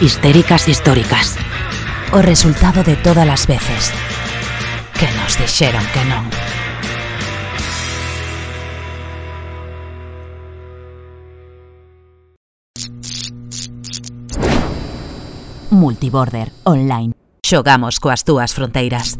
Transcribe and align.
histéricas 0.00 0.68
históricas. 0.68 1.36
O 2.12 2.22
resultado 2.22 2.82
de 2.82 2.96
todas 2.96 3.28
as 3.28 3.46
veces 3.46 3.92
que 4.98 5.08
nos 5.16 5.36
dixeron 5.36 5.84
que 5.92 6.04
non. 6.04 6.24
Multiborder 15.70 16.52
Online. 16.64 17.12
Xogamos 17.44 18.00
coas 18.00 18.24
túas 18.24 18.54
fronteiras. 18.54 19.18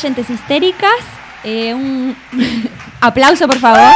Xentes 0.00 0.28
histéricas. 0.30 1.00
Eh, 1.44 1.74
Un 1.74 2.16
aplauso, 3.00 3.46
por 3.46 3.58
favor 3.58 3.94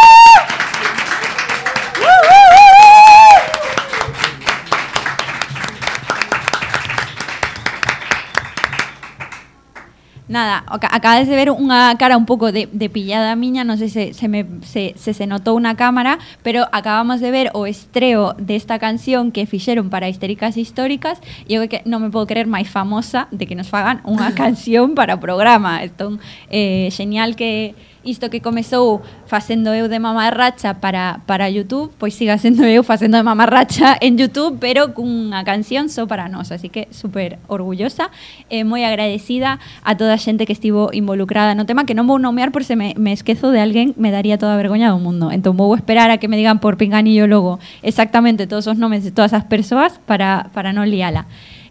Nada, 10.35 10.65
aca- 10.67 10.91
acabades 10.91 11.31
de 11.31 11.39
ver 11.39 11.55
unha 11.55 11.95
cara 11.95 12.19
un 12.19 12.27
pouco 12.27 12.51
de, 12.51 12.67
de 12.67 12.91
pillada 12.91 13.39
miña, 13.39 13.63
non 13.63 13.79
sei 13.79 13.87
se 13.87 14.11
se, 14.19 14.27
me, 14.27 14.43
se, 14.67 14.91
se 14.99 15.15
se 15.15 15.31
notou 15.31 15.55
na 15.63 15.79
cámara, 15.79 16.19
pero 16.43 16.67
acabamos 16.75 17.23
de 17.23 17.31
ver 17.31 17.55
o 17.55 17.71
estreo 17.71 18.35
desta 18.35 18.83
canción 18.83 19.31
que 19.31 19.47
fixeron 19.47 19.95
para 19.95 20.11
Histéricas 20.11 20.59
Históricas 20.59 21.23
e 21.47 21.55
eu 21.55 21.63
que 21.71 21.87
non 21.87 22.03
me 22.03 22.11
podo 22.11 22.27
creer 22.27 22.51
máis 22.51 22.67
famosa 22.67 23.31
de 23.31 23.47
que 23.47 23.55
nos 23.55 23.71
fagan 23.71 24.03
unha 24.03 24.35
canción 24.43 24.99
para 24.99 25.15
o 25.15 25.23
programa. 25.23 25.79
Entón, 25.87 26.19
eh, 26.51 26.91
genial 26.91 27.39
que 27.39 27.79
isto 28.05 28.31
que 28.31 28.41
comezou 28.41 29.03
facendo 29.27 29.73
eu 29.75 29.89
de 29.89 29.99
mamarracha 29.99 30.79
para, 30.79 31.21
para 31.27 31.51
YouTube, 31.51 31.91
pois 31.99 32.15
siga 32.15 32.39
sendo 32.39 32.65
eu 32.65 32.85
facendo 32.85 33.17
de 33.17 33.23
mamarracha 33.25 33.97
en 34.01 34.17
YouTube, 34.17 34.59
pero 34.61 34.95
cunha 34.95 35.45
canción 35.45 35.89
só 35.89 36.07
para 36.07 36.29
nós, 36.29 36.53
así 36.53 36.69
que 36.69 36.89
super 36.93 37.39
orgullosa 37.49 38.11
e 38.53 38.63
moi 38.63 38.85
agradecida 38.85 39.59
a 39.83 39.97
toda 39.97 40.15
a 40.15 40.21
xente 40.21 40.47
que 40.47 40.53
estivo 40.53 40.93
involucrada 40.93 41.57
no 41.57 41.65
tema, 41.67 41.89
que 41.89 41.97
non 41.97 42.07
vou 42.07 42.21
nomear 42.21 42.53
por 42.53 42.63
se 42.63 42.77
me, 42.77 42.95
me 42.95 43.13
esquezo 43.13 43.51
de 43.51 43.61
alguén, 43.61 43.97
me 43.97 44.13
daría 44.13 44.37
toda 44.37 44.55
a 44.55 44.61
vergoña 44.61 44.93
do 44.93 45.01
mundo. 45.01 45.33
Entón 45.33 45.57
vou 45.57 45.73
esperar 45.75 46.13
a 46.13 46.21
que 46.21 46.29
me 46.29 46.37
digan 46.37 46.61
por 46.61 46.77
pinganillo 46.77 47.27
logo 47.27 47.59
exactamente 47.83 48.47
todos 48.47 48.69
os 48.69 48.77
nomes 48.77 49.05
de 49.05 49.11
todas 49.11 49.33
as 49.33 49.45
persoas 49.49 49.99
para, 50.05 50.53
para 50.53 50.77
non 50.77 50.87
liala. 50.87 51.27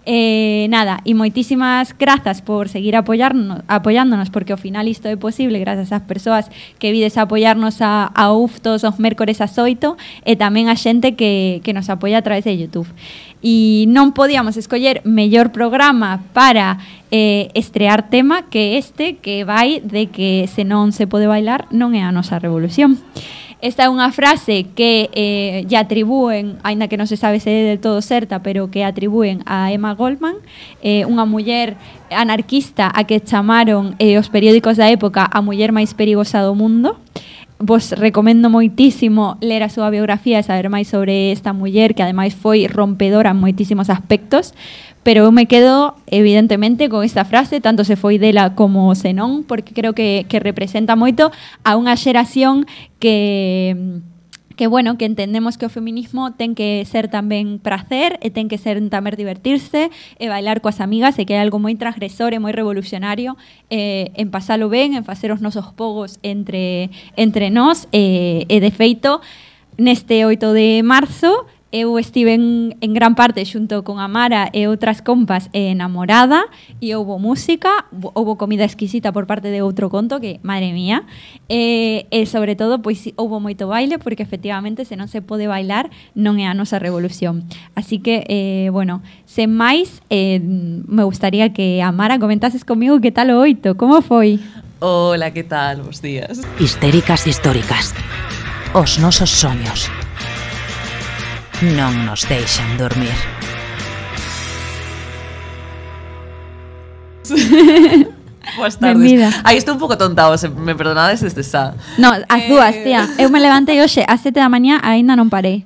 Eh, 0.05 0.67
nada, 0.67 0.99
e 1.07 1.15
moitísimas 1.15 1.95
grazas 1.95 2.43
por 2.43 2.67
seguir 2.67 2.99
apoyarnos, 2.99 3.63
apoyándonos 3.71 4.27
porque 4.27 4.51
ao 4.51 4.59
final 4.59 4.83
isto 4.91 5.07
é 5.07 5.15
posible 5.15 5.63
grazas 5.63 5.95
ás 5.95 6.03
persoas 6.03 6.51
que 6.75 6.91
vides 6.91 7.15
apoyarnos 7.15 7.79
a, 7.79 8.11
a 8.11 8.35
UF 8.35 8.59
todos 8.59 8.83
os 8.83 8.99
mércores 8.99 9.39
ás 9.39 9.55
8 9.55 9.95
e 10.27 10.35
tamén 10.35 10.67
a 10.67 10.75
xente 10.75 11.15
que, 11.15 11.63
que 11.63 11.71
nos 11.71 11.87
apoia 11.87 12.19
a 12.19 12.25
través 12.25 12.43
de 12.43 12.51
Youtube 12.51 12.91
e 13.39 13.87
non 13.91 14.11
podíamos 14.11 14.59
escoller 14.59 14.99
mellor 15.07 15.55
programa 15.55 16.19
para 16.35 16.83
eh, 17.07 17.47
estrear 17.55 18.11
tema 18.11 18.51
que 18.51 18.75
este 18.75 19.23
que 19.23 19.47
vai 19.47 19.79
de 19.83 20.11
que 20.11 20.51
se 20.51 20.67
non 20.67 20.91
se 20.91 21.07
pode 21.07 21.31
bailar 21.31 21.67
non 21.71 21.95
é 21.95 22.03
a 22.03 22.11
nosa 22.11 22.43
revolución. 22.43 22.99
Esta 23.63 23.87
é 23.87 23.89
unha 23.89 24.11
frase 24.11 24.67
que 24.75 25.07
eh, 25.15 25.63
lle 25.71 25.79
atribúen, 25.79 26.59
aínda 26.67 26.91
que 26.91 26.99
non 26.99 27.07
se 27.07 27.15
sabe 27.15 27.39
se 27.39 27.47
é 27.47 27.63
del 27.71 27.79
todo 27.79 28.03
certa, 28.03 28.43
pero 28.43 28.67
que 28.67 28.83
atribúen 28.83 29.39
a 29.47 29.71
Emma 29.71 29.95
Goldman, 29.95 30.35
eh, 30.83 31.07
unha 31.07 31.23
muller 31.23 31.79
anarquista 32.11 32.91
a 32.91 33.07
que 33.07 33.23
chamaron 33.23 33.95
eh, 34.03 34.19
os 34.19 34.27
periódicos 34.27 34.75
da 34.75 34.91
época 34.91 35.31
a 35.31 35.39
muller 35.39 35.71
máis 35.71 35.95
perigosa 35.95 36.43
do 36.43 36.51
mundo. 36.59 36.99
Vos 37.63 37.95
recomendo 37.95 38.51
moitísimo 38.51 39.39
ler 39.39 39.63
a 39.63 39.71
súa 39.71 39.87
biografía 39.87 40.35
e 40.35 40.43
saber 40.43 40.67
máis 40.67 40.91
sobre 40.91 41.31
esta 41.31 41.55
muller 41.55 41.95
que 41.95 42.03
ademais 42.03 42.35
foi 42.35 42.67
rompedora 42.67 43.31
en 43.31 43.39
moitísimos 43.39 43.87
aspectos, 43.87 44.51
pero 45.07 45.23
eu 45.23 45.31
me 45.31 45.47
quedo 45.47 45.95
evidentemente 46.11 46.91
con 46.91 47.07
esta 47.07 47.23
frase, 47.23 47.63
tanto 47.63 47.87
se 47.87 47.95
foi 47.95 48.19
dela 48.19 48.51
como 48.51 48.91
se 48.99 49.15
non, 49.15 49.47
porque 49.47 49.71
creo 49.71 49.95
que, 49.95 50.27
que 50.27 50.43
representa 50.43 50.99
moito 50.99 51.31
a 51.63 51.79
unha 51.79 51.95
xeración 51.95 52.67
que 52.99 54.03
que 54.55 54.67
bueno, 54.67 54.97
que 54.97 55.05
entendemos 55.05 55.57
que 55.57 55.65
o 55.65 55.69
feminismo 55.69 56.33
ten 56.33 56.55
que 56.55 56.85
ser 56.85 57.09
tamén 57.09 57.57
prazer 57.57 58.19
e 58.21 58.29
ten 58.29 58.47
que 58.47 58.61
ser 58.61 58.77
tamén 58.89 59.15
divertirse 59.17 59.89
e 59.89 60.25
bailar 60.29 60.61
coas 60.61 60.81
amigas 60.81 61.17
e 61.17 61.25
que 61.25 61.35
é 61.35 61.41
algo 61.41 61.57
moi 61.57 61.73
transgresor 61.75 62.33
e 62.33 62.39
moi 62.41 62.53
revolucionario 62.53 63.35
eh, 63.73 64.13
en 64.13 64.29
pasalo 64.29 64.69
ben, 64.69 64.93
en 64.93 65.03
facer 65.03 65.33
os 65.33 65.41
nosos 65.41 65.73
pogos 65.73 66.21
entre, 66.21 66.93
entre 67.17 67.49
nós 67.49 67.89
e, 67.89 68.45
e 68.49 68.57
de 68.61 68.71
feito 68.71 69.21
neste 69.77 70.25
8 70.25 70.53
de 70.53 70.81
marzo 70.85 71.49
eu 71.73 71.97
estive 71.97 72.35
en, 72.35 72.77
en 72.81 72.93
gran 72.93 73.15
parte 73.15 73.43
xunto 73.49 73.81
con 73.81 73.97
Amara 73.97 74.53
e 74.53 74.69
outras 74.69 75.01
compas 75.01 75.49
e 75.57 75.73
enamorada 75.73 76.45
e 76.77 76.93
houbo 76.93 77.17
música, 77.17 77.89
houbo 78.13 78.37
comida 78.37 78.61
exquisita 78.61 79.09
por 79.09 79.25
parte 79.25 79.49
de 79.49 79.65
outro 79.65 79.89
conto 79.89 80.21
que, 80.21 80.37
madre 80.45 80.69
mía, 80.69 81.09
eh, 81.49 82.05
e 82.13 82.29
sobre 82.29 82.53
todo 82.53 82.85
pois 82.85 83.09
houbo 83.17 83.41
moito 83.41 83.65
baile 83.65 83.97
porque 83.97 84.21
efectivamente 84.21 84.85
se 84.85 84.93
non 84.93 85.09
se 85.09 85.25
pode 85.25 85.49
bailar 85.49 85.89
non 86.13 86.37
é 86.37 86.45
a 86.45 86.53
nosa 86.53 86.77
revolución. 86.77 87.49
Así 87.73 87.97
que, 87.97 88.21
eh, 88.29 88.69
bueno, 88.69 89.01
sen 89.25 89.49
máis, 89.49 90.05
eh, 90.13 90.37
me 90.85 91.01
gustaría 91.01 91.57
que 91.57 91.81
Amara 91.81 92.21
comentases 92.21 92.61
comigo 92.61 93.01
que 93.01 93.09
tal 93.09 93.33
o 93.33 93.41
oito, 93.41 93.73
como 93.73 94.05
foi? 94.05 94.37
Hola, 94.77 95.33
que 95.33 95.41
tal? 95.41 95.81
Bos 95.81 96.05
días. 96.05 96.45
Histéricas 96.61 97.25
históricas. 97.25 97.97
Os 98.77 99.01
nosos 99.01 99.33
soños 99.33 99.89
non 101.63 102.03
nos 102.03 102.27
deixan 102.27 102.75
dormir. 102.75 103.15
Boas 108.59 108.75
tardes. 108.75 108.99
Benvida. 108.99 109.31
Aí 109.47 109.55
estou 109.55 109.73
un 109.73 109.79
pouco 109.79 109.95
tonta 109.95 110.27
se 110.35 110.51
me 110.51 110.75
perdonades 110.75 111.23
desde 111.23 111.47
xa. 111.47 111.73
No, 111.95 112.11
as 112.11 112.41
eh, 112.43 112.47
dúas, 112.51 112.75
eh... 112.75 112.83
tía. 112.83 113.07
Eu 113.15 113.31
me 113.31 113.39
levantei 113.39 113.79
hoxe 113.79 114.03
ás 114.03 114.19
sete 114.19 114.43
da 114.43 114.51
mañá 114.51 114.83
aínda 114.83 115.15
non 115.15 115.31
parei. 115.31 115.63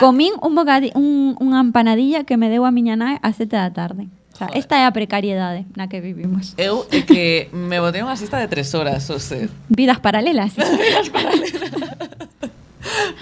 Comín 0.00 0.32
un 0.40 0.56
bocadi, 0.56 0.88
un, 0.96 1.36
unha 1.36 1.60
empanadilla 1.60 2.24
que 2.24 2.40
me 2.40 2.48
deu 2.48 2.64
a 2.64 2.72
miña 2.72 2.96
nai 2.96 3.20
ás 3.20 3.36
sete 3.36 3.60
da 3.60 3.68
tarde. 3.68 4.08
O 4.34 4.36
sea, 4.36 4.48
esta 4.50 4.80
é 4.80 4.88
a 4.88 4.90
precariedade 4.90 5.62
na 5.78 5.86
que 5.86 6.00
vivimos. 6.00 6.58
Eu 6.58 6.88
é 6.90 7.06
que 7.06 7.52
me 7.54 7.78
botei 7.78 8.02
unha 8.02 8.18
sista 8.18 8.40
de 8.42 8.50
tres 8.50 8.74
horas, 8.74 9.06
o 9.12 9.22
sea... 9.22 9.46
Vidas 9.70 10.02
paralelas. 10.02 10.56
Vidas 10.58 11.06
paralelas. 11.12 12.03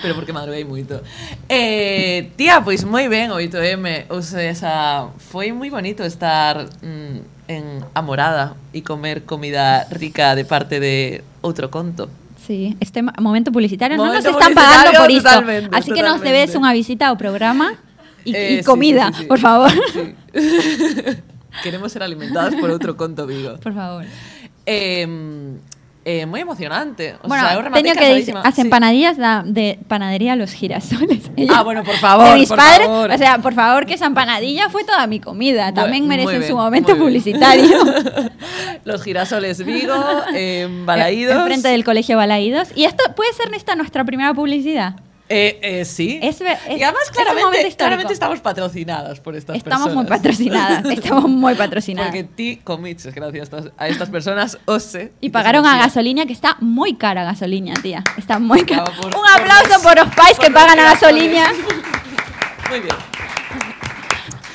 Pero 0.03 0.15
porque 0.15 0.33
madruguei 0.33 0.65
moito. 0.65 1.01
Eh, 1.49 2.31
tía, 2.37 2.61
pois 2.65 2.85
moi 2.85 3.07
ben 3.09 3.31
o 3.33 3.39
8M, 3.41 4.09
ou 4.13 4.21
sea, 4.23 5.09
foi 5.19 5.53
moi 5.53 5.71
bonito 5.71 6.03
estar 6.05 6.67
mm, 6.83 7.51
en 7.53 7.65
Amorada 7.95 8.57
e 8.73 8.81
comer 8.83 9.23
comida 9.29 9.85
rica 9.91 10.35
de 10.35 10.45
parte 10.45 10.81
de 10.81 11.21
outro 11.45 11.69
conto. 11.71 12.09
Sí, 12.43 12.75
este 12.83 13.03
mo- 13.07 13.15
momento 13.23 13.53
publicitario 13.55 13.95
no 13.97 14.11
nos 14.11 14.25
Momento 14.25 14.35
están 14.35 14.53
pagando 14.55 14.99
por 14.99 15.11
isto. 15.11 15.31
Así 15.71 15.95
que 15.95 16.03
nos 16.03 16.19
totalmente. 16.19 16.27
debes 16.27 16.51
unha 16.59 16.73
visita 16.75 17.07
ao 17.11 17.17
programa 17.21 17.79
y, 18.27 18.35
Eh, 18.35 18.59
y 18.59 18.67
comida, 18.67 19.15
sí, 19.15 19.15
sí, 19.15 19.23
sí. 19.23 19.29
por 19.31 19.39
favor. 19.39 19.71
Sí. 19.95 20.15
Queremos 21.63 21.93
ser 21.93 22.03
alimentadas 22.03 22.55
por 22.57 22.71
outro 22.73 22.97
conto 22.97 23.27
Vigo. 23.29 23.61
Por 23.61 23.75
favor. 23.77 24.03
Eh, 24.67 25.07
eh, 26.05 26.27
moi 26.27 26.41
emocionante. 26.41 27.15
O 27.23 27.29
bueno, 27.29 27.47
sea, 27.47 27.57
rematei 27.63 27.83
teño 27.83 27.95
que 27.95 28.01
decir, 28.07 28.35
cansadísima. 28.35 28.41
as 28.43 28.55
Sí. 28.57 28.61
empanadillas 28.63 29.17
de 29.47 29.79
panadería 29.87 30.35
Los 30.37 30.53
Girasoles. 30.53 31.31
Ah, 31.49 31.63
bueno, 31.69 31.85
por 31.85 31.95
favor, 31.97 32.29
De 32.35 32.41
mis 32.41 32.49
por 32.49 32.59
padres, 32.59 32.87
favor. 32.89 33.11
o 33.11 33.19
sea, 33.19 33.39
por 33.39 33.55
favor, 33.55 33.87
que 33.87 33.95
esa 33.95 34.07
empanadilla 34.07 34.69
fue 34.69 34.83
toda 34.85 35.07
mi 35.07 35.21
comida. 35.21 35.73
También 35.73 36.05
Muy- 36.07 36.17
merece 36.17 36.39
muy 36.39 36.47
su 36.49 36.57
momento 36.57 36.93
muy 36.97 37.05
publicitario. 37.07 37.79
Los 38.85 39.03
girasoles 39.05 39.65
Vigo, 39.65 39.95
en 40.35 40.87
Balaídos. 40.87 41.37
Enfrente 41.37 41.69
del 41.69 41.85
colegio 41.85 42.17
Balaídos. 42.17 42.69
Y 42.75 42.85
esto 42.85 43.05
puede 43.15 43.33
ser 43.33 43.53
esta 43.55 43.77
nuestra 43.77 44.05
primera 44.05 44.35
publicidad. 44.35 44.97
Eh, 45.35 45.59
eh, 45.63 45.85
sí. 45.87 46.21
Es 46.23 46.39
ver- 46.41 46.59
es- 46.69 46.79
y 46.79 46.83
además, 46.83 47.05
claramente, 47.11 48.13
estamos 48.13 48.41
patrocinadas 48.41 49.19
por 49.21 49.35
estas 49.35 49.57
Estamos 49.57 49.87
personas. 49.89 49.95
muy 50.11 50.17
patrocinadas. 50.19 50.85
Estamos 50.91 51.31
muy 51.31 51.55
patrocinadas. 51.55 52.11
Porque 52.11 52.25
ti 52.25 52.61
comiches 52.63 53.15
gracias 53.15 53.49
a 53.79 53.89
estas, 53.89 54.11
personas, 54.11 54.59
ose. 54.67 55.13
Y 55.23 55.31
pagaron 55.31 55.65
a 55.65 55.79
gasolina, 55.79 56.27
que 56.27 56.35
está 56.35 56.59
muy 56.61 56.97
cara 56.97 57.25
gasolina, 57.25 57.73
tía. 57.81 58.05
Está 58.19 58.39
muy 58.39 58.63
cara. 58.67 58.85
Por- 58.85 59.07
Un 59.17 59.27
aplauso 59.35 59.81
por 59.83 59.95
por 59.95 60.05
los- 60.07 60.15
pais 60.15 60.39
que 60.39 60.47
por 60.47 60.55
pagan 60.55 60.79
a 60.81 60.83
gasolina. 60.85 61.51
Muy 62.69 62.81
bien. 62.81 62.95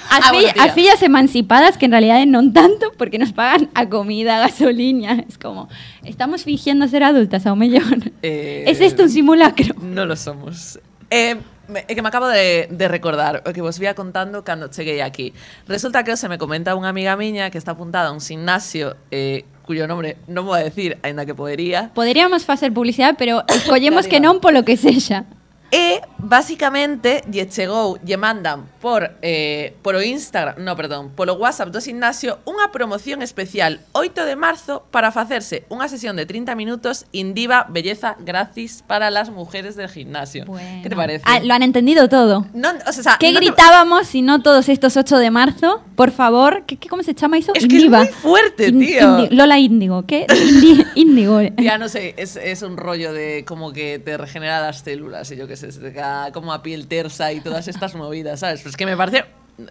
As, 0.09 0.24
Ah, 0.25 0.31
bueno, 0.31 0.50
as 0.59 0.74
fillas 0.74 1.01
emancipadas 1.04 1.77
que 1.77 1.86
en 1.86 1.92
realidad 1.92 2.24
non 2.25 2.51
tanto 2.56 2.92
porque 2.98 3.19
nos 3.19 3.31
pagan 3.31 3.69
a 3.75 3.88
comida, 3.88 4.38
a 4.38 4.48
gasolina. 4.48 5.24
Es 5.27 5.38
como, 5.38 5.69
estamos 6.04 6.44
fingiendo 6.44 6.88
ser 6.88 7.04
adultas 7.04 7.45
a 7.45 7.54
un 7.54 7.59
mellor. 7.59 8.12
Eh, 8.24 8.65
¿Es 8.68 8.81
esto 8.81 9.04
un 9.04 9.09
simulacro? 9.09 9.75
No 9.81 10.06
lo 10.06 10.15
somos. 10.15 10.80
Eh, 11.09 11.38
me, 11.68 11.86
que 11.86 12.01
me 12.01 12.07
acabo 12.07 12.27
de, 12.27 12.68
de 12.71 12.88
recordar 12.88 13.44
o 13.45 13.54
que 13.54 13.62
vos 13.62 13.80
vía 13.80 13.94
contando 13.94 14.44
cando 14.44 14.68
cheguei 14.68 15.01
aquí. 15.01 15.33
Resulta 15.68 16.04
que 16.04 16.15
se 16.18 16.27
me 16.30 16.38
comenta 16.38 16.75
unha 16.75 16.89
amiga 16.89 17.15
miña 17.19 17.51
que 17.51 17.59
está 17.59 17.75
apuntada 17.75 18.09
a 18.09 18.13
un 18.15 18.24
gimnasio 18.24 18.95
eh, 19.12 19.44
cuyo 19.68 19.83
nombre 19.88 20.15
non 20.31 20.48
vou 20.48 20.56
a 20.56 20.63
decir, 20.63 20.95
aínda 21.04 21.27
que 21.27 21.36
podería. 21.36 21.92
Podríamos 21.92 22.48
facer 22.48 22.71
publicidade, 22.71 23.19
pero 23.19 23.44
escollemos 23.51 24.07
que 24.12 24.24
non 24.24 24.39
polo 24.39 24.63
que 24.63 24.80
sexa. 24.80 25.27
E, 25.69 25.99
basicamente, 26.17 27.21
lle 27.27 27.43
chegou, 27.49 27.99
lle 28.05 28.15
mandan 28.15 28.69
por, 28.79 29.17
eh, 29.21 29.75
por 29.83 29.95
o 29.95 30.01
Instagram, 30.01 30.63
no, 30.63 30.75
perdón, 30.79 31.11
polo 31.11 31.33
WhatsApp 31.35 31.75
do 31.75 31.83
gimnasio 31.83 32.39
unha 32.47 32.71
promoción 32.71 33.19
especial 33.19 33.83
8 33.91 34.23
de 34.23 34.39
marzo 34.39 34.87
para 34.95 35.11
facerse 35.11 35.67
unha 35.67 35.91
sesión 35.91 36.15
de 36.15 36.23
30 36.23 36.55
minutos 36.55 37.03
Indiva 37.11 37.67
Belleza 37.67 38.15
gratis 38.23 38.79
para 38.87 39.11
las 39.11 39.27
mujeres 39.27 39.75
del 39.75 39.91
gimnasio. 39.91 40.47
Bueno. 40.47 40.79
¿Qué 40.83 40.89
te 40.89 40.95
parece? 40.95 41.23
Ah, 41.27 41.43
lo 41.43 41.51
han 41.51 41.63
entendido 41.67 42.07
todo. 42.07 42.47
Non, 42.55 42.79
o 42.87 42.91
sea, 42.95 43.19
¿Qué 43.19 43.35
te- 43.35 43.39
gritábamos 43.43 44.07
si 44.07 44.23
no 44.23 44.39
todos 44.39 44.69
estos 44.71 44.95
8 44.95 45.19
de 45.19 45.31
marzo? 45.35 45.83
Por 45.99 46.11
favor, 46.15 46.63
¿qué, 46.63 46.77
qué- 46.79 46.87
cómo 46.87 47.03
se 47.03 47.11
llama 47.11 47.37
eso? 47.43 47.51
Es 47.57 47.67
que 47.67 47.75
es 47.75 47.89
muy 47.91 48.07
fuerte, 48.07 48.69
In- 48.71 48.79
tío. 48.79 49.01
Indi- 49.03 49.29
Lola 49.35 49.59
Índigo. 49.59 50.05
¿Qué? 50.07 50.27
Indi- 50.31 50.85
Índigo. 50.95 51.41
Ya 51.59 51.77
no 51.77 51.89
sé, 51.89 52.13
es, 52.15 52.37
es 52.37 52.61
un 52.61 52.77
rollo 52.77 53.11
de 53.11 53.43
como 53.43 53.73
que 53.73 53.99
te 53.99 54.15
regenera 54.15 54.61
las 54.61 54.79
células 54.79 55.27
y 55.31 55.35
yo 55.35 55.43
qué 55.47 55.56
te 55.62 55.94
queda 55.94 56.31
como 56.31 56.54
a 56.54 56.62
piel 56.63 56.88
tersa 56.88 57.31
y 57.33 57.42
todas 57.42 57.68
estas 57.68 57.95
movidas, 57.95 58.39
¿sabes? 58.42 58.59
Pero 58.62 58.69
es 58.71 58.77
que 58.77 58.86
me 58.86 58.98
parece. 58.98 59.25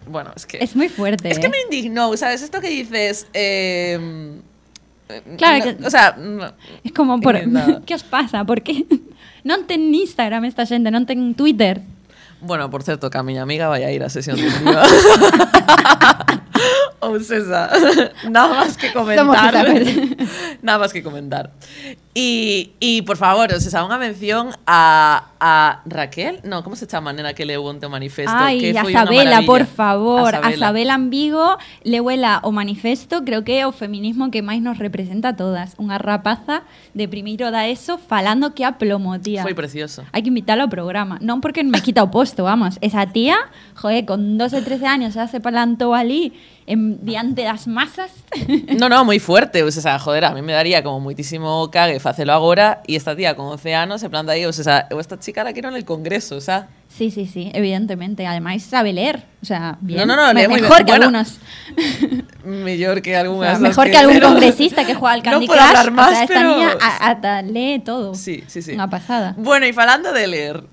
Bueno, 0.05 0.31
es 0.35 0.45
que. 0.45 0.57
Es 0.61 0.75
muy 0.75 0.89
fuerte. 0.89 1.29
Es 1.29 1.39
que 1.39 1.47
¿eh? 1.47 1.49
me 1.49 1.61
indignó, 1.61 2.15
¿sabes? 2.17 2.41
Esto 2.41 2.59
que 2.61 2.69
dices. 2.69 3.27
eh, 3.33 4.39
Claro 5.37 5.63
no, 5.65 5.77
que- 5.77 5.85
O 5.85 5.89
sea. 5.89 6.15
no, 6.17 6.51
Es 6.83 6.91
como, 6.91 7.19
por, 7.21 7.35
indignada. 7.37 7.81
¿qué 7.85 7.95
os 7.95 8.03
pasa? 8.03 8.43
¿Por 8.43 8.61
qué? 8.61 8.83
Non 9.47 9.63
ten 9.63 9.87
Instagram 9.95 10.43
esta 10.43 10.67
xente, 10.67 10.91
non 10.91 11.07
ten 11.07 11.31
Twitter. 11.31 11.79
Bueno, 12.43 12.67
por 12.69 12.83
cierto, 12.83 13.07
que 13.09 13.17
a 13.17 13.23
mi 13.23 13.39
amiga 13.39 13.71
vaya 13.71 13.87
a 13.87 13.91
ir 13.95 14.03
a 14.03 14.09
sesión 14.11 14.35
de 14.35 14.45
Indiva. 14.51 14.83
O 16.99 17.19
César, 17.19 17.69
nada 18.29 18.49
más 18.49 18.75
que 18.75 18.91
comentar. 18.91 19.53
Nada 20.61 20.79
más 20.79 20.91
que 20.91 21.01
comentar. 21.03 21.51
Y, 22.19 22.71
y 22.79 23.03
por 23.03 23.15
favor, 23.15 23.53
o 23.53 23.59
sea, 23.59 23.85
unha 23.85 24.01
mención 24.01 24.49
a, 24.65 25.37
a 25.37 25.85
Raquel, 25.85 26.41
no, 26.41 26.65
¿cómo 26.65 26.73
se 26.73 26.89
chama 26.89 27.13
nena 27.13 27.37
que 27.37 27.45
leu 27.45 27.61
onte 27.61 27.85
o 27.85 27.93
manifesto? 27.93 28.33
Ai, 28.33 28.57
que 28.57 28.73
a 28.73 28.89
Sabela, 28.89 29.45
por 29.45 29.69
favor, 29.69 30.33
a 30.33 30.49
Sabela. 30.57 30.97
En 30.97 31.13
Vigo 31.13 31.61
leuela 31.85 32.41
o 32.41 32.49
manifesto, 32.49 33.21
creo 33.21 33.45
que 33.45 33.61
é 33.61 33.69
o 33.69 33.71
feminismo 33.71 34.33
que 34.33 34.41
máis 34.41 34.65
nos 34.65 34.81
representa 34.81 35.29
a 35.29 35.35
todas. 35.37 35.77
Unha 35.77 36.01
rapaza 36.01 36.65
de 36.97 37.05
primeiro 37.05 37.53
da 37.53 37.69
ESO 37.69 38.01
falando 38.01 38.57
que 38.57 38.65
a 38.65 38.81
plomo, 38.81 39.13
tía. 39.21 39.45
Foi 39.45 39.53
precioso. 39.53 40.01
Hai 40.09 40.25
que 40.25 40.33
invitarlo 40.33 40.65
ao 40.65 40.73
programa. 40.73 41.21
Non 41.21 41.37
porque 41.37 41.61
me 41.61 41.85
quita 41.85 42.01
o 42.01 42.09
posto, 42.09 42.49
vamos. 42.49 42.81
Esa 42.81 43.05
tía, 43.13 43.37
joder, 43.77 44.09
con 44.09 44.41
12, 44.41 44.65
13 44.65 44.89
años 44.89 45.13
xa 45.13 45.29
se 45.29 45.37
plantou 45.37 45.93
ali 45.93 46.33
en, 46.65 46.97
diante 47.05 47.45
das 47.45 47.67
masas. 47.67 48.11
No, 48.77 48.89
no, 48.89 49.05
moi 49.05 49.17
fuerte, 49.17 49.63
o 49.63 49.71
sea, 49.71 49.97
joder, 49.97 50.25
a 50.25 50.33
mí 50.35 50.41
me 50.41 50.53
daría 50.53 50.81
como 50.81 50.99
muitísimo 50.99 51.69
cague 51.71 52.01
facelo 52.07 52.31
agora 52.31 52.79
e 52.87 52.95
esta 52.95 53.15
tía 53.15 53.35
con 53.35 53.45
11 53.51 53.75
anos 53.75 53.99
se 53.99 54.07
planta 54.09 54.31
aí, 54.31 54.45
o 54.47 54.53
sea, 54.53 54.87
eu 54.89 54.99
esta 55.03 55.19
chica 55.19 55.43
la 55.43 55.51
quiero 55.51 55.67
en 55.67 55.75
el 55.75 55.83
congreso, 55.83 56.35
o 56.37 56.41
sea, 56.41 56.67
Sí, 56.87 57.11
sí, 57.11 57.27
sí, 57.27 57.51
evidentemente. 57.53 58.25
Además 58.25 58.63
sabe 58.63 58.91
leer. 58.93 59.21
O 59.43 59.45
sea, 59.45 59.77
bien. 59.81 60.07
No, 60.07 60.15
no, 60.15 60.15
no, 60.15 60.33
mejor 60.33 60.77
que 60.85 60.91
Bueno, 60.95 61.05
algunos. 61.11 61.37
mellor 62.45 63.01
que 63.01 63.15
O 63.15 63.19
algunhas 63.19 63.43
sea, 63.43 63.59
das 63.59 63.61
mejor 63.61 63.91
que, 63.91 63.97
algún 63.97 64.15
pero- 64.15 64.27
congresista 64.29 64.85
que 64.85 64.95
juega 64.95 65.13
al 65.13 65.21
Candy 65.27 65.45
no 65.45 65.47
puedo 65.47 65.59
Crush. 65.61 65.69
hablar 65.77 65.91
más, 65.91 66.07
o 66.07 66.11
sea, 66.13 66.23
esta 66.23 66.33
pero... 66.33 66.55
niña 66.55 67.41
lee 67.43 67.79
todo. 67.83 68.15
Sí, 68.15 68.43
sí, 68.47 68.61
sí. 68.61 68.71
Una 68.71 68.89
pasada. 68.89 69.35
Bueno, 69.37 69.67
y 69.67 69.73
falando 69.73 70.13
de 70.13 70.27
leer. 70.27 70.63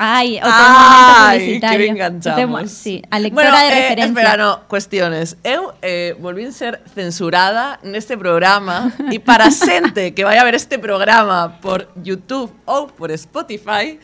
Ay, 0.00 0.38
otro 0.38 0.48
Ay, 0.54 0.70
momento 0.70 1.28
publicitario. 1.42 1.86
enganchamos. 1.90 2.62
Otro- 2.62 2.68
Sí, 2.70 3.02
a 3.10 3.18
lectora 3.18 3.50
Bueno, 3.50 3.58
de 3.58 3.66
eh, 3.66 3.82
referencia. 3.82 4.04
espera, 4.22 4.36
no, 4.38 4.60
cuestiones. 4.70 5.36
Eu 5.42 5.74
eh, 5.82 6.14
volvín 6.22 6.52
ser 6.54 6.78
censurada 6.94 7.80
neste 7.82 8.14
programa 8.16 8.94
e 9.10 9.18
para 9.18 9.50
xente 9.54 10.14
que 10.14 10.22
vai 10.22 10.38
a 10.38 10.44
ver 10.46 10.54
este 10.54 10.78
programa 10.78 11.58
por 11.58 11.90
YouTube 11.98 12.54
ou 12.64 12.86
por 12.86 13.10
Spotify, 13.10 13.98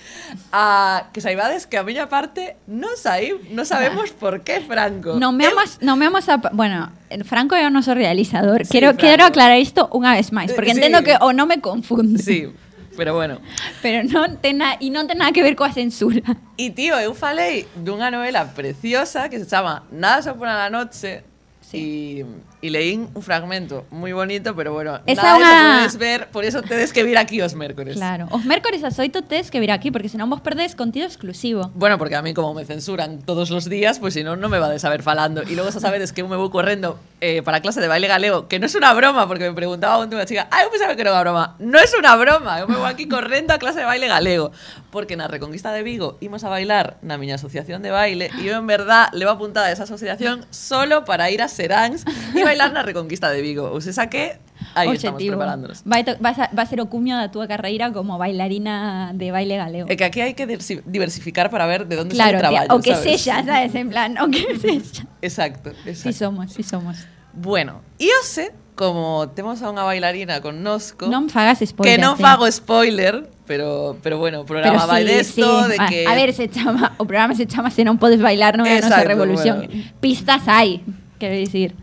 a, 0.50 1.06
que 1.14 1.20
saibades 1.22 1.66
que 1.70 1.78
a 1.78 1.86
miña 1.86 2.10
parte 2.10 2.58
non 2.66 2.98
saí, 2.98 3.30
non 3.54 3.62
sabemos 3.62 4.10
por 4.10 4.42
qué, 4.42 4.58
Franco. 4.66 5.14
No 5.14 5.30
me 5.30 5.46
vamos, 5.46 5.78
no 5.78 5.94
me 5.94 6.10
vamos 6.10 6.26
a... 6.26 6.42
Bueno, 6.50 6.90
Franco 7.22 7.54
é 7.54 7.62
o 7.62 7.70
noso 7.70 7.94
realizador. 7.94 8.66
Sí, 8.66 8.74
quiero, 8.74 8.98
Franco. 8.98 9.00
quiero 9.06 9.22
aclarar 9.30 9.62
isto 9.62 9.86
unha 9.94 10.18
vez 10.18 10.34
máis, 10.34 10.50
porque 10.50 10.74
Sí. 10.74 10.82
entendo 10.82 11.06
que 11.06 11.14
o 11.22 11.30
no 11.30 11.46
me 11.46 11.62
confunde. 11.62 12.18
Sí, 12.18 12.50
pero 12.96 13.14
bueno. 13.14 13.40
Pero 13.82 14.06
non 14.06 14.38
ten 14.38 14.58
na, 14.58 14.78
e 14.80 14.90
non 14.90 15.06
ten 15.06 15.18
nada 15.18 15.32
que 15.32 15.42
ver 15.42 15.54
coa 15.58 15.70
censura. 15.72 16.22
E 16.56 16.70
tío, 16.70 16.94
eu 17.02 17.14
falei 17.14 17.66
dunha 17.74 18.10
novela 18.10 18.46
preciosa 18.46 19.28
que 19.28 19.38
se 19.38 19.46
chama 19.46 19.82
Nada 19.90 20.22
se 20.22 20.30
opone 20.30 20.50
a 20.52 20.68
la 20.68 20.70
noche 20.70 21.24
Sí. 21.64 22.20
e, 22.20 22.26
e 22.64 22.72
leín 22.72 23.12
un 23.12 23.20
fragmento 23.20 23.84
moi 23.92 24.16
bonito, 24.16 24.56
pero 24.56 24.72
bueno, 24.72 25.04
Esa 25.04 25.36
nada 25.36 25.84
eso 25.84 25.92
podes 25.92 25.96
ver, 26.00 26.20
por 26.32 26.48
eso 26.48 26.64
tedes 26.64 26.96
que 26.96 27.04
vir 27.04 27.20
aquí 27.20 27.44
os 27.44 27.52
mércores. 27.52 28.00
Claro. 28.00 28.24
Os 28.32 28.48
mércores 28.48 28.80
as 28.80 28.96
oito 28.96 29.20
tes 29.20 29.52
que 29.52 29.60
vir 29.60 29.68
aquí, 29.68 29.92
porque 29.92 30.08
senón 30.08 30.32
vos 30.32 30.40
perdedes 30.40 30.72
contido 30.72 31.04
exclusivo. 31.04 31.68
Bueno, 31.76 32.00
porque 32.00 32.16
a 32.16 32.22
mí 32.24 32.32
como 32.32 32.56
me 32.56 32.64
censuran 32.64 33.20
todos 33.20 33.52
los 33.52 33.68
días, 33.68 34.00
pues 34.00 34.14
si 34.14 34.24
no, 34.24 34.36
no 34.36 34.48
me 34.48 34.56
va 34.58 34.72
a 34.72 34.78
saber 34.78 35.04
falando. 35.04 35.42
Y 35.44 35.54
luego, 35.54 35.68
sabedes 35.76 36.12
que 36.16 36.22
eu 36.22 36.28
me 36.28 36.36
vou 36.40 36.48
correndo 36.48 36.96
eh, 37.20 37.42
para 37.42 37.58
a 37.58 37.60
clase 37.60 37.80
de 37.80 37.88
baile 37.88 38.08
galego, 38.08 38.48
que 38.48 38.58
no 38.58 38.64
es 38.64 38.74
una 38.74 38.94
broma, 38.94 39.28
porque 39.28 39.44
me 39.44 39.52
preguntaba 39.52 40.00
unha 40.00 40.24
chica, 40.24 40.48
ah, 40.48 40.64
eu 40.64 40.72
pensaba 40.72 40.96
que 40.96 41.04
era 41.04 41.12
unha 41.12 41.20
broma. 41.20 41.56
No 41.60 41.76
es 41.76 41.92
una 41.92 42.16
broma, 42.16 42.64
eu 42.64 42.66
me 42.68 42.80
vou 42.80 42.88
aquí 42.88 43.04
correndo 43.04 43.52
a 43.52 43.60
clase 43.60 43.84
de 43.84 43.88
baile 43.88 44.08
galego. 44.08 44.56
Porque 44.88 45.20
na 45.20 45.28
Reconquista 45.28 45.68
de 45.74 45.82
Vigo 45.82 46.16
imos 46.24 46.44
a 46.44 46.48
bailar 46.48 46.96
na 47.04 47.18
miña 47.20 47.36
asociación 47.36 47.82
de 47.84 47.90
baile 47.92 48.30
e 48.40 48.48
eu 48.48 48.56
en 48.56 48.64
verdad 48.64 49.12
levo 49.12 49.34
apuntada 49.34 49.68
esa 49.68 49.84
asociación 49.84 50.46
solo 50.48 51.04
para 51.04 51.28
ir 51.28 51.42
a 51.42 51.48
Seráns 51.50 52.06
e 52.32 52.40
bailar 52.54 52.70
na 52.72 52.86
Reconquista 52.86 53.28
de 53.34 53.42
Vigo. 53.42 53.66
Ou 53.68 53.82
se 53.82 53.90
saqué 53.92 54.38
Aí 54.74 54.86
estamos 54.94 55.18
Obxectivo. 55.18 55.34
preparándonos. 55.36 55.82
Vai, 55.84 56.02
to- 56.06 56.16
vas 56.22 56.38
a, 56.38 56.48
va 56.54 56.62
a 56.62 56.66
ser 56.70 56.78
o 56.80 56.86
cuño 56.86 57.18
da 57.18 57.28
túa 57.34 57.50
carreira 57.50 57.90
como 57.90 58.16
bailarina 58.16 59.10
de 59.14 59.28
baile 59.34 59.58
galego. 59.58 59.86
É 59.90 59.94
que 59.98 60.06
aquí 60.06 60.22
hai 60.22 60.32
que 60.38 60.46
diversi- 60.46 60.82
diversificar 60.86 61.50
para 61.50 61.66
ver 61.66 61.84
de 61.90 61.98
onde 61.98 62.14
Claro, 62.14 62.38
sale 62.38 62.48
tía, 62.48 62.62
traballo, 62.66 62.70
o 62.74 62.78
que 62.80 62.94
sabes? 62.94 63.20
sexa, 63.22 63.42
sabes, 63.44 63.74
en 63.74 63.90
plan, 63.90 64.14
o 64.22 64.30
que 64.30 64.54
sexa. 64.58 65.04
Exacto, 65.22 65.74
Sí 65.82 65.90
exacto. 65.90 66.18
somos, 66.18 66.46
sí 66.54 66.62
somos. 66.62 66.96
Bueno, 67.34 67.82
e 67.98 68.06
hoxe, 68.22 68.54
como 68.78 69.26
temos 69.34 69.62
a 69.62 69.70
unha 69.70 69.82
bailarina 69.86 70.38
connosco, 70.42 71.06
Non 71.10 71.26
fagas 71.30 71.62
spoiler. 71.62 71.94
que 71.94 71.98
non 72.02 72.14
fago 72.18 72.46
spoiler, 72.50 73.26
pero 73.46 73.98
pero 74.02 74.18
bueno, 74.18 74.42
o 74.42 74.46
Pero 74.46 74.62
programa 74.62 74.86
vai 74.86 75.02
sí, 75.06 75.10
desto 75.14 75.46
sí. 75.66 75.70
de 75.74 75.78
que 75.90 76.00
a 76.06 76.14
ver, 76.18 76.30
se 76.34 76.46
chama, 76.50 76.94
o 76.98 77.04
programa 77.06 77.34
se 77.38 77.46
chama 77.46 77.70
Se 77.74 77.82
non 77.86 77.98
podes 77.98 78.18
bailar 78.22 78.54
non 78.58 78.66
é 78.66 78.78
a 78.78 78.82
nosa 78.82 79.02
revolución. 79.06 79.66
bueno. 79.66 79.94
Pistas 80.02 80.46
hai, 80.50 80.82
quero 81.22 81.34
dicir. 81.38 81.74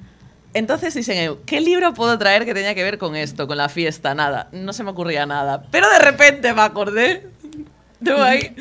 Entonces 0.53 0.93
dicen 0.93 1.17
eu, 1.17 1.39
¿qué 1.45 1.61
libro 1.61 1.93
puedo 1.93 2.17
traer 2.17 2.45
que 2.45 2.53
tenga 2.53 2.73
que 2.73 2.83
ver 2.83 2.97
con 2.97 3.15
esto, 3.15 3.47
con 3.47 3.57
la 3.57 3.69
fiesta? 3.69 4.13
Nada, 4.13 4.49
no 4.51 4.73
se 4.73 4.83
me 4.83 4.91
ocurría 4.91 5.25
nada. 5.25 5.63
Pero 5.71 5.89
de 5.89 5.99
repente 5.99 6.53
me 6.53 6.61
acordé, 6.61 7.29
tengo 8.03 8.21
ahí, 8.21 8.55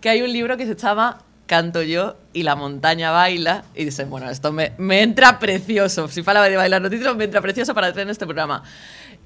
que 0.00 0.10
hay 0.10 0.22
un 0.22 0.32
libro 0.32 0.56
que 0.56 0.66
se 0.66 0.74
llama 0.74 1.22
Canto 1.46 1.82
yo 1.82 2.16
y 2.32 2.42
la 2.42 2.56
montaña 2.56 3.10
baila. 3.10 3.64
Y 3.74 3.86
dicen, 3.86 4.10
bueno, 4.10 4.28
esto 4.28 4.52
me, 4.52 4.72
me 4.76 5.02
entra 5.02 5.38
precioso. 5.38 6.08
Si 6.08 6.22
falaba 6.22 6.48
de 6.48 6.56
bailar 6.56 6.82
no 6.82 6.90
título, 6.90 7.14
me 7.14 7.24
entra 7.24 7.40
precioso 7.40 7.74
para 7.74 7.88
en 7.88 8.10
este 8.10 8.26
programa. 8.26 8.62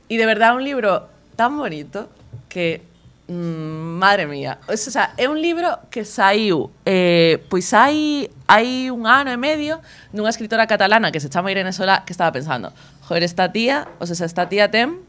Y 0.09 0.16
de 0.16 0.26
verdad, 0.26 0.54
un 0.54 0.64
libro 0.64 1.09
tan 1.35 1.59
bonito 1.59 2.09
que 2.49 2.83
Mm, 3.26 3.96
madre 3.98 4.26
mía. 4.26 4.58
O 4.68 4.76
sea, 4.76 5.14
é 5.16 5.28
un 5.28 5.40
libro 5.40 5.78
que 5.88 6.04
saiu 6.04 6.68
eh, 6.84 7.40
pois 7.48 7.72
hai 7.72 8.28
hai 8.44 8.92
un 8.92 9.08
ano 9.08 9.32
e 9.32 9.40
medio 9.40 9.80
dunha 10.12 10.28
escritora 10.28 10.68
catalana 10.68 11.08
que 11.08 11.24
se 11.24 11.32
chama 11.32 11.48
Irene 11.48 11.72
Solá 11.72 12.04
que 12.04 12.12
estaba 12.12 12.36
pensando, 12.36 12.68
joder, 13.08 13.24
esta 13.24 13.48
tía, 13.48 13.88
o 13.96 14.04
sea, 14.04 14.28
esta 14.28 14.44
tía 14.52 14.68
ten 14.68 15.00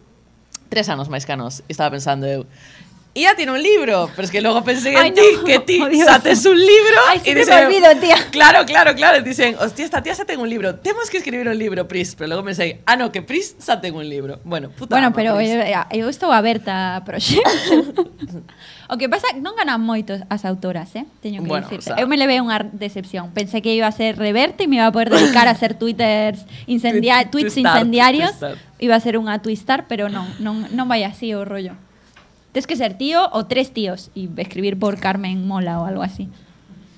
tres 0.72 0.88
anos 0.88 1.12
máis 1.12 1.28
que 1.28 1.36
a 1.36 1.38
nós. 1.38 1.60
E 1.68 1.76
estaba 1.76 1.92
pensando 1.92 2.24
eu, 2.24 2.48
y 3.18 3.22
ya 3.22 3.34
tiene 3.34 3.54
un 3.54 3.64
libro, 3.64 4.10
pero 4.14 4.26
es 4.26 4.30
que 4.32 4.42
luego 4.42 4.62
pensé 4.62 4.92
en 4.94 5.14
ti, 5.14 5.22
no. 5.38 5.44
que 5.46 5.60
ti 5.60 5.80
Oh, 5.82 5.86
un 5.88 6.58
libro 6.60 6.98
Ay, 7.08 7.22
sí 7.24 7.30
y 7.30 7.34
dicen, 7.34 7.56
me 7.56 7.66
olvido, 7.68 7.88
tía. 8.02 8.18
Claro, 8.30 8.66
claro, 8.66 8.94
claro. 8.94 9.24
Dicen, 9.24 9.56
hostia, 9.58 9.86
esta 9.86 10.04
tía 10.04 10.14
se 10.14 10.26
tengo 10.26 10.44
un 10.44 10.50
libro. 10.50 10.76
Tenemos 10.76 11.10
que 11.10 11.18
escribir 11.18 11.48
un 11.48 11.58
libro, 11.58 11.88
Pris. 11.88 12.14
Pero 12.14 12.28
luego 12.28 12.44
pensé, 12.44 12.82
ah, 12.86 12.98
no, 12.98 13.14
que 13.14 13.22
Pris 13.22 13.56
se 13.58 13.78
tengo 13.78 14.00
un 14.00 14.10
libro. 14.10 14.42
Bueno, 14.44 14.70
puta 14.70 14.96
Bueno, 14.96 15.08
ama, 15.08 15.16
pero 15.16 15.36
Pris. 15.38 15.50
eu, 15.50 15.62
eu 16.04 16.10
estou 16.10 16.30
aberta 16.30 16.98
a 16.98 17.06
proxectos. 17.06 17.96
o 18.90 18.98
que 19.00 19.08
pasa, 19.08 19.32
non 19.40 19.56
ganan 19.56 19.80
moito 19.80 20.12
as 20.28 20.44
autoras, 20.44 20.92
eh? 21.00 21.08
Teño 21.24 21.40
que 21.42 21.48
Bueno, 21.48 21.72
dicir. 21.72 21.80
o 21.80 21.82
sea- 21.82 21.96
eu 22.04 22.12
me 22.12 22.20
levei 22.20 22.44
unha 22.44 22.68
decepción. 22.76 23.32
Pensé 23.32 23.64
que 23.64 23.72
iba 23.72 23.88
a 23.88 23.96
ser 23.96 24.20
reverte 24.20 24.66
e 24.66 24.68
me 24.68 24.76
iba 24.76 24.88
a 24.88 24.92
poder 24.92 25.08
dedicar 25.08 25.48
a 25.48 25.56
hacer 25.56 25.74
twitters 25.80 26.44
incendia 26.68 27.32
Tweet- 27.32 27.48
tweets 27.48 27.56
incendiarios. 27.64 28.36
Iba 28.76 29.00
a 29.00 29.00
ser 29.00 29.16
unha 29.16 29.40
twistar, 29.40 29.88
pero 29.88 30.12
non, 30.12 30.28
non, 30.44 30.68
non 30.76 30.86
vai 30.92 31.08
así 31.08 31.32
o 31.32 31.48
rollo. 31.48 31.80
Tens 32.56 32.68
que 32.68 32.78
ser 32.80 32.96
tío 32.98 33.28
o 33.36 33.46
tres 33.52 33.74
tíos 33.76 34.12
e 34.16 34.32
escribir 34.40 34.80
por 34.80 34.96
Carmen 34.98 35.44
Mola 35.46 35.82
o 35.82 35.86
algo 35.86 36.02
así. 36.02 36.30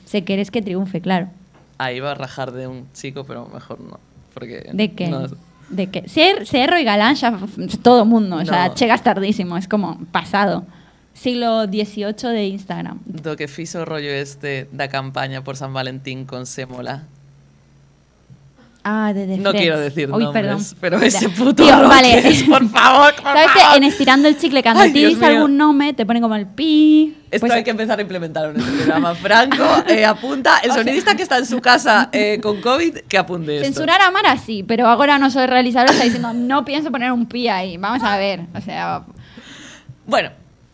Se 0.05 0.21
queres 0.23 0.51
que 0.53 0.61
triunfe, 0.61 1.01
claro. 1.01 1.29
Ahí 1.79 1.97
iba 1.97 2.11
a 2.11 2.13
rajar 2.13 2.51
de 2.53 2.67
un 2.67 2.85
chico, 2.93 3.23
pero 3.25 3.49
mejor 3.49 3.81
no. 3.81 3.99
Porque 4.35 4.69
De 4.71 4.93
que 4.93 5.07
no- 5.09 5.25
de 5.69 5.87
que 5.89 6.07
ser, 6.07 6.45
ser 6.45 6.69
Roy 6.69 6.83
Galán 6.85 7.15
f- 7.17 7.67
todo 7.81 8.05
mundo, 8.05 8.37
o 8.37 8.45
sea, 8.45 8.67
No. 8.69 8.75
chegas 8.75 9.01
tardísimo, 9.01 9.57
es 9.57 9.67
como 9.67 9.97
pasado. 10.11 10.63
Siglo 11.13 11.65
XVIII 11.65 12.29
de 12.29 12.45
Instagram. 12.53 12.99
do 13.09 13.35
que 13.35 13.47
fizo 13.49 13.81
o 13.81 13.85
rollo 13.85 14.13
este 14.13 14.69
da 14.71 14.87
campaña 14.87 15.41
por 15.43 15.57
San 15.57 15.73
Valentín 15.73 16.25
con 16.29 16.45
Sémola. 16.45 17.09
Ah, 18.89 19.11
de 19.13 19.27
The 19.27 19.37
No 19.37 19.51
quiero 19.51 19.77
decir 19.79 20.09
Uy, 20.09 20.23
nombres, 20.23 20.43
perdón. 20.45 20.65
pero 20.79 20.97
ese 21.01 21.27
puto 21.27 21.61
Tío, 21.63 21.87
vale. 21.89 22.19
es, 22.25 22.43
por 22.43 22.65
favor, 22.69 23.13
por 23.15 23.23
¿Sabes 23.23 23.47
favor. 23.51 23.71
que 23.71 23.77
en 23.77 23.83
Estirando 23.83 24.27
el 24.29 24.37
Chicle, 24.37 24.63
cuando 24.63 24.83
Ay, 24.83 24.93
te 24.93 24.99
Dios 24.99 25.09
dices 25.15 25.27
mío. 25.27 25.37
algún 25.39 25.57
nombre, 25.57 25.91
te 25.93 26.05
pone 26.05 26.21
como 26.21 26.35
el 26.35 26.47
pi? 26.47 27.13
Esto 27.29 27.41
Pues- 27.47 27.51
hay 27.51 27.63
que 27.65 27.71
empezar 27.71 27.99
a 27.99 28.01
implementarlo 28.01 28.51
en 28.51 28.59
este 28.61 28.71
programa. 28.71 29.13
Franco, 29.15 29.65
eh, 29.89 30.05
apunta. 30.05 30.59
El 30.63 30.71
sonidista 30.79 31.15
que 31.15 31.23
está 31.23 31.37
en 31.37 31.45
su 31.45 31.59
casa 31.59 32.07
eh, 32.13 32.39
con 32.41 32.61
COVID, 32.61 32.99
que 33.09 33.17
apunte 33.17 33.55
esto. 33.57 33.65
Censurar 33.65 34.01
a 34.01 34.09
Mara 34.11 34.37
sí, 34.37 34.63
pero 34.63 34.87
ahora 34.87 35.19
no 35.19 35.29
soy 35.31 35.47
realizador, 35.47 35.89
está 35.91 36.05
diciendo, 36.05 36.33
no 36.33 36.63
pienso 36.63 36.89
poner 36.89 37.11
un 37.11 37.25
pi 37.25 37.49
ahí. 37.49 37.75
Vamos 37.75 38.01
a 38.03 38.15
ver, 38.17 38.41
o 38.55 38.61
sea, 38.61 39.03
Bueno, 40.05 40.29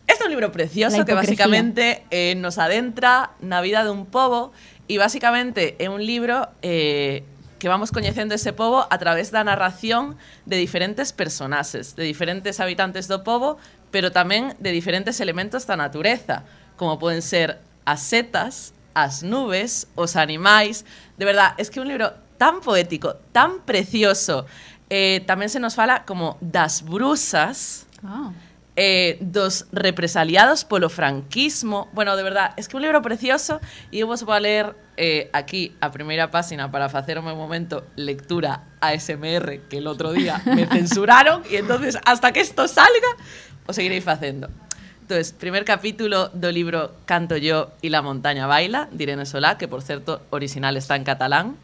este 0.06 0.20
es 0.22 0.24
un 0.26 0.30
libro 0.30 0.52
precioso 0.52 1.04
que 1.04 1.14
básicamente 1.14 2.04
eh, 2.12 2.34
nos 2.36 2.58
adentra 2.58 3.30
na 3.40 3.60
vida 3.60 3.82
de 3.82 3.90
un 3.90 4.06
pobo 4.06 4.52
y 4.86 4.98
básicamente 4.98 5.74
é 5.80 5.88
un 5.88 6.04
libro 6.04 6.46
eh, 6.62 7.24
que 7.64 7.68
vamos 7.70 7.92
coñecendo 7.92 8.34
ese 8.34 8.52
pobo 8.52 8.86
a 8.90 8.98
través 8.98 9.32
da 9.32 9.40
narración 9.40 10.20
de 10.44 10.60
diferentes 10.60 11.16
personaxes, 11.16 11.96
de 11.96 12.04
diferentes 12.04 12.60
habitantes 12.60 13.08
do 13.08 13.24
pobo, 13.24 13.56
pero 13.88 14.12
tamén 14.12 14.52
de 14.60 14.68
diferentes 14.68 15.16
elementos 15.16 15.64
da 15.64 15.72
natureza, 15.72 16.44
como 16.76 17.00
poden 17.00 17.24
ser 17.24 17.56
as 17.88 18.04
setas, 18.04 18.76
as 18.92 19.24
nubes, 19.24 19.88
os 19.96 20.12
animais. 20.12 20.84
De 21.16 21.24
verdad, 21.24 21.56
es 21.56 21.72
que 21.72 21.80
un 21.80 21.88
libro 21.88 22.12
tan 22.36 22.60
poético, 22.60 23.16
tan 23.32 23.64
precioso. 23.64 24.44
Eh, 24.92 25.24
tamén 25.24 25.48
se 25.48 25.56
nos 25.56 25.72
fala 25.72 26.04
como 26.04 26.36
das 26.44 26.84
brusas, 26.84 27.88
oh. 28.04 28.28
Eh, 28.76 29.18
dos 29.20 29.66
represaliados 29.72 30.64
polo 30.64 30.88
franquismo. 30.88 31.88
Bueno, 31.92 32.16
de 32.16 32.22
verdad, 32.22 32.52
es 32.56 32.68
que 32.68 32.76
un 32.76 32.82
libro 32.82 33.02
precioso 33.02 33.60
e 33.92 34.02
eu 34.02 34.06
vos 34.06 34.22
vou 34.26 34.34
a 34.34 34.40
ler 34.40 34.74
eh, 34.96 35.30
aquí 35.32 35.74
a 35.80 35.90
primeira 35.90 36.30
página 36.30 36.70
para 36.70 36.88
facer 36.88 37.18
o 37.18 37.22
meu 37.22 37.36
momento 37.36 37.86
lectura 37.94 38.74
ASMR 38.80 39.70
que 39.70 39.78
el 39.78 39.86
otro 39.86 40.12
día 40.12 40.42
me 40.44 40.66
censuraron 40.74 41.42
e 41.50 41.58
entonces 41.58 41.98
hasta 42.04 42.32
que 42.32 42.40
esto 42.40 42.66
salga 42.66 43.10
o 43.66 43.72
seguirei 43.72 44.00
facendo. 44.00 44.50
Entonces, 45.04 45.36
primer 45.36 45.68
capítulo 45.68 46.32
do 46.32 46.48
libro 46.48 46.96
Canto 47.04 47.36
yo 47.36 47.76
y 47.84 47.90
la 47.90 48.00
montaña 48.00 48.46
baila, 48.46 48.88
de 48.90 49.04
Irene 49.04 49.26
Solá, 49.26 49.58
que 49.58 49.68
por 49.68 49.82
certo 49.82 50.24
original 50.30 50.78
está 50.78 50.96
en 50.96 51.04
catalán. 51.04 51.56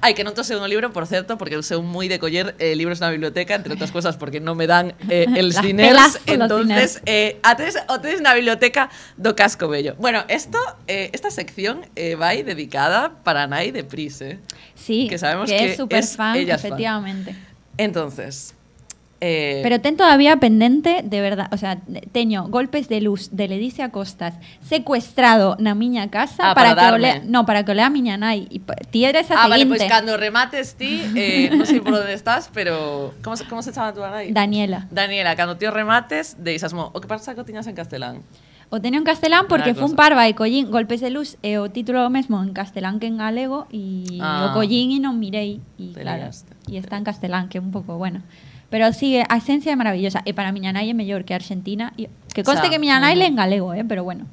Ai, 0.00 0.14
que 0.14 0.22
non 0.24 0.32
tô 0.34 0.42
un 0.60 0.68
libro, 0.68 0.92
por 0.92 1.06
certo, 1.06 1.38
porque 1.38 1.56
sou 1.62 1.82
moi 1.82 2.06
de 2.06 2.18
coller 2.18 2.54
eh, 2.58 2.74
libros 2.74 3.00
na 3.00 3.10
biblioteca, 3.10 3.54
entre 3.56 3.72
outras 3.74 3.90
cosas 3.90 4.16
porque 4.16 4.38
non 4.38 4.54
me 4.54 4.66
dan 4.66 4.92
eh, 5.08 5.26
por 5.36 5.94
los 5.96 6.18
entonces 6.26 7.02
eh, 7.06 7.40
a 7.42 7.56
tres, 7.56 7.76
o 7.88 7.96
tres 8.00 8.20
na 8.20 8.34
biblioteca 8.34 8.90
do 9.16 9.34
Casco 9.34 9.68
Bello. 9.68 9.94
Bueno, 9.98 10.24
esto, 10.28 10.58
eh, 10.86 11.10
esta 11.12 11.30
sección 11.30 11.86
eh, 11.96 12.14
vai 12.14 12.42
dedicada 12.42 13.22
para 13.24 13.46
nai 13.46 13.70
de 13.70 13.84
Pris, 13.84 14.20
eh. 14.20 14.38
sí, 14.74 15.08
Que 15.08 15.18
sabemos 15.18 15.50
que, 15.50 15.56
que 15.56 15.64
es 15.72 15.76
súper 15.76 16.04
fan, 16.04 16.36
es 16.36 16.46
fan. 16.46 16.56
efectivamente. 16.56 17.34
Entonces, 17.76 18.54
eh, 19.20 19.60
Pero 19.62 19.80
ten 19.80 19.96
todavía 19.96 20.36
pendente, 20.40 21.02
de 21.04 21.20
verdad, 21.20 21.48
o 21.52 21.56
sea, 21.56 21.76
teño 22.12 22.48
golpes 22.48 22.88
de 22.88 23.00
luz 23.00 23.28
de 23.32 23.48
Ledicia 23.48 23.90
Costas 23.92 24.34
secuestrado 24.64 25.56
na 25.60 25.74
miña 25.76 26.08
casa 26.08 26.50
Ah, 26.50 26.54
para, 26.54 26.74
para 26.74 26.88
que 26.88 26.94
o 26.94 26.98
lea, 26.98 27.14
darme. 27.20 27.28
no, 27.30 27.44
para 27.44 27.64
que 27.64 27.72
o 27.72 27.74
lea 27.74 27.86
a 27.86 27.92
miña 27.92 28.16
nai. 28.16 28.48
E 28.48 28.58
ti 28.88 29.04
eres 29.04 29.28
a 29.30 29.44
Ah, 29.44 29.48
vale, 29.48 29.68
seguinte. 29.68 29.84
pues 29.84 29.90
cando 29.92 30.16
remates 30.16 30.74
ti, 30.80 31.04
eh, 31.14 31.52
non 31.52 31.68
sei 31.68 31.84
por 31.84 31.92
onde 32.00 32.16
estás, 32.16 32.48
pero 32.48 33.12
como 33.20 33.36
como 33.48 33.60
se 33.60 33.76
chama 33.76 33.92
tu 33.92 34.00
nai? 34.00 34.32
Daniela. 34.32 34.88
Daniela, 34.88 35.36
cando 35.36 35.60
ti 35.60 35.68
remates, 35.68 36.40
deixasmo, 36.40 36.88
o 36.94 36.98
que 37.04 37.08
pasa 37.10 37.36
que 37.36 37.40
o 37.40 37.44
tiñas 37.44 37.68
en 37.68 37.76
castelán. 37.76 38.24
O 38.72 38.78
teño 38.80 39.02
en 39.02 39.04
castelán 39.04 39.50
porque 39.50 39.74
fue 39.74 39.84
un 39.90 39.98
parva 39.98 40.30
e 40.30 40.38
collín 40.38 40.70
golpes 40.70 41.02
de 41.02 41.10
luz 41.10 41.36
e 41.42 41.58
o 41.58 41.66
título 41.74 42.06
mesmo 42.08 42.38
en 42.40 42.54
castelán 42.54 43.02
que 43.02 43.10
en 43.10 43.18
galego 43.18 43.66
e 43.74 44.16
Ah. 44.22 44.48
o 44.48 44.56
collín 44.56 44.94
e 44.94 45.02
non 45.02 45.18
mirei 45.18 45.58
e 45.76 45.90
claro, 45.92 46.30
e 46.70 46.72
está 46.78 46.94
en 46.96 47.02
castelán 47.04 47.50
que 47.50 47.58
é 47.58 47.60
un 47.60 47.74
pouco 47.74 47.98
bueno. 47.98 48.22
Pero 48.70 48.92
sí, 48.94 49.18
a 49.18 49.36
esencia 49.36 49.74
é 49.74 49.76
maravillosa 49.76 50.22
e 50.22 50.30
para 50.32 50.54
miña 50.54 50.70
nai 50.70 50.86
é 50.90 50.94
mellor 50.94 51.26
que 51.26 51.34
Argentina 51.34 51.90
e 51.98 52.06
que 52.30 52.46
conste 52.46 52.62
O 52.62 52.70
sea, 52.70 52.70
que 52.70 52.78
miña 52.78 53.02
nai 53.02 53.18
en 53.18 53.34
galego, 53.34 53.74
eh, 53.74 53.82
pero 53.82 54.06
bueno. 54.06 54.30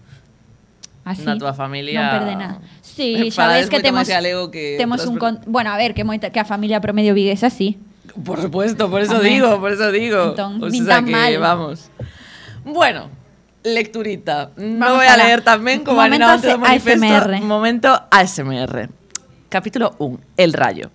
Así. 1.07 1.23
Na 1.25 1.33
túa 1.39 1.55
familia- 1.57 1.97
Non 1.97 2.13
perde 2.21 2.33
nada. 2.37 2.55
Sí, 2.85 3.31
xa 3.33 3.47
ves 3.49 3.65
que 3.71 3.81
temos 3.81 4.05
máis 4.05 4.11
galego 4.13 4.51
que 4.53 4.77
temos 4.77 5.01
outras 5.01 5.09
un 5.09 5.15
per- 5.17 5.21
con, 5.23 5.33
bueno, 5.49 5.73
a 5.73 5.77
ver, 5.79 5.97
que 5.97 6.03
moita 6.05 6.29
que 6.29 6.37
a 6.37 6.45
familia 6.45 6.77
promedio 6.83 7.17
viguesa 7.17 7.47
así. 7.49 7.79
Por 8.13 8.37
supuesto, 8.41 8.89
por 8.93 9.01
eso 9.01 9.17
digo, 9.23 9.57
por 9.59 9.71
eso 9.73 9.89
digo. 9.89 10.37
Entón, 10.37 10.61
o 10.61 10.69
sea 10.69 11.01
que 11.01 11.11
mal. 11.11 11.33
vamos. 11.39 11.89
Bueno, 12.65 13.09
lecturita. 13.63 14.51
No 14.57 14.85
Vamos 14.85 14.97
voy 15.01 15.07
a 15.07 15.17
leer 15.17 15.41
también 15.41 15.83
como 15.83 16.01
Momento. 16.01 16.27
ASMR. 16.27 17.41
Momento 17.41 17.89
ASMR. 18.11 18.89
Capítulo 19.49 19.95
1. 19.99 20.19
El 20.35 20.53
rayo. 20.53 20.91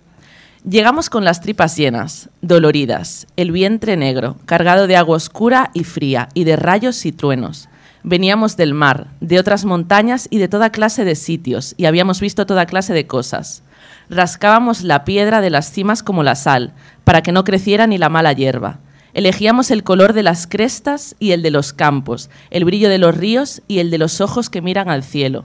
Llegamos 0.69 1.09
con 1.09 1.25
las 1.25 1.41
tripas 1.41 1.75
llenas, 1.75 2.29
doloridas, 2.41 3.27
el 3.35 3.51
vientre 3.51 3.97
negro, 3.97 4.37
cargado 4.45 4.87
de 4.87 4.95
agua 4.95 5.17
oscura 5.17 5.71
y 5.73 5.83
fría, 5.83 6.29
y 6.33 6.45
de 6.45 6.55
rayos 6.55 7.05
y 7.05 7.11
truenos. 7.11 7.67
Veníamos 8.03 8.55
del 8.55 8.73
mar, 8.73 9.07
de 9.19 9.39
otras 9.39 9.65
montañas 9.65 10.29
y 10.31 10.37
de 10.37 10.47
toda 10.47 10.71
clase 10.71 11.03
de 11.03 11.15
sitios, 11.15 11.75
y 11.75 11.83
habíamos 11.83 12.21
visto 12.21 12.45
toda 12.45 12.65
clase 12.65 12.93
de 12.93 13.07
cosas. 13.07 13.61
Rascábamos 14.09 14.83
la 14.83 15.03
piedra 15.03 15.41
de 15.41 15.49
las 15.49 15.69
cimas 15.69 16.01
como 16.01 16.23
la 16.23 16.35
sal, 16.35 16.71
para 17.03 17.21
que 17.23 17.33
no 17.33 17.43
creciera 17.43 17.85
ni 17.85 17.97
la 17.97 18.07
mala 18.07 18.31
hierba. 18.31 18.79
Elegíamos 19.13 19.69
el 19.69 19.83
color 19.83 20.13
de 20.13 20.23
las 20.23 20.47
crestas 20.47 21.17
y 21.19 21.31
el 21.31 21.41
de 21.41 21.51
los 21.51 21.73
campos, 21.73 22.29
el 22.51 22.63
brillo 22.63 22.87
de 22.87 22.99
los 22.99 23.17
ríos 23.17 23.61
y 23.67 23.79
el 23.79 23.91
de 23.91 23.97
los 23.97 24.21
ojos 24.21 24.49
que 24.49 24.61
miran 24.61 24.89
al 24.89 25.03
cielo. 25.03 25.43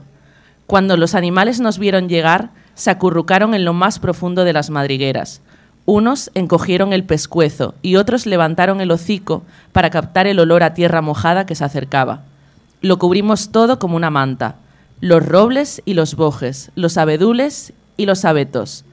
Cuando 0.65 0.95
los 0.95 1.13
animales 1.13 1.59
nos 1.59 1.77
vieron 1.77 2.07
llegar, 2.07 2.51
se 2.79 2.91
acurrucaron 2.91 3.53
en 3.53 3.65
lo 3.65 3.73
más 3.73 3.99
profundo 3.99 4.45
de 4.45 4.53
las 4.53 4.69
madrigueras. 4.69 5.41
Unos 5.85 6.31
encogieron 6.33 6.93
el 6.93 7.03
pescuezo 7.03 7.75
y 7.81 7.97
otros 7.97 8.25
levantaron 8.25 8.79
el 8.79 8.89
hocico 8.89 9.43
para 9.73 9.89
captar 9.89 10.27
el 10.27 10.39
olor 10.39 10.63
a 10.63 10.73
tierra 10.73 11.01
mojada 11.01 11.45
que 11.45 11.55
se 11.55 11.65
acercaba. 11.65 12.21
Lo 12.79 12.97
cubrimos 12.97 13.51
todo 13.51 13.79
como 13.79 13.97
una 13.97 14.11
manta. 14.11 14.55
Los 15.01 15.25
robles 15.25 15.81
y 15.83 15.93
los 15.93 16.15
bojes, 16.15 16.71
los 16.75 16.97
abedules 16.97 17.73
y 17.97 18.05
los 18.05 18.23
abetos. 18.23 18.85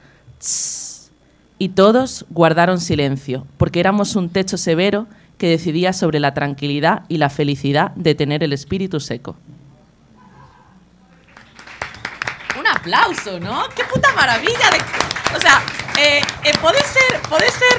Y 1.61 1.69
todos 1.69 2.26
guardaron 2.31 2.81
silencio, 2.81 3.47
porque 3.57 3.78
éramos 3.78 4.16
un 4.16 4.31
techo 4.31 4.57
severo 4.57 5.07
que 5.38 5.49
decidía 5.49 5.93
sobre 5.93 6.19
la 6.19 6.35
tranquilidad 6.35 7.05
y 7.07 7.19
la 7.19 7.31
felicidad 7.31 7.93
de 7.95 8.16
tener 8.16 8.43
el 8.43 8.52
espíritu 8.52 8.99
seco. 8.99 9.37
Un 12.59 12.66
aplauso, 12.87 13.40
¿no? 13.40 13.69
¡Qué 13.75 13.83
puta 13.85 14.12
maravilla! 14.14 14.71
De... 14.71 15.37
O 15.37 15.40
sea, 15.40 15.61
eh, 15.99 16.21
eh, 16.45 16.52
puede 16.61 16.78
ser, 16.85 17.21
puede 17.28 17.50
ser... 17.50 17.78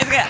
Es 0.00 0.06
que... 0.08 0.22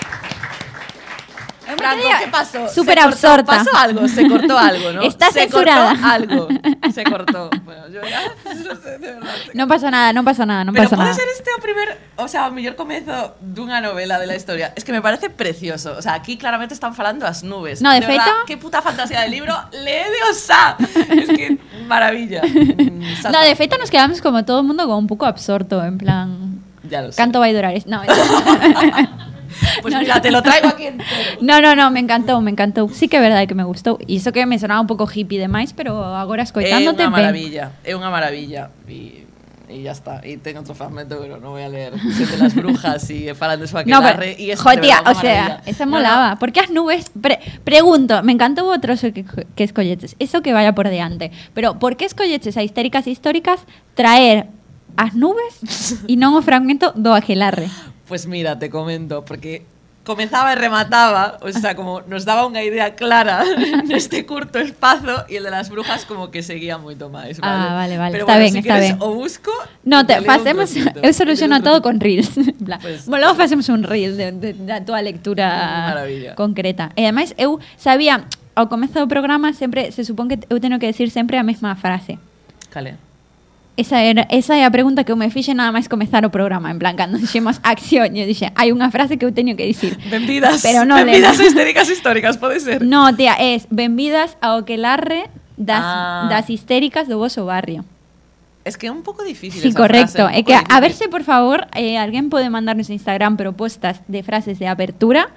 Franco, 1.77 2.03
¿qué 2.19 2.27
pasó? 2.27 2.67
Súper 2.69 2.97
Se 2.97 3.03
cortó, 3.03 3.07
absorta. 3.15 3.57
Pasó 3.57 3.77
algo, 3.77 4.07
se 4.07 4.27
cortó 4.29 4.57
algo, 4.59 4.91
¿no? 4.91 5.01
Está 5.01 5.31
se 5.31 5.41
censurada. 5.41 5.91
cortó 5.91 6.05
algo, 6.07 6.47
se 6.93 7.03
cortó. 7.09 7.49
Bueno, 7.63 7.87
yo 7.87 8.01
ya 8.03 8.21
no 8.53 8.75
sé, 8.75 8.97
de 8.97 9.13
verdad. 9.13 9.33
No 9.53 9.67
pasa 9.67 9.89
nada, 9.89 10.11
no 10.13 10.23
pasa 10.25 10.45
nada, 10.45 10.65
no 10.65 10.73
Pero 10.73 10.83
pasa 10.83 10.95
pode 10.97 11.09
nada. 11.09 11.15
ser 11.19 11.27
este 11.35 11.49
o 11.57 11.61
primer, 11.61 11.97
o 12.17 12.27
sea, 12.27 12.47
o 12.47 12.51
mellor 12.51 12.75
comezo 12.75 13.35
dunha 13.39 13.79
novela 13.81 14.19
de 14.19 14.27
la 14.27 14.35
historia. 14.35 14.73
Es 14.75 14.83
que 14.83 14.91
me 14.91 15.01
parece 15.01 15.29
precioso. 15.29 15.95
O 15.97 16.01
sea, 16.01 16.13
aquí 16.15 16.37
claramente 16.37 16.73
están 16.73 16.93
falando 16.95 17.25
as 17.25 17.43
nubes. 17.43 17.81
No, 17.81 17.91
de 17.93 18.01
verdad, 18.01 18.25
feito- 18.25 18.45
qué 18.45 18.57
puta 18.57 18.81
fantasía 18.81 19.21
de 19.21 19.29
libro. 19.29 19.55
Lee 19.71 19.85
de 19.85 20.29
osá. 20.29 20.75
Es 20.79 21.27
que 21.29 21.57
maravilla. 21.87 22.41
Mm. 22.83 23.31
No, 23.31 23.41
de 23.41 23.55
feito 23.55 23.77
nos 23.77 23.89
quedamos 23.91 24.21
como 24.21 24.43
todo 24.45 24.59
el 24.59 24.65
mundo 24.67 24.83
como 24.85 24.97
un 24.97 25.07
poco 25.07 25.25
absorto, 25.25 25.83
en 25.83 25.97
plan... 25.97 26.59
Ya 26.89 27.01
lo 27.01 27.11
sé. 27.11 27.17
Canto 27.17 27.39
vai 27.39 27.53
durar. 27.53 27.73
es- 27.75 27.85
No, 27.87 28.01
Pues 29.81 29.93
No, 29.93 29.99
mira, 30.01 30.15
no. 30.15 30.21
te 30.21 30.31
lo 30.31 30.41
traigo 30.41 30.67
aquí 30.69 30.87
entero. 30.87 31.09
no, 31.41 31.61
no, 31.61 31.75
no, 31.75 31.91
me 31.91 31.99
encantou, 31.99 32.41
me 32.41 32.51
encantou. 32.51 32.89
Sí 32.89 33.07
que 33.07 33.17
é 33.17 33.21
verdade 33.21 33.45
que 33.47 33.53
me 33.55 33.63
gustou. 33.63 33.99
E 34.01 34.15
iso 34.17 34.31
que 34.33 34.45
me 34.45 34.57
sonaba 34.57 34.81
un 34.81 34.87
pouco 34.87 35.05
hippie 35.07 35.37
demais, 35.39 35.71
pero 35.73 36.03
agora 36.03 36.41
É 36.41 36.45
escoitándote 36.49 37.03
unha 37.05 37.11
ben. 37.13 37.21
maravilla, 37.21 37.65
é 37.85 37.93
unha 37.95 38.09
maravilla. 38.09 38.71
E 38.89 39.23
y 39.73 39.83
ya 39.83 39.91
está. 39.91 40.21
Y 40.25 40.37
tengo 40.37 40.59
otro 40.61 40.75
fragmento, 40.75 41.17
pero 41.19 41.39
no 41.39 41.51
voy 41.51 41.63
a 41.63 41.69
leer. 41.69 41.93
Siete 42.15 42.37
las 42.37 42.53
brujas 42.55 43.09
y 43.09 43.33
falan 43.33 43.59
de 43.59 43.67
su 43.67 43.75
No, 43.85 44.01
y 44.37 44.51
es 44.51 44.59
joder, 44.61 44.79
de 44.81 44.87
tía, 44.87 45.03
o 45.05 45.13
sea, 45.15 45.61
esa 45.65 45.85
molaba. 45.85 46.31
no, 46.31 46.39
¿Por 46.39 46.51
qué 46.51 46.59
as 46.61 46.69
nubes? 46.69 47.11
Pre- 47.19 47.39
pregunto, 47.63 48.21
me 48.23 48.31
encantó 48.31 48.69
otro 48.69 48.93
eso 48.93 49.11
que, 49.11 49.25
que 49.55 49.63
escolleches. 49.63 50.15
Eso 50.19 50.41
que 50.41 50.53
vaya 50.53 50.73
por 50.75 50.89
diante. 50.89 51.31
Pero, 51.53 51.79
¿por 51.79 51.97
qué 51.97 52.05
escolleches 52.05 52.55
a 52.57 52.63
histéricas 52.63 53.07
históricas 53.07 53.61
traer 53.95 54.47
as 54.95 55.15
nubes 55.15 55.97
y 56.07 56.17
non 56.17 56.37
o 56.37 56.41
fragmento 56.45 56.93
do 56.93 57.17
aquelarre? 57.17 57.67
Pues 58.07 58.27
mira, 58.27 58.59
te 58.59 58.69
comento, 58.69 59.25
porque 59.25 59.65
comezaba 60.03 60.51
e 60.51 60.55
remataba, 60.55 61.39
o 61.41 61.51
sea, 61.51 61.75
como 61.75 62.01
nos 62.07 62.27
daba 62.27 62.43
unha 62.43 62.59
idea 62.59 62.91
clara 62.99 63.47
neste 63.89 64.27
curto 64.27 64.59
espazo 64.59 65.23
e 65.31 65.39
el 65.39 65.47
de 65.47 65.51
las 65.51 65.71
brujas 65.71 66.03
como 66.03 66.27
que 66.27 66.43
seguía 66.43 66.75
moito 66.75 67.07
máis, 67.07 67.39
ah, 67.39 67.47
vale? 67.47 67.63
Ah, 67.63 67.73
vale, 67.73 67.95
vale, 67.97 68.11
Pero 68.11 68.23
está 68.27 68.35
bueno, 68.35 68.43
ben, 68.43 68.53
si 68.53 68.59
está 68.59 68.77
ben. 68.83 68.95
O 68.99 69.15
busco... 69.15 69.51
No, 69.87 70.03
te, 70.03 70.19
facemos, 70.21 70.75
trocito, 70.75 70.99
eu 71.07 71.11
soluciono 71.15 71.63
todo 71.63 71.79
con 71.79 72.03
reels. 72.03 72.35
Bla. 72.59 72.83
Pues, 72.83 73.07
bueno, 73.07 73.31
logo 73.31 73.39
facemos 73.39 73.71
un 73.71 73.87
reel 73.87 74.19
de, 74.19 74.31
de, 74.35 74.51
da 74.53 74.83
tua 74.83 74.99
lectura 74.99 75.95
maravilla. 75.95 76.35
concreta. 76.35 76.91
E 76.99 77.07
ademais 77.07 77.31
eu 77.39 77.63
sabía, 77.79 78.27
ao 78.59 78.67
comezo 78.67 78.99
do 78.99 79.07
programa 79.07 79.55
sempre 79.55 79.95
se 79.95 80.03
supón 80.03 80.27
que 80.27 80.43
eu 80.51 80.59
tenho 80.59 80.75
que 80.83 80.87
decir 80.91 81.07
sempre 81.15 81.39
a 81.39 81.47
mesma 81.47 81.79
frase. 81.79 82.19
Cale? 82.67 83.12
Esa, 83.75 84.01
era, 84.01 84.27
esa 84.29 84.53
é 84.53 84.65
a 84.65 84.69
pregunta 84.69 85.03
que 85.03 85.11
eu 85.11 85.17
me 85.17 85.33
fixe 85.33 85.57
nada 85.57 85.73
máis 85.73 85.89
comezar 85.89 86.21
o 86.25 86.29
programa, 86.29 86.69
en 86.69 86.77
plan, 86.77 86.93
cando 86.93 87.17
dixemos 87.17 87.57
acción, 87.65 88.13
eu 88.13 88.29
dixe, 88.29 88.53
hai 88.53 88.69
unha 88.69 88.93
frase 88.93 89.17
que 89.17 89.25
eu 89.25 89.33
teño 89.33 89.57
que 89.57 89.65
dicir. 89.65 89.97
Benvidas, 90.13 90.61
pero 90.61 90.85
non 90.85 91.01
benvidas 91.01 91.41
histéricas 91.41 91.89
históricas, 91.89 92.37
pode 92.37 92.61
ser. 92.61 92.85
No, 92.85 93.09
tía, 93.17 93.33
es 93.41 93.65
benvidas 93.73 94.37
ao 94.45 94.61
que 94.61 94.77
larre 94.77 95.25
das, 95.57 95.81
ah. 95.81 96.29
das 96.29 96.53
histéricas 96.53 97.09
do 97.09 97.17
vosso 97.17 97.49
barrio. 97.49 97.81
Es 98.61 98.77
que 98.77 98.87
é 98.87 98.91
un 98.93 99.01
pouco 99.01 99.25
difícil 99.25 99.59
Sí, 99.59 99.73
esa 99.73 99.79
correcto. 99.81 100.23
Frase, 100.29 100.37
é 100.37 100.45
que, 100.45 100.53
difícil. 100.53 100.69
a 100.69 100.77
verse, 100.79 101.05
por 101.09 101.23
favor, 101.25 101.65
eh, 101.73 101.97
alguén 101.97 102.29
pode 102.29 102.47
mandarnos 102.53 102.93
en 102.93 103.01
Instagram 103.01 103.41
propostas 103.41 104.05
de 104.05 104.21
frases 104.21 104.61
de 104.61 104.69
apertura 104.69 105.33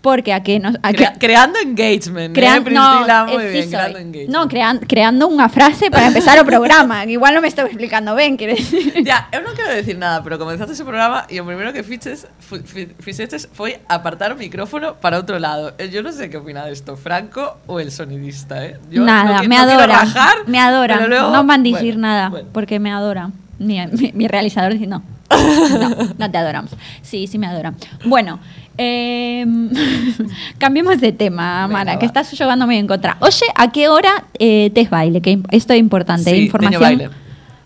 porque 0.00 0.32
a 0.32 0.40
que 0.42 0.58
nos... 0.58 0.76
A 0.82 0.92
que, 0.92 1.04
Crea- 1.04 1.14
creando 1.20 1.58
engagement, 1.60 2.32
crean- 2.34 2.66
eh, 2.66 2.70
no, 2.72 3.04
eh, 3.38 3.50
bien, 3.52 3.64
sí 3.64 3.68
creando 3.68 3.98
engagement. 3.98 4.32
No, 4.32 4.48
crean- 4.48 4.80
creando 4.88 5.28
unha 5.28 5.52
frase 5.52 5.92
para 5.92 6.08
empezar 6.08 6.40
o 6.40 6.44
programa. 6.48 7.04
Igual 7.08 7.36
non 7.36 7.44
me 7.44 7.52
estou 7.52 7.68
explicando 7.68 8.16
ben, 8.16 8.40
quero 8.40 8.56
decir. 8.56 9.04
Ya, 9.04 9.28
eu 9.28 9.44
non 9.44 9.52
quero 9.52 9.68
decir 9.76 10.00
nada, 10.00 10.24
pero 10.24 10.40
comenzaste 10.40 10.72
ese 10.72 10.88
programa 10.88 11.28
e 11.28 11.36
o 11.36 11.44
primeiro 11.44 11.68
que 11.76 11.84
fiches, 11.84 12.24
fu- 12.40 12.64
fi- 12.64 12.88
fixestes 12.96 13.44
foi 13.52 13.76
apartar 13.92 14.32
o 14.32 14.40
micrófono 14.40 14.96
para 14.96 15.20
outro 15.20 15.36
lado. 15.36 15.76
Eh, 15.76 15.92
Yo 15.92 16.00
non 16.00 16.16
sei 16.16 16.32
que 16.32 16.40
opina 16.40 16.64
de 16.64 16.72
esto, 16.72 16.96
Franco 16.96 17.60
ou 17.68 17.76
el 17.76 17.92
sonidista, 17.92 18.64
eh? 18.64 18.80
Yo 18.88 19.04
nada, 19.04 19.44
no 19.44 19.48
me 19.48 19.52
no 19.60 19.68
quiero 19.68 19.84
adoran. 19.84 20.00
rajar, 20.00 20.36
me 20.48 20.56
adoran. 20.56 20.96
pero 20.96 21.08
luego- 21.12 21.28
no 21.28 21.44
van 21.44 21.60
a 21.60 21.64
decir 21.76 22.00
bueno, 22.00 22.08
nada, 22.08 22.24
bueno. 22.32 22.48
porque 22.56 22.80
me 22.80 22.88
adoran. 22.88 23.36
Mi, 23.60 23.76
mi, 23.92 24.16
mi 24.16 24.24
realizador 24.32 24.72
dice 24.72 24.88
no. 24.88 25.04
No, 25.30 25.88
no 26.18 26.26
te 26.30 26.38
adoramos. 26.38 26.72
Sí, 27.02 27.26
sí 27.28 27.38
me 27.38 27.46
adoran. 27.46 27.76
Bueno, 28.04 28.40
eh, 28.80 29.44
cambiemos 30.58 31.00
de 31.00 31.12
tema, 31.12 31.66
Venga, 31.66 31.78
Mara, 31.78 31.92
va. 31.94 31.98
que 32.00 32.06
estás 32.06 32.32
moi 32.64 32.78
en 32.80 32.88
contra. 32.88 33.20
Oxe, 33.20 33.44
a 33.54 33.68
que 33.68 33.88
hora 33.92 34.24
eh, 34.40 34.72
tes 34.72 34.88
baile? 34.88 35.20
Que 35.20 35.36
isto 35.52 35.72
é 35.72 35.76
importante, 35.76 36.30
Sí, 36.32 36.48
información. 36.48 36.80
baile. 36.80 37.10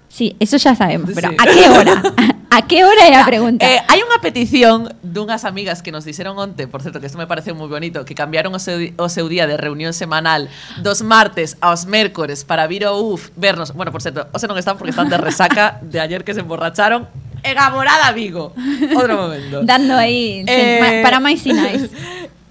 Sí, 0.09 0.37
eso 0.38 0.57
ya 0.59 0.74
sabemos, 0.74 1.11
pero 1.14 1.31
Sí. 1.31 1.37
¿a 1.38 1.44
qué 1.46 1.64
hora? 1.70 2.03
¿A 2.55 2.62
qué 2.62 2.85
hora 2.85 3.09
é 3.11 3.18
a 3.18 3.27
pregunta? 3.27 3.66
Eh, 3.66 3.83
hai 3.90 3.98
unha 4.07 4.22
petición 4.22 4.87
dunhas 5.03 5.42
amigas 5.42 5.83
que 5.83 5.90
nos 5.90 6.07
dixeron 6.07 6.38
onte, 6.38 6.70
por 6.70 6.87
certo, 6.87 7.03
que 7.03 7.11
isto 7.11 7.18
me 7.18 7.27
parece 7.27 7.50
moi 7.50 7.66
bonito, 7.66 8.07
que 8.07 8.14
cambiaron 8.14 8.55
o 8.55 8.62
seu, 8.62 8.79
o 8.94 9.11
día 9.27 9.50
de 9.50 9.59
reunión 9.59 9.90
semanal 9.90 10.46
dos 10.79 11.03
martes 11.03 11.59
aos 11.59 11.90
mércores 11.90 12.46
para 12.46 12.70
vir 12.70 12.87
ao 12.87 12.94
UF 13.03 13.35
vernos. 13.35 13.74
Bueno, 13.74 13.90
por 13.90 14.07
certo, 14.07 14.31
ose 14.31 14.46
non 14.46 14.55
están 14.55 14.79
porque 14.79 14.94
están 14.94 15.11
de 15.11 15.18
resaca 15.18 15.83
de 15.83 15.98
ayer 15.98 16.22
que 16.22 16.31
se 16.31 16.46
emborracharon. 16.46 17.11
Egaborada 17.44 18.11
Vigo. 18.16 18.50
Outro 18.96 19.14
momento. 19.28 19.62
Dando 19.68 19.94
aí 19.94 20.42
Eh, 20.48 21.00
para 21.04 21.20
máis 21.20 21.40
sinais. 21.44 21.87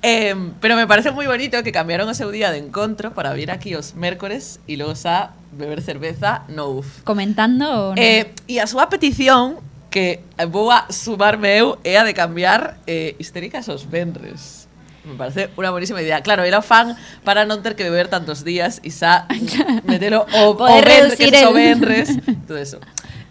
Eh, 0.03 0.35
pero 0.59 0.75
me 0.75 0.83
parece 0.83 1.15
moi 1.15 1.23
bonito 1.31 1.55
que 1.63 1.71
cambiaron 1.71 2.11
o 2.11 2.15
seu 2.15 2.27
día 2.27 2.51
de 2.51 2.59
encontro 2.59 3.15
para 3.15 3.31
vir 3.31 3.47
aquí 3.55 3.71
os 3.79 3.95
mércores 3.95 4.59
e 4.67 4.75
logo 4.75 4.99
xa 4.99 5.31
beber 5.55 5.79
cerveza 5.79 6.43
no 6.51 6.75
UF. 6.75 7.07
Comentando 7.07 7.63
o 7.71 7.95
no? 7.95 7.99
Eh, 7.99 8.35
e 8.51 8.59
a 8.59 8.67
súa 8.67 8.91
petición 8.91 9.63
que 9.87 10.19
vou 10.51 10.75
a 10.75 10.91
sumarme 10.91 11.55
eu 11.55 11.79
é 11.87 11.95
a 11.95 12.03
de 12.03 12.11
cambiar 12.11 12.83
eh, 12.83 13.15
histéricas 13.15 13.71
os 13.71 13.87
venres. 13.87 14.67
Me 15.07 15.15
parece 15.15 15.47
unha 15.55 15.71
buenísima 15.71 16.03
idea. 16.03 16.19
Claro, 16.19 16.43
era 16.43 16.59
fan 16.59 16.99
para 17.23 17.47
non 17.47 17.63
ter 17.63 17.79
que 17.79 17.87
beber 17.87 18.11
tantos 18.11 18.43
días 18.43 18.83
e 18.83 18.91
xa 18.91 19.23
metelo 19.87 20.27
o, 20.43 20.59
Poder 20.59 21.15
que 21.15 21.31
el- 21.31 21.47
o 21.47 21.55
venres, 21.55 22.11
todo 22.43 22.59
eso. 22.59 22.83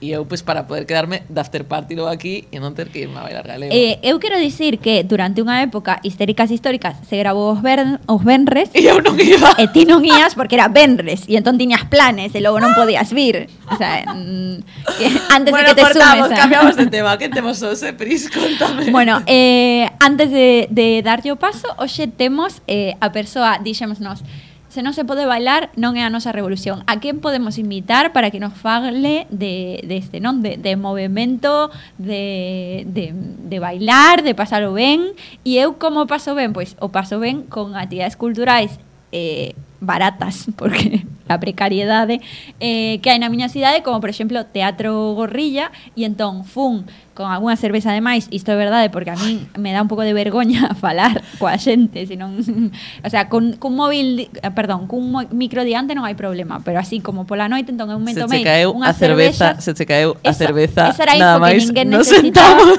E 0.02 0.10
eu, 0.10 0.26
pois, 0.26 0.42
para 0.42 0.66
poder 0.66 0.84
quedarme 0.84 1.22
de 1.30 1.38
after 1.38 1.62
party 1.62 1.94
logo 1.94 2.10
aquí 2.10 2.50
e 2.50 2.58
non 2.58 2.74
ter 2.74 2.90
que 2.90 3.06
irme 3.06 3.22
a 3.22 3.22
bailar 3.22 3.46
galego. 3.46 3.70
Eh, 3.70 4.02
eu 4.02 4.18
quero 4.18 4.34
dicir 4.34 4.82
que 4.82 5.06
durante 5.06 5.38
unha 5.38 5.62
época 5.62 6.02
Histéricas 6.02 6.50
Históricas 6.50 6.98
se 7.06 7.14
grabou 7.22 7.54
os, 7.54 7.62
os 7.62 8.20
venres 8.26 8.74
e 8.74 8.90
eu 8.90 8.98
non 8.98 9.14
iba. 9.14 9.54
e 9.62 9.70
ti 9.70 9.86
non 9.86 10.02
ías 10.02 10.34
porque 10.34 10.58
era 10.58 10.66
venres 10.66 11.22
e 11.30 11.38
entón 11.38 11.54
tiñas 11.54 11.86
planes 11.86 12.34
e 12.34 12.42
logo 12.42 12.58
non 12.58 12.74
podías 12.74 13.14
vir. 13.14 13.46
O 13.70 13.78
sea, 13.78 14.02
antes 15.38 15.54
bueno, 15.54 15.70
de 15.70 15.70
que 15.70 15.78
te 15.78 15.86
cortamos, 15.86 16.26
sumes. 16.26 16.38
cambiamos 16.42 16.74
de 16.74 16.86
tema. 16.90 17.14
Que 17.14 17.30
temos 17.30 17.62
hoxe, 17.62 17.94
Pris? 17.94 18.26
Contame. 18.26 18.90
Bueno, 18.90 19.22
eh, 19.30 19.86
antes 20.02 20.34
de, 20.34 20.66
de 20.66 20.98
darlle 21.06 21.30
o 21.30 21.38
paso, 21.38 21.70
hoxe 21.78 22.10
temos 22.10 22.58
eh, 22.66 22.98
a 22.98 23.14
persoa, 23.14 23.62
dixémonos, 23.62 24.26
se 24.72 24.80
non 24.80 24.96
se 24.96 25.04
pode 25.04 25.28
bailar 25.28 25.68
non 25.76 26.00
é 26.00 26.02
a 26.02 26.08
nosa 26.08 26.32
revolución. 26.32 26.80
A 26.88 26.96
quen 26.96 27.20
podemos 27.20 27.60
invitar 27.60 28.16
para 28.16 28.32
que 28.32 28.40
nos 28.40 28.56
fale 28.56 29.28
de, 29.28 29.84
de 29.84 30.00
este, 30.00 30.16
non? 30.16 30.40
De, 30.40 30.56
de 30.56 30.80
movimento, 30.80 31.68
de, 32.00 32.88
de, 32.88 33.12
de 33.12 33.58
bailar, 33.60 34.24
de 34.24 34.32
pasar 34.32 34.64
o 34.64 34.72
ben. 34.72 35.12
E 35.44 35.60
eu 35.60 35.76
como 35.76 36.08
paso 36.08 36.32
ben? 36.32 36.56
Pois 36.56 36.72
o 36.80 36.88
paso 36.88 37.20
ben 37.20 37.44
con 37.52 37.76
actividades 37.76 38.16
culturais 38.16 38.80
eh, 39.12 39.52
baratas, 39.82 40.46
porque 40.56 41.02
a 41.26 41.40
precariedade 41.42 42.20
eh, 42.60 43.00
que 43.02 43.10
hai 43.10 43.18
na 43.18 43.26
miña 43.32 43.50
cidade, 43.50 43.82
como 43.82 43.98
por 43.98 44.10
exemplo 44.14 44.46
Teatro 44.46 45.12
Gorrilla, 45.18 45.74
e 45.98 46.06
entón 46.06 46.46
fun 46.46 46.86
con 47.12 47.28
algunha 47.28 47.60
cerveza 47.60 47.92
de 47.92 48.00
máis, 48.00 48.24
isto 48.32 48.48
é 48.52 48.56
verdade, 48.56 48.88
porque 48.88 49.12
a 49.12 49.16
min 49.20 49.44
me 49.60 49.68
dá 49.76 49.84
un 49.84 49.88
pouco 49.90 50.00
de 50.00 50.16
vergoña 50.16 50.72
falar 50.80 51.20
coa 51.36 51.56
xente, 51.60 52.08
senón, 52.08 52.40
o 53.04 53.08
sea, 53.12 53.28
con, 53.28 53.56
cun 53.60 53.76
móvil, 53.76 54.32
perdón, 54.56 54.88
cun 54.88 55.12
micro 55.34 55.60
diante 55.66 55.92
non 55.92 56.04
hai 56.08 56.16
problema, 56.16 56.60
pero 56.64 56.80
así 56.80 57.02
como 57.04 57.26
pola 57.28 57.48
noite, 57.52 57.68
entón 57.74 57.88
eu 57.92 58.00
me 58.00 58.12
se 58.16 58.22
tomei 58.24 58.40
unha 58.68 58.92
cerveza, 58.96 59.56
cerveza, 59.56 59.60
se 59.60 59.70
che 59.76 59.84
caeu 59.84 60.16
a 60.24 60.30
Esa- 60.32 60.40
cerveza, 60.40 60.82
esa 60.92 61.02
era 61.04 61.14
nada 61.20 61.36
máis 61.42 61.68
nos 61.88 62.06
sentamos. 62.08 62.76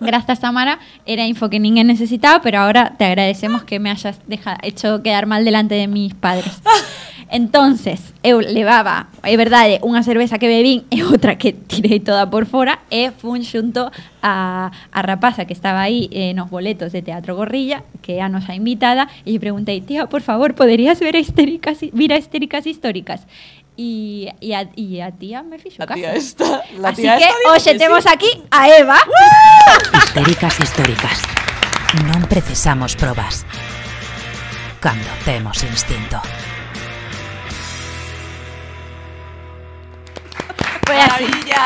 Grazas, 0.00 0.40
Tamara. 0.40 0.78
Era 1.04 1.24
info 1.26 1.48
que 1.50 1.58
ninguén 1.60 1.86
necesitaba, 1.88 2.40
pero 2.40 2.60
ahora 2.60 2.94
te 2.96 3.04
agradecemos 3.04 3.64
que 3.64 3.80
me 3.80 3.90
hayas 3.90 4.20
deja- 4.28 4.58
hecho 4.62 5.02
quedar 5.02 5.26
mal 5.26 5.44
delante 5.44 5.74
de 5.74 5.88
mis 5.88 6.14
padres. 6.14 6.27
padres. 6.28 6.60
Entonces, 7.30 8.14
eu 8.22 8.40
levaba, 8.40 9.08
é 9.22 9.36
verdade, 9.36 9.80
unha 9.84 10.00
cerveza 10.00 10.40
que 10.40 10.48
bebín 10.48 10.88
e 10.88 11.04
outra 11.08 11.36
que 11.36 11.52
tirei 11.52 12.00
toda 12.00 12.24
por 12.32 12.48
fora 12.48 12.80
e 12.88 13.12
fun 13.12 13.44
xunto 13.44 13.92
a, 14.24 14.72
a 14.72 15.00
rapaza 15.04 15.44
que 15.44 15.52
estaba 15.52 15.84
aí 15.84 16.08
eh, 16.08 16.32
nos 16.32 16.48
boletos 16.48 16.92
de 16.92 17.04
Teatro 17.04 17.36
Gorrilla, 17.36 17.84
que 18.00 18.16
é 18.16 18.24
a 18.24 18.32
nosa 18.32 18.56
invitada, 18.56 19.12
e 19.28 19.36
lle 19.36 19.40
preguntei, 19.40 19.84
tía, 19.84 20.08
por 20.08 20.24
favor, 20.24 20.56
poderías 20.56 20.96
ver 21.04 21.16
a 21.16 21.20
histéricas, 21.20 21.84
vir 21.92 22.16
a 22.16 22.18
histéricas 22.20 22.64
históricas? 22.64 23.28
E, 23.76 24.32
e, 24.40 24.56
a, 24.56 24.66
e 24.74 24.98
a 25.04 25.12
tía 25.12 25.44
me 25.44 25.60
fixo 25.60 25.84
caso. 25.84 26.00
A 26.00 26.08
tía 26.08 26.16
esta, 26.16 26.64
la 26.80 26.96
Así 26.96 27.04
tía 27.04 27.20
que, 27.20 27.28
esta 27.28 27.48
hoxe 27.52 27.72
temos 27.76 28.02
sí. 28.02 28.10
aquí 28.10 28.30
a 28.50 28.72
Eva. 28.72 28.96
¡Uh! 29.04 30.00
Histéricas 30.00 30.56
históricas. 30.64 31.20
Non 32.08 32.24
precisamos 32.24 32.96
probas. 32.96 33.44
Cando 34.80 35.10
temos 35.24 35.62
instinto. 35.64 36.20
Foi 40.86 40.96
así. 41.00 41.24
Maravilla. 41.24 41.64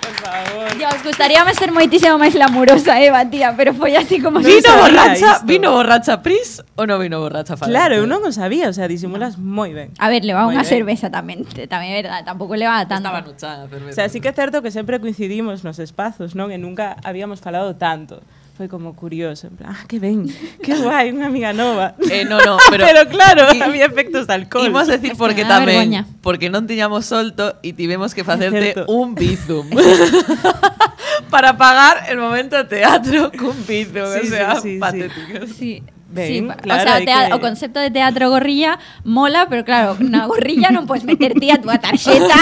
Por 0.00 0.14
favor. 0.24 0.76
Dios, 0.78 0.94
gustaríame 1.04 1.52
ser 1.54 1.70
moitísimo 1.70 2.16
máis 2.16 2.32
glamurosa, 2.32 2.96
Eva, 2.96 3.28
tía, 3.28 3.52
pero 3.54 3.76
foi 3.76 3.92
así 3.94 4.18
como 4.24 4.40
Vino 4.40 4.64
sabía 4.64 4.80
borracha, 4.88 5.30
isto. 5.36 5.46
vino 5.46 5.68
borracha 5.70 6.22
Pris 6.24 6.64
o 6.80 6.86
no 6.88 6.96
vino 6.98 7.20
borracha 7.20 7.54
Falante? 7.60 7.76
Claro, 7.76 7.94
eu 8.00 8.06
non 8.08 8.24
o 8.24 8.32
sabía, 8.32 8.72
o 8.72 8.74
sea, 8.74 8.88
disimulas 8.88 9.36
moi 9.36 9.76
ben. 9.76 9.92
A 10.00 10.08
ver, 10.08 10.24
levaba 10.24 10.48
Moi 10.48 10.56
unha 10.56 10.64
ben. 10.64 10.72
cerveza 10.72 11.12
tamén, 11.12 11.44
te- 11.44 11.68
tamén 11.68 11.92
é 11.92 12.00
verdade, 12.00 12.24
tampouco 12.24 12.56
levaba 12.56 12.88
tanto. 12.88 13.04
Estaba 13.04 13.20
nuchada, 13.20 13.68
O 13.68 13.92
sea, 13.92 14.08
sí 14.08 14.24
que 14.24 14.32
é 14.32 14.34
certo 14.34 14.64
que 14.64 14.72
sempre 14.72 14.96
coincidimos 14.96 15.60
nos 15.62 15.76
espazos, 15.76 16.32
non? 16.32 16.48
E 16.50 16.56
nunca 16.56 16.96
habíamos 17.04 17.44
falado 17.44 17.76
tanto. 17.76 18.24
Foi 18.58 18.66
como 18.66 18.90
curioso, 18.98 19.46
en 19.46 19.54
plan, 19.54 19.70
ah, 19.70 19.86
que 19.86 20.02
ben, 20.02 20.26
que 20.66 20.74
guai, 20.82 21.14
unha 21.14 21.30
amiga 21.30 21.54
nova. 21.54 21.94
Eh, 22.10 22.26
no, 22.26 22.42
no, 22.42 22.58
pero, 22.74 22.82
Pero, 22.90 23.06
claro, 23.06 23.54
I- 23.54 23.62
había 23.62 23.86
efectos 23.86 24.26
de 24.26 24.34
alcohol. 24.34 24.66
Imos 24.66 24.90
decir 24.90 25.14
Es 25.14 25.14
que 25.14 25.22
por 25.22 25.30
que 25.30 25.46
me 25.46 25.48
da 25.48 25.62
tamén, 25.62 25.78
vergoña. 25.86 26.02
porque 26.26 26.50
non 26.50 26.66
tiñamos 26.66 27.06
solto 27.06 27.54
e 27.62 27.70
tivemos 27.70 28.18
que 28.18 28.26
facerte 28.26 28.74
un 28.90 29.14
bizum. 29.14 29.70
Para 31.30 31.56
pagar 31.56 32.10
el 32.10 32.18
momento 32.18 32.56
de 32.58 32.64
teatro 32.66 33.30
cun 33.30 33.54
bizum, 33.62 34.10
Sí, 34.18 34.26
o 34.26 34.30
sea, 34.30 34.54
sí, 34.58 34.60
sí, 34.62 34.72
sí. 34.74 34.78
patético. 34.82 35.46
Sí. 35.54 35.72
Ben, 36.10 36.26
sí, 36.26 36.62
claro, 36.64 36.80
o 36.80 37.04
sea, 37.04 37.28
que- 37.28 37.34
o 37.34 37.38
concepto 37.38 37.78
de 37.78 37.90
teatro 37.92 38.30
gorrilla 38.32 38.78
mola, 39.04 39.46
pero 39.46 39.62
claro, 39.62 39.94
na 40.00 40.24
gorrilla 40.26 40.72
non 40.72 40.88
podes 40.88 41.04
meter 41.04 41.36
tía 41.36 41.56
a 41.56 41.62
túa 41.62 41.76
tarxeta. 41.78 42.32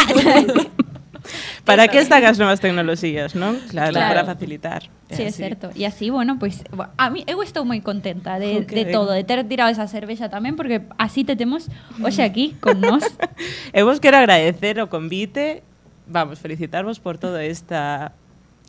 Para 1.66 1.90
que 1.90 1.98
están 1.98 2.22
as 2.22 2.38
novas 2.38 2.62
tecnoloxías, 2.62 3.34
non? 3.34 3.58
Claro, 3.68 3.90
Claro. 3.92 4.08
para 4.14 4.22
facilitar. 4.24 4.86
Sí, 5.10 5.26
é 5.26 5.34
así. 5.34 5.42
certo. 5.42 5.74
E 5.74 5.82
así, 5.82 6.08
bueno, 6.14 6.38
pues, 6.38 6.62
a 6.72 7.10
mí 7.10 7.26
eu 7.26 7.42
estou 7.42 7.66
moi 7.66 7.82
contenta 7.82 8.38
de, 8.38 8.62
Ok. 8.62 8.70
de 8.70 8.84
todo, 8.94 9.10
de 9.10 9.26
ter 9.26 9.42
tirado 9.50 9.68
esa 9.74 9.90
cervexa 9.90 10.30
tamén 10.30 10.54
porque 10.54 10.86
así 10.96 11.26
te 11.26 11.34
temos 11.34 11.66
hoxe 11.98 12.22
aquí 12.22 12.54
con 12.62 12.78
nós. 12.78 13.02
Eu 13.74 13.82
vos 13.90 13.98
quero 13.98 14.16
agradecer 14.16 14.78
o 14.78 14.86
convite, 14.86 15.66
vamos, 16.06 16.38
felicitarvos 16.38 17.02
por 17.02 17.18
todo 17.18 17.36
esta 17.42 18.14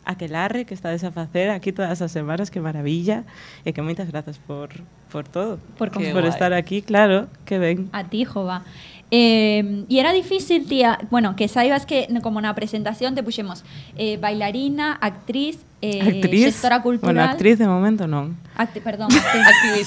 aquelarre 0.07 0.65
que 0.65 0.73
estades 0.73 1.03
a 1.03 1.11
facer 1.11 1.49
aquí 1.51 1.71
todas 1.75 2.01
as 2.01 2.11
semanas, 2.11 2.49
que 2.49 2.63
maravilla, 2.63 3.27
e 3.67 3.75
que 3.75 3.83
moitas 3.83 4.07
grazas 4.07 4.39
por, 4.39 4.71
por 5.11 5.27
todo. 5.27 5.59
Por 5.75 5.91
por 5.91 6.23
estar 6.25 6.55
aquí, 6.55 6.81
claro, 6.81 7.27
que 7.43 7.59
ben. 7.59 7.91
A 7.91 8.07
ti, 8.07 8.23
Jova. 8.23 8.63
Eh, 9.09 9.85
y 9.87 9.99
era 9.99 10.11
difícil, 10.11 10.67
tía, 10.67 10.99
bueno, 11.09 11.35
que 11.35 11.47
saibas 11.47 11.85
que 11.85 12.07
como 12.21 12.41
na 12.41 12.53
presentación 12.55 13.15
te 13.15 13.23
puxemos 13.23 13.63
eh, 13.95 14.17
bailarina, 14.17 14.99
actriz, 14.99 15.63
eh, 15.81 16.01
actriz? 16.01 16.45
gestora 16.45 16.81
cultural. 16.81 17.13
Bueno, 17.15 17.29
actriz 17.29 17.59
de 17.59 17.67
momento. 17.67 18.05
Acti- 18.05 18.81
perdón, 18.81 19.09
actriz. 19.15 19.45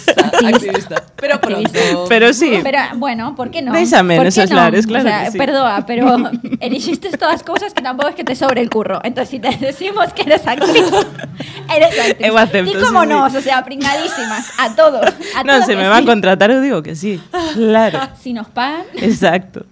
Activista, 0.09 0.47
activista. 0.49 1.05
Pero 1.17 1.35
Activista. 1.35 1.73
pronto. 1.73 2.05
Pero 2.09 2.33
sí, 2.33 2.61
Pero, 2.63 2.79
bueno, 2.97 3.35
¿por 3.35 3.51
qué 3.51 3.63
no? 3.63 3.73
Déixame 3.73 4.17
¿Por 4.17 4.25
qué 4.27 4.41
nesos 4.41 4.51
no? 4.51 4.57
lares, 4.57 4.87
claro 4.87 5.05
O 5.05 5.09
sea, 5.09 5.25
que 5.25 5.31
sí. 5.33 5.39
Perdoa, 5.39 5.85
pero 5.87 6.31
elixiste 6.61 7.11
todas 7.19 7.43
cousas 7.43 7.75
que 7.75 7.83
tampouco 7.83 8.09
es 8.11 8.15
que 8.15 8.25
te 8.25 8.37
sobre 8.37 8.61
el 8.61 8.71
curro. 8.71 9.01
Entonces, 9.03 9.31
si 9.31 9.41
te 9.41 9.57
decimos 9.57 10.13
que 10.13 10.23
eres 10.23 10.47
actriz, 10.47 10.85
eres 11.75 11.99
actriz. 11.99 12.35
Acepto, 12.37 12.71
y 12.71 12.83
como 12.83 13.03
sí, 13.03 13.07
sí. 13.09 13.13
nos, 13.13 13.35
o 13.35 13.41
sea, 13.41 13.65
pringadísimas, 13.65 14.51
a 14.59 14.75
todos. 14.75 15.05
A 15.37 15.45
todos 15.45 15.67
se 15.67 15.77
me 15.77 15.89
van 15.89 16.05
a 16.05 16.07
contratar, 16.07 16.51
eu 16.51 16.61
digo 16.63 16.83
que 16.83 16.95
sí. 16.95 17.21
Claro, 17.55 17.99
Si 18.21 18.33
nos 18.33 18.49
pagan, 18.49 18.83
exacto. 18.95 19.67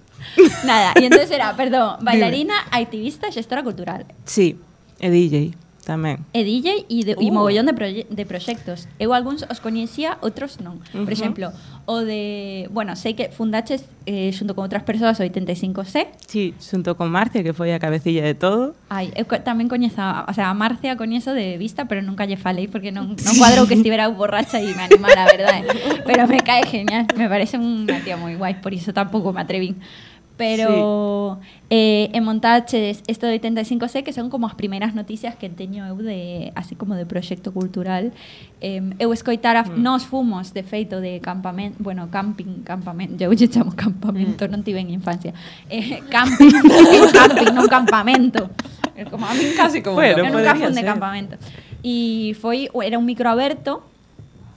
nada. 0.65 0.93
Y 1.01 1.05
entonces 1.05 1.31
era, 1.31 1.55
perdón, 1.57 1.97
bailarina, 2.03 2.55
activista, 2.71 3.31
gestora 3.33 3.63
cultural. 3.63 4.05
Sí, 4.25 4.59
e 5.01 5.11
DJ 5.11 5.55
tamén. 5.89 6.21
E 6.37 6.45
DJ 6.45 6.85
e, 6.93 7.01
de, 7.09 7.17
e 7.17 7.29
Uh. 7.29 7.33
mogollón 7.33 7.65
de, 7.65 7.73
proye 7.73 8.05
de 8.13 8.25
proxectos. 8.29 8.85
Eu 9.01 9.17
algúns 9.17 9.49
os 9.49 9.59
coñecía, 9.65 10.21
outros 10.21 10.61
non. 10.61 10.85
Por 10.93 11.09
Ujú. 11.09 11.17
exemplo, 11.17 11.49
o 11.89 12.05
de... 12.05 12.69
Bueno, 12.69 12.93
sei 13.01 13.17
que 13.17 13.33
fundaches 13.33 13.89
eh, 14.05 14.29
xunto 14.37 14.53
con 14.53 14.69
outras 14.69 14.85
persoas 14.85 15.17
o 15.17 15.25
85C. 15.25 16.13
Sí, 16.29 16.53
xunto 16.61 16.93
con 17.01 17.09
Marcia, 17.09 17.41
que 17.41 17.57
foi 17.57 17.73
a 17.73 17.81
cabecilla 17.81 18.21
de 18.21 18.37
todo. 18.37 18.77
Ai, 18.93 19.09
eu 19.17 19.25
co- 19.25 19.41
tamén 19.41 19.73
coñezo, 19.73 20.05
a, 20.05 20.29
o 20.29 20.33
sea, 20.37 20.53
a 20.53 20.55
Marcia 20.55 21.01
coñezo 21.01 21.33
de 21.33 21.57
vista, 21.57 21.89
pero 21.89 22.05
nunca 22.05 22.29
lle 22.29 22.37
falei 22.37 22.69
porque 22.69 22.93
non, 22.93 23.17
non 23.17 23.35
cuadrou 23.41 23.65
que 23.65 23.73
estivera 23.81 24.05
borracha 24.13 24.61
e 24.61 24.69
me 24.77 24.85
animara, 24.85 25.25
verdade. 25.25 25.65
Pero 26.05 26.29
me 26.29 26.45
cae 26.45 26.69
genial, 26.69 27.09
me 27.17 27.25
parece 27.33 27.57
unha 27.57 28.05
tía 28.05 28.21
moi 28.21 28.37
guai, 28.37 28.61
por 28.61 28.77
iso 28.77 28.93
tampouco 28.93 29.33
me 29.33 29.41
atrevín. 29.41 29.81
Pero 30.39 31.41
eh, 31.69 32.09
en 32.15 32.23
montaches 32.23 33.03
esto 33.07 33.27
de 33.27 33.43
85C 33.43 34.05
que 34.05 34.13
son 34.13 34.31
como 34.31 34.47
as 34.47 34.55
primeiras 34.55 34.95
noticias 34.95 35.35
que 35.35 35.51
teño 35.51 35.85
eu 35.85 35.99
de 35.99 36.55
así 36.55 36.79
como 36.79 36.95
de 36.95 37.05
proxecto 37.05 37.51
cultural. 37.53 38.15
Eh, 38.63 38.81
eu 39.03 39.13
escoitara, 39.13 39.67
mm. 39.67 39.83
nós 39.83 40.07
fomos 40.07 40.55
de 40.55 40.63
feito 40.63 41.03
de 41.03 41.19
campamento, 41.19 41.83
bueno, 41.83 42.07
camping, 42.09 42.63
campamento, 42.63 43.19
eu 43.19 43.35
lle 43.35 43.51
chamo 43.51 43.75
campamento, 43.75 44.47
non 44.47 44.63
tiven 44.63 44.89
infancia. 44.95 45.35
Eh, 45.67 46.01
camping, 46.15 46.55
en 46.55 47.11
camping, 47.19 47.51
non 47.53 47.67
campamento. 47.67 48.49
Como 49.11 49.27
a 49.27 49.35
min 49.35 49.55
Casi 49.55 49.83
como 49.83 49.99
Bueno, 49.99 50.23
eu 50.23 50.31
nunca 50.31 50.55
fun 50.55 50.71
de 50.71 50.83
campamento. 50.87 51.35
E 51.83 52.35
foi, 52.39 52.71
era 52.83 52.99
un 52.99 53.07
micro 53.07 53.31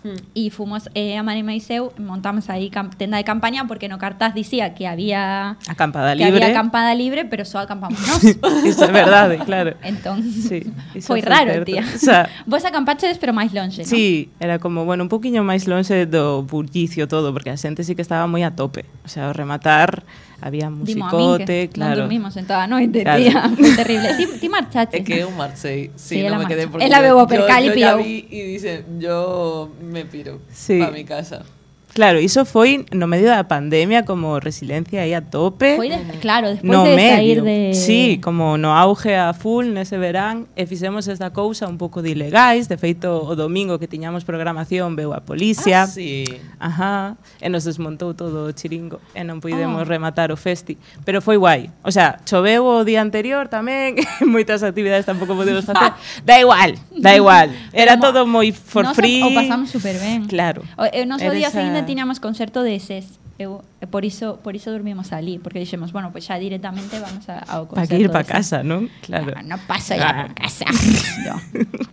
aberto 0.03 0.21
e 0.33 0.49
fomos 0.49 0.89
eh, 0.95 1.17
a 1.17 1.23
Mari 1.23 1.41
e 1.41 1.61
eu 1.73 1.93
montamos 1.99 2.49
aí 2.49 2.69
cam- 2.69 2.89
tenda 2.89 3.17
de 3.17 3.23
campaña 3.23 3.67
porque 3.67 3.87
no 3.87 3.97
cartaz 3.97 4.33
dicía 4.33 4.73
que 4.73 4.87
había 4.87 5.57
Acampada 5.67 6.15
que 6.15 6.25
libre. 6.25 6.43
había 6.43 6.57
acampada 6.57 6.93
libre, 6.95 7.25
pero 7.25 7.45
só 7.45 7.59
acampamos 7.59 7.99
nós. 8.07 8.23
Iso 8.65 8.85
é 8.85 8.91
verdade, 8.91 9.37
claro. 9.45 9.75
Entón, 9.83 10.23
Sí, 10.23 10.65
foi 11.01 11.21
raro, 11.21 11.51
certo. 11.51 11.65
tía. 11.65 11.83
O 11.85 11.99
sea, 11.99 12.29
Vos 12.45 12.65
acampaches, 12.65 13.17
pero 13.19 13.33
máis 13.33 13.53
longe? 13.53 13.85
Sí, 13.85 14.29
era 14.39 14.57
como, 14.59 14.85
bueno, 14.85 15.03
un 15.03 15.09
poquinho 15.09 15.43
máis 15.43 15.67
longe 15.69 16.05
do 16.09 16.41
bullicio 16.43 17.07
todo, 17.07 17.31
porque 17.33 17.49
a 17.53 17.57
xente 17.57 17.83
sí 17.83 17.93
que 17.95 18.01
estaba 18.01 18.25
moi 18.25 18.41
a 18.41 18.55
tope. 18.57 18.85
O 19.05 19.09
sea, 19.09 19.29
rematar 19.33 20.03
había 20.41 20.67
Dimo 20.73 21.05
musicote, 21.05 21.69
non 21.69 21.73
claro. 21.73 22.01
dormimos 22.03 22.33
en 22.35 22.45
toda 22.49 22.65
a 22.65 22.67
noite, 22.67 23.05
Claro. 23.05 23.21
tía. 23.21 23.39
Foi 23.53 23.71
terrible. 23.79 24.09
Ti, 24.17 24.25
ti 24.41 24.47
marchaches. 24.49 24.99
É 24.99 25.03
que 25.05 25.21
eu 25.21 25.29
marchei. 25.31 25.93
Sí, 25.95 26.17
Sí, 26.17 26.27
no 26.27 26.41
me 26.41 26.49
quedé 26.49 26.65
porque 26.67 26.83
Ela 26.89 26.97
yo- 26.97 27.13
bebo 27.13 27.21
yo- 27.23 27.27
y 27.61 27.67
yo 27.69 27.73
ya 27.77 27.95
pillou. 27.95 27.97
vi 28.03 28.25
y 28.29 28.39
dice, 28.57 28.83
yo 28.97 29.69
me 29.81 30.03
piro 30.05 30.41
Sí. 30.51 30.81
a 30.81 30.89
mi 30.89 31.05
casa. 31.05 31.45
Claro, 31.93 32.19
iso 32.23 32.45
foi 32.47 32.87
no 32.95 33.03
medio 33.03 33.27
da 33.27 33.43
pandemia 33.43 34.07
como 34.07 34.39
resiliencia 34.39 35.03
aí 35.03 35.13
a 35.13 35.19
tope. 35.19 35.75
Foi 35.75 35.91
de, 35.91 35.99
mm. 35.99 36.23
claro, 36.23 36.47
despois 36.47 36.71
no 36.71 36.87
de 36.87 36.95
medio. 36.95 37.43
sair 37.43 37.43
de 37.43 37.73
Sí, 37.75 38.19
como 38.23 38.55
no 38.55 38.71
auge 38.71 39.15
a 39.19 39.35
full 39.35 39.75
nese 39.75 39.99
verán 39.99 40.47
e 40.55 40.63
fixemos 40.63 41.11
esta 41.11 41.35
cousa 41.35 41.67
un 41.67 41.75
pouco 41.75 41.99
de 41.99 42.15
ilegais, 42.15 42.71
de 42.71 42.79
feito 42.79 43.19
o 43.19 43.35
domingo 43.35 43.75
que 43.75 43.91
tiñamos 43.91 44.23
programación 44.23 44.95
veu 44.95 45.11
a 45.11 45.19
policía. 45.19 45.83
Ah, 45.83 45.87
sí. 45.87 46.23
Ajá, 46.63 47.19
e 47.43 47.51
nos 47.51 47.67
desmontou 47.67 48.15
todo 48.15 48.47
o 48.47 48.55
chiringo 48.55 49.03
e 49.11 49.27
non 49.27 49.43
puidemos 49.43 49.83
ah. 49.83 49.87
rematar 49.87 50.31
o 50.31 50.39
festi, 50.39 50.79
pero 51.03 51.19
foi 51.19 51.35
guai. 51.35 51.75
O 51.83 51.91
sea, 51.91 52.23
choveu 52.23 52.63
o 52.63 52.87
día 52.87 53.03
anterior 53.03 53.51
tamén, 53.51 53.99
moitas 54.23 54.63
actividades 54.63 55.03
tampouco 55.03 55.35
podemos 55.35 55.67
facer. 55.69 55.91
da 56.23 56.39
igual, 56.39 56.71
da 56.95 57.11
igual. 57.19 57.51
Era 57.75 57.99
todo 57.99 58.23
moi 58.23 58.55
for 58.55 58.87
nos 58.87 58.95
free. 58.95 59.27
O 59.27 59.35
pasamos 59.35 59.67
super 59.67 59.99
ben. 59.99 60.23
Claro. 60.31 60.63
O, 60.79 60.87
o 60.87 61.03
noso 61.03 61.27
día 61.35 61.51
seguinte 61.51 61.80
seguinte 61.81 61.91
tiñamos 61.91 62.19
concerto 62.21 62.61
de 62.63 62.79
SES. 62.79 63.17
Eu, 63.41 63.65
e 63.81 63.89
por 63.89 64.05
iso 64.05 64.37
por 64.45 64.53
iso 64.53 64.69
dormimos 64.69 65.09
ali, 65.09 65.41
porque 65.41 65.57
dixemos, 65.57 65.89
bueno, 65.89 66.13
pues 66.13 66.29
xa 66.29 66.37
directamente 66.37 67.01
vamos 67.01 67.25
a, 67.25 67.41
ao 67.49 67.65
Para 67.65 67.89
concerto. 67.89 67.97
que 67.97 68.01
ir 68.05 68.09
para 68.13 68.21
casa, 68.27 68.61
non? 68.61 68.85
Claro. 69.01 69.33
Ah, 69.33 69.41
no 69.41 69.57
paso 69.65 69.97
ya 69.97 70.13
Ah. 70.13 70.29
por 70.29 70.37
casa. 70.37 70.65
No. 71.25 71.35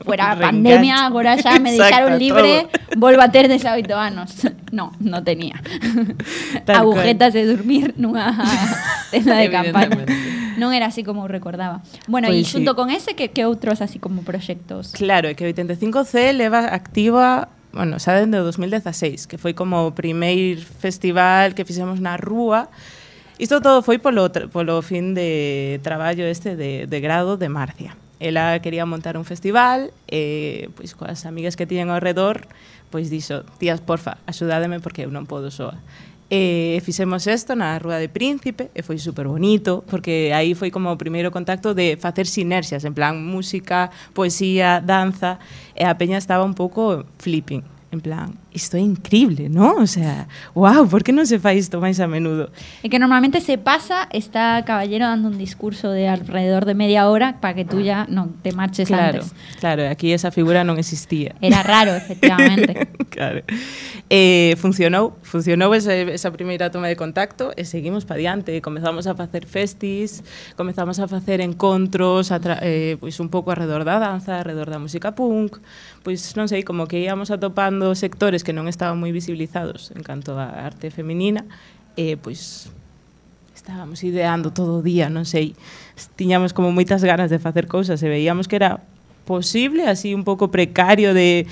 Fuera 0.05 0.37
pandemia, 0.45 1.09
agora 1.09 1.41
xa 1.41 1.57
me 1.57 1.73
deixaron 1.73 2.21
libre, 2.21 2.69
todo. 2.69 3.01
volvo 3.01 3.25
a 3.25 3.33
ter 3.33 3.49
18 3.49 3.81
anos. 3.97 4.45
No, 4.77 4.93
no 5.01 5.25
tenía. 5.25 5.57
Tal 6.69 6.85
Agujetas 6.85 7.33
de 7.33 7.49
dormir 7.49 7.97
nunha 7.97 8.29
tenda 9.09 9.41
de 9.41 9.49
campaña. 9.49 10.05
Non 10.61 10.77
era 10.77 10.93
así 10.93 11.01
como 11.01 11.25
recordaba. 11.33 11.81
Bueno, 12.13 12.29
e 12.29 12.45
Pois 12.45 12.51
xunto 12.51 12.73
sí. 12.73 12.77
con 12.77 12.93
ese, 12.93 13.17
que, 13.17 13.33
que 13.33 13.49
outros 13.49 13.81
así 13.81 13.97
como 13.97 14.21
proxectos? 14.21 14.93
Claro, 14.93 15.33
que 15.33 15.49
85C 15.49 16.37
leva 16.37 16.69
activa 16.77 17.49
bueno, 17.73 18.01
xa 18.01 18.17
dende 18.17 18.41
o 18.41 18.45
2016, 18.45 19.29
que 19.29 19.37
foi 19.37 19.53
como 19.53 19.89
o 19.89 19.93
primeiro 19.93 20.65
festival 20.65 21.53
que 21.53 21.69
fixemos 21.69 22.01
na 22.01 22.17
rúa. 22.17 22.73
Isto 23.39 23.61
todo 23.61 23.85
foi 23.85 24.03
polo, 24.03 24.27
polo 24.51 24.83
fin 24.83 25.15
de 25.15 25.79
traballo 25.85 26.27
este 26.27 26.57
de, 26.57 26.89
de 26.89 26.99
grado 26.99 27.37
de 27.37 27.49
Marcia. 27.49 27.95
Ela 28.19 28.59
quería 28.59 28.83
montar 28.83 29.15
un 29.15 29.23
festival 29.23 29.95
e 30.11 30.73
pois 30.75 30.97
coas 30.97 31.23
amigas 31.23 31.55
que 31.55 31.71
tiñen 31.71 31.95
ao 31.95 32.03
redor, 32.03 32.51
pois 32.91 33.13
dixo, 33.13 33.47
tías, 33.63 33.79
porfa, 33.79 34.19
axudádeme 34.27 34.83
porque 34.83 35.07
eu 35.07 35.13
non 35.15 35.29
podo 35.29 35.55
soa. 35.55 35.79
E 36.31 36.77
fixemos 36.85 37.25
isto 37.27 37.57
na 37.57 37.81
Rúa 37.81 37.97
de 37.97 38.13
Príncipe 38.13 38.69
e 38.77 38.85
foi 38.85 39.01
super 39.01 39.25
bonito 39.25 39.81
porque 39.89 40.29
aí 40.37 40.53
foi 40.53 40.69
como 40.69 40.93
o 40.93 41.01
primeiro 41.01 41.33
contacto 41.33 41.73
de 41.73 41.97
facer 41.97 42.29
sinerxias 42.29 42.85
en 42.85 42.93
plan 42.93 43.17
música, 43.17 43.89
poesía, 44.13 44.85
danza 44.85 45.41
e 45.73 45.89
a 45.89 45.97
peña 45.97 46.21
estaba 46.21 46.45
un 46.45 46.53
pouco 46.53 47.09
flipping 47.17 47.65
en 47.97 48.01
plan 48.05 48.37
isto 48.59 48.75
é 48.77 48.83
increíble, 48.83 49.47
¿no? 49.49 49.79
O 49.79 49.87
sea, 49.87 50.27
wow, 50.59 50.83
por 50.91 51.07
que 51.07 51.15
non 51.15 51.25
se 51.31 51.39
fai 51.39 51.63
isto 51.63 51.79
máis 51.79 52.03
a 52.03 52.11
menudo? 52.11 52.51
Es 52.83 52.91
que 52.91 52.99
normalmente 52.99 53.39
se 53.39 53.55
pasa, 53.57 54.11
está 54.11 54.59
Caballero 54.67 55.07
dando 55.07 55.31
un 55.31 55.39
discurso 55.39 55.95
de 55.95 56.11
alrededor 56.11 56.67
de 56.67 56.75
media 56.75 57.07
hora 57.07 57.39
para 57.39 57.55
que 57.55 57.63
tú 57.63 57.79
ya 57.79 58.05
no 58.11 58.35
te 58.43 58.51
marches 58.51 58.91
Claro, 58.91 59.23
antes. 59.23 59.31
claro, 59.63 59.87
aquí 59.87 60.11
esa 60.11 60.35
figura 60.35 60.67
non 60.67 60.83
existía. 60.83 61.39
Era 61.39 61.63
raro, 61.63 61.95
efectivamente. 62.03 62.91
claro. 63.15 63.47
Eh, 64.11 64.57
funcionou, 64.59 65.15
funcionou 65.23 65.71
ese, 65.77 66.11
esa 66.11 66.35
primeira 66.35 66.73
toma 66.75 66.89
de 66.91 66.97
contacto 66.99 67.53
e 67.55 67.63
seguimos 67.69 68.03
pa 68.09 68.17
diante, 68.19 68.59
comezamos 68.65 69.07
a 69.07 69.15
facer 69.15 69.45
festis, 69.47 70.25
comezamos 70.57 70.99
a 70.99 71.07
facer 71.07 71.39
encontros, 71.45 72.33
a 72.33 72.41
eh, 72.65 72.97
pois 72.99 73.21
un 73.21 73.29
pouco 73.29 73.53
alrededor 73.53 73.85
da 73.85 74.01
danza, 74.01 74.41
alrededor 74.41 74.73
da 74.73 74.81
música 74.81 75.13
punk, 75.13 75.61
pois 76.03 76.25
non 76.41 76.49
sei, 76.49 76.65
como 76.65 76.89
que 76.89 76.99
íamos 77.05 77.29
atopando 77.29 77.93
sectores 77.93 78.41
que 78.49 78.57
non 78.57 78.65
estaban 78.65 78.97
moi 78.97 79.13
visibilizados 79.13 79.93
en 79.93 80.01
canto 80.01 80.41
a 80.41 80.65
arte 80.65 80.89
feminina, 80.89 81.45
eh, 82.01 82.17
pois 82.17 82.73
estábamos 83.53 84.01
ideando 84.01 84.57
todo 84.57 84.81
o 84.81 84.83
día, 84.83 85.13
non 85.13 85.29
sei, 85.29 85.53
tiñamos 86.17 86.57
como 86.57 86.73
moitas 86.73 87.05
ganas 87.05 87.29
de 87.29 87.37
facer 87.37 87.69
cousas 87.69 88.01
e 88.01 88.09
veíamos 88.09 88.49
que 88.49 88.57
era 88.57 88.81
posible, 89.29 89.85
así 89.85 90.17
un 90.17 90.25
pouco 90.25 90.49
precario 90.49 91.13
de 91.13 91.45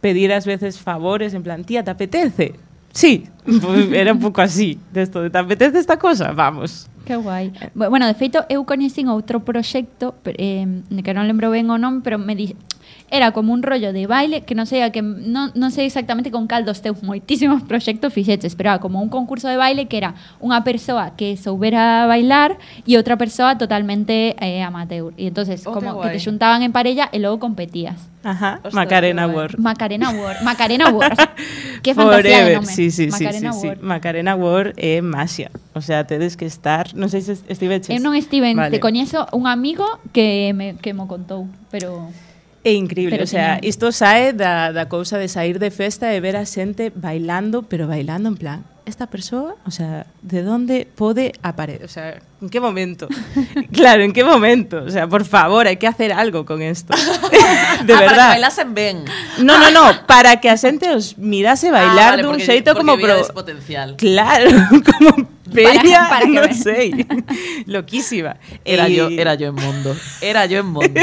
pedir 0.00 0.32
ás 0.32 0.48
veces 0.48 0.80
favores, 0.80 1.36
en 1.36 1.44
plan, 1.44 1.68
tía, 1.68 1.84
te 1.84 1.92
apetece? 1.92 2.56
Sí, 2.96 3.28
era 3.92 4.16
un 4.16 4.20
pouco 4.24 4.40
así, 4.40 4.80
desto 4.88 5.20
de 5.20 5.28
te 5.28 5.36
apetece 5.36 5.84
esta 5.84 6.00
cosa, 6.00 6.32
vamos. 6.32 6.88
Que 7.04 7.20
guai. 7.20 7.52
Bueno, 7.74 8.08
de 8.08 8.16
feito, 8.16 8.48
eu 8.48 8.64
coñecín 8.64 9.12
outro 9.12 9.44
proxecto, 9.44 10.16
eh, 10.24 10.64
que 11.04 11.12
non 11.12 11.28
lembro 11.28 11.52
ben 11.52 11.68
o 11.68 11.76
nome, 11.76 12.00
pero 12.00 12.16
me 12.16 12.32
di, 12.32 12.56
era 13.12 13.36
como 13.36 13.52
un 13.52 13.60
rollo 13.62 13.92
de 13.92 14.08
baile, 14.08 14.48
que 14.48 14.56
non 14.56 14.64
sei 14.64 14.80
a 14.80 14.88
que 14.88 15.04
non, 15.04 15.52
non 15.52 15.68
sei 15.68 15.84
exactamente 15.84 16.32
con 16.32 16.48
cal 16.48 16.64
dos 16.64 16.80
teus 16.80 17.04
moitísimos 17.04 17.60
proxectos 17.70 18.08
fixeches, 18.10 18.56
pero 18.56 18.72
era 18.72 18.80
como 18.80 19.04
un 19.04 19.12
concurso 19.12 19.52
de 19.52 19.60
baile 19.60 19.84
que 19.84 20.00
era 20.00 20.16
unha 20.40 20.64
persoa 20.64 21.12
que 21.12 21.36
soubera 21.36 22.08
bailar 22.08 22.56
e 22.88 22.96
outra 22.96 23.20
persoa 23.20 23.60
totalmente 23.60 24.32
eh, 24.40 24.64
amateur. 24.64 25.12
E 25.20 25.28
entonces 25.28 25.60
Oh, 25.68 25.76
como 25.76 26.00
que 26.00 26.08
te 26.16 26.20
xuntaban 26.24 26.64
en 26.64 26.72
parella 26.72 27.12
e 27.12 27.20
logo 27.20 27.36
competías. 27.36 28.08
Ajá, 28.24 28.62
Macarena. 28.72 29.26
War. 29.26 29.58
Macarena 29.58 30.08
War, 30.10 30.40
Macarena 30.46 30.88
War. 30.88 31.12
Qué 31.82 31.92
fantasía 31.92 32.46
de 32.48 32.56
Forever. 32.56 32.56
nome. 32.62 32.72
Sí, 32.72 32.90
sí, 32.90 33.10
sí, 33.10 33.24
Macarena 33.24 33.52
sí, 33.52 33.60
sí. 33.60 33.66
War. 33.68 33.82
Macarena 33.82 34.32
War 34.38 34.72
é 34.78 35.02
masia. 35.02 35.50
O 35.74 35.82
sea, 35.84 36.06
tedes 36.06 36.38
que 36.38 36.46
estar, 36.46 36.94
non 36.96 37.12
sei 37.12 37.20
se 37.20 37.36
estiveches. 37.50 37.90
Eu 37.92 38.00
non 38.00 38.16
estive, 38.16 38.48
Vale. 38.56 38.72
te 38.72 38.80
coñezo 38.80 39.26
un 39.36 39.50
amigo 39.50 39.84
que 40.16 40.54
me, 40.56 40.78
que 40.80 40.94
mo 40.96 41.04
contou, 41.10 41.44
pero... 41.68 42.08
É 42.64 42.72
increíble, 42.72 43.16
pero 43.16 43.24
o 43.24 43.26
sea, 43.26 43.56
genial. 43.56 43.68
isto 43.68 43.90
sae 43.90 44.32
da, 44.32 44.70
da 44.70 44.86
cousa 44.86 45.18
de 45.18 45.26
sair 45.26 45.58
de 45.58 45.70
festa 45.70 46.14
e 46.14 46.20
ver 46.22 46.38
a 46.38 46.46
xente 46.46 46.94
bailando, 46.94 47.66
pero 47.66 47.90
bailando 47.90 48.30
en 48.30 48.36
plan, 48.38 48.60
esta 48.86 49.06
persoa, 49.06 49.54
o 49.66 49.70
sea, 49.70 50.06
de 50.22 50.46
onde 50.46 50.86
pode 50.86 51.32
aparecer, 51.42 51.84
o 51.84 51.88
sea, 51.88 52.22
en 52.40 52.48
que 52.50 52.60
momento? 52.60 53.08
claro, 53.72 54.02
en 54.02 54.12
que 54.12 54.22
momento? 54.22 54.82
O 54.82 54.90
sea, 54.90 55.06
por 55.06 55.24
favor, 55.24 55.66
hai 55.66 55.78
que 55.78 55.86
hacer 55.86 56.10
algo 56.14 56.42
con 56.42 56.62
esto. 56.62 56.94
de 57.86 57.94
ah, 57.94 57.98
verdad. 57.98 58.06
para 58.06 58.14
que 58.14 58.34
bailasen 58.38 58.74
ben. 58.74 58.96
No, 59.38 59.58
no, 59.58 59.70
no, 59.70 60.06
para 60.06 60.38
que 60.38 60.50
a 60.50 60.58
xente 60.58 60.90
os 60.90 61.18
mirase 61.18 61.70
ah, 61.70 61.78
bailar 61.78 62.14
ah, 62.14 62.22
vale, 62.22 62.26
dun 62.26 62.38
xeito 62.42 62.74
como 62.74 62.98
pro... 62.98 63.22
potencial. 63.30 63.94
Claro, 63.98 64.50
como 64.86 65.30
peña, 65.52 66.08
para 66.12 66.26
que 66.26 66.32
no 66.32 66.40
ve- 66.42 66.54
sei, 66.54 67.06
loquísima. 67.66 68.36
Era 68.64 68.88
E- 68.88 68.94
yo, 68.94 69.08
era 69.08 69.34
yo 69.34 69.48
en 69.48 69.54
mundo. 69.54 69.94
Era 70.20 70.46
yo 70.46 70.58
en 70.60 70.66
mundo. 70.66 71.00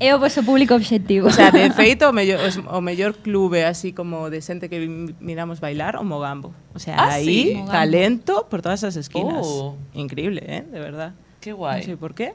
É 0.00 0.14
o 0.14 0.18
vosso 0.18 0.42
público 0.42 0.74
objetivo. 0.74 1.28
O 1.28 1.30
sea, 1.32 1.50
de 1.50 1.70
feito, 1.70 2.08
o 2.08 2.12
mellor, 2.12 2.40
os- 2.40 2.58
o 2.64 2.80
mellor 2.80 3.14
clube 3.16 3.64
así 3.64 3.92
como 3.92 4.30
de 4.30 4.40
xente 4.40 4.68
que 4.68 4.78
miramos 5.20 5.60
bailar, 5.60 5.96
o 5.96 6.04
Mogambo. 6.04 6.54
O 6.74 6.78
sea, 6.78 6.96
Ah, 6.96 7.14
aí 7.18 7.24
sí? 7.26 7.64
Talento 7.70 8.46
por 8.48 8.62
todas 8.62 8.84
as 8.84 8.96
esquinas. 8.96 9.44
Oh. 9.46 9.76
Increíble, 9.94 10.42
¿eh? 10.46 10.62
De 10.70 10.78
verdad. 10.80 11.12
Qué 11.40 11.52
guay. 11.52 11.82
sei 11.84 11.96
por 11.96 12.14
qué. 12.14 12.34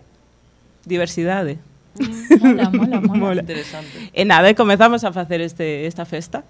Diversidade. 0.85 1.59
mola, 2.41 2.69
mola, 2.69 2.99
mola. 3.01 3.19
Mola. 3.19 3.41
Interesante. 3.41 4.09
E 4.13 4.25
nada, 4.25 4.49
comezamos 4.55 5.03
a 5.03 5.13
facer 5.13 5.39
este 5.41 5.85
esta 5.85 6.05
festa. 6.05 6.43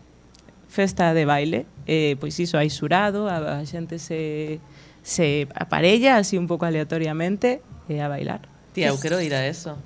festa 0.73 1.13
de 1.13 1.25
baile, 1.29 1.69
eh, 1.85 2.17
pois 2.17 2.33
iso 2.41 2.57
hai 2.57 2.73
xurado, 2.73 3.29
a, 3.29 3.61
a 3.61 3.65
xente 3.69 4.01
se, 4.01 4.57
se 5.05 5.45
aparella 5.53 6.17
así 6.17 6.33
un 6.41 6.49
pouco 6.49 6.65
aleatoriamente 6.65 7.61
e 7.85 8.01
eh, 8.01 8.01
a 8.01 8.09
bailar. 8.09 8.49
Tía, 8.73 8.89
eu 8.89 8.97
quero 8.97 9.21
ir 9.21 9.37
a 9.37 9.45
eso. 9.45 9.77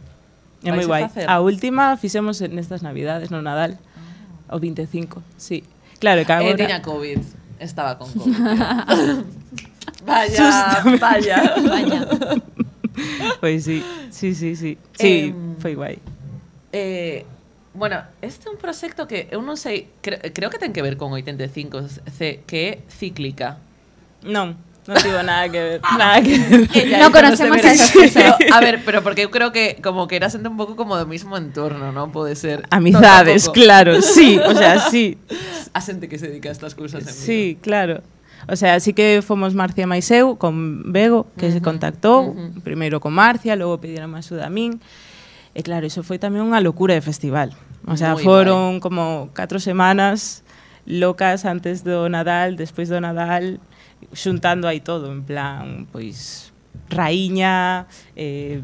É 0.63 0.71
moi 0.71 0.87
guai. 0.87 1.11
A, 1.27 1.35
a 1.35 1.43
última 1.43 1.99
fixemos 1.99 2.39
nestas 2.39 2.79
navidades, 2.79 3.27
no 3.27 3.43
Nadal, 3.43 3.75
ah. 4.47 4.55
o 4.55 4.63
25, 4.63 5.19
sí. 5.35 5.67
Claro, 5.99 6.23
que 6.23 6.31
agora... 6.31 6.55
Eh, 6.55 6.63
tiña 6.63 6.79
COVID, 6.79 7.19
estaba 7.59 7.99
con 7.99 8.07
COVID. 8.07 8.31
vaya, 10.07 10.47
vaya, 11.03 11.37
vaya. 11.67 11.99
Pois 13.43 13.67
pues 13.67 13.67
sí, 13.67 13.83
sí, 14.09 14.31
sí, 14.33 14.55
sí. 14.55 14.77
Sí, 14.95 15.35
eh, 15.35 15.35
foi 15.59 15.75
guai. 15.75 15.99
Eh, 16.71 17.27
bueno, 17.77 18.01
este 18.25 18.49
é 18.49 18.51
un 18.51 18.57
proxecto 18.57 19.05
que 19.05 19.29
eu 19.29 19.39
non 19.45 19.53
sei, 19.53 19.93
cre 20.01 20.17
creo 20.33 20.49
que 20.49 20.57
ten 20.57 20.73
que 20.73 20.81
ver 20.81 20.97
con 20.97 21.13
85 21.13 21.85
C, 22.09 22.41
que 22.49 22.59
é 22.65 22.71
cíclica. 22.89 23.61
Non, 24.25 24.57
non 24.89 24.97
tivo 25.03 25.21
nada 25.21 25.45
que 25.45 25.61
ver. 25.61 25.79
Nada 25.93 26.17
que 26.25 26.33
ver. 26.41 26.65
Ella, 26.81 26.97
No 27.05 27.13
conocemos 27.13 27.61
a. 27.61 27.71
Pero, 28.17 28.33
a 28.33 28.57
ver, 28.65 28.81
pero 28.81 29.05
porque 29.05 29.21
eu 29.21 29.29
creo 29.29 29.53
que 29.53 29.77
como 29.85 30.09
que 30.09 30.17
era 30.17 30.25
xente 30.33 30.49
un 30.49 30.57
pouco 30.57 30.73
como 30.73 30.97
do 30.97 31.05
mismo 31.05 31.37
entorno, 31.37 31.93
¿no? 31.93 32.09
Pode 32.09 32.33
ser. 32.33 32.65
Amizades, 32.73 33.45
No, 33.45 33.53
tampouco. 33.53 33.53
claro, 33.53 33.91
sí, 34.01 34.41
o 34.41 34.57
sea, 34.57 34.89
sí. 34.89 35.21
A 35.77 35.79
xente 35.83 36.09
que 36.09 36.17
se 36.17 36.33
dedica 36.33 36.49
a 36.49 36.55
estas 36.57 36.73
cousas 36.73 37.05
en 37.05 37.13
Sí, 37.13 37.61
claro. 37.61 38.01
O 38.49 38.55
sea, 38.55 38.79
sí 38.79 38.93
que 38.95 39.19
fomos 39.21 39.53
Marcia 39.53 39.85
Maiseu 39.85 40.37
con 40.39 40.81
Bego, 40.93 41.27
que 41.37 41.51
se 41.51 41.59
Ujú, 41.59 41.67
contactou, 41.67 42.31
ujú. 42.31 42.63
primeiro 42.63 42.97
con 43.03 43.11
Marcia, 43.13 43.53
logo 43.59 43.77
pediron 43.77 44.15
axuda 44.15 44.47
a 44.47 44.49
min. 44.49 44.79
E 45.57 45.65
claro, 45.67 45.83
iso 45.89 45.99
foi 46.05 46.15
tamén 46.21 46.45
unha 46.47 46.61
locura 46.63 46.93
de 46.95 47.03
festival. 47.03 47.51
O 47.87 47.95
sea, 47.95 48.13
Muy 48.13 48.23
foron 48.23 48.79
como 48.79 49.29
4 49.33 49.59
semanas 49.59 50.43
locas 50.85 51.45
antes 51.45 51.83
do 51.83 52.07
Nadal, 52.09 52.55
despois 52.55 52.89
do 52.89 52.99
Nadal, 52.99 53.59
xuntando 54.13 54.67
aí 54.67 54.79
todo, 54.79 55.11
en 55.11 55.23
plan, 55.23 55.87
pois 55.91 56.51
raíña, 56.89 57.87
eh, 58.15 58.63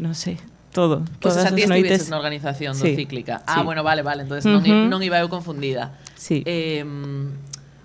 non 0.00 0.16
sei, 0.16 0.40
todo. 0.72 1.04
Pois 1.20 1.36
pues 1.36 1.44
todas 1.44 1.52
as 1.52 1.68
noites 1.68 2.08
na 2.08 2.16
organización 2.16 2.72
sí, 2.72 2.92
do 2.92 2.96
cíclica. 2.96 3.44
Ah, 3.44 3.60
sí. 3.60 3.64
bueno, 3.64 3.84
vale, 3.84 4.00
vale, 4.00 4.24
entonces 4.24 4.48
uh 4.48 4.60
-huh. 4.60 4.88
non, 4.88 4.88
non 4.88 5.00
iba 5.04 5.20
eu 5.20 5.28
confundida. 5.28 5.96
Sí. 6.16 6.40
Eh, 6.48 6.84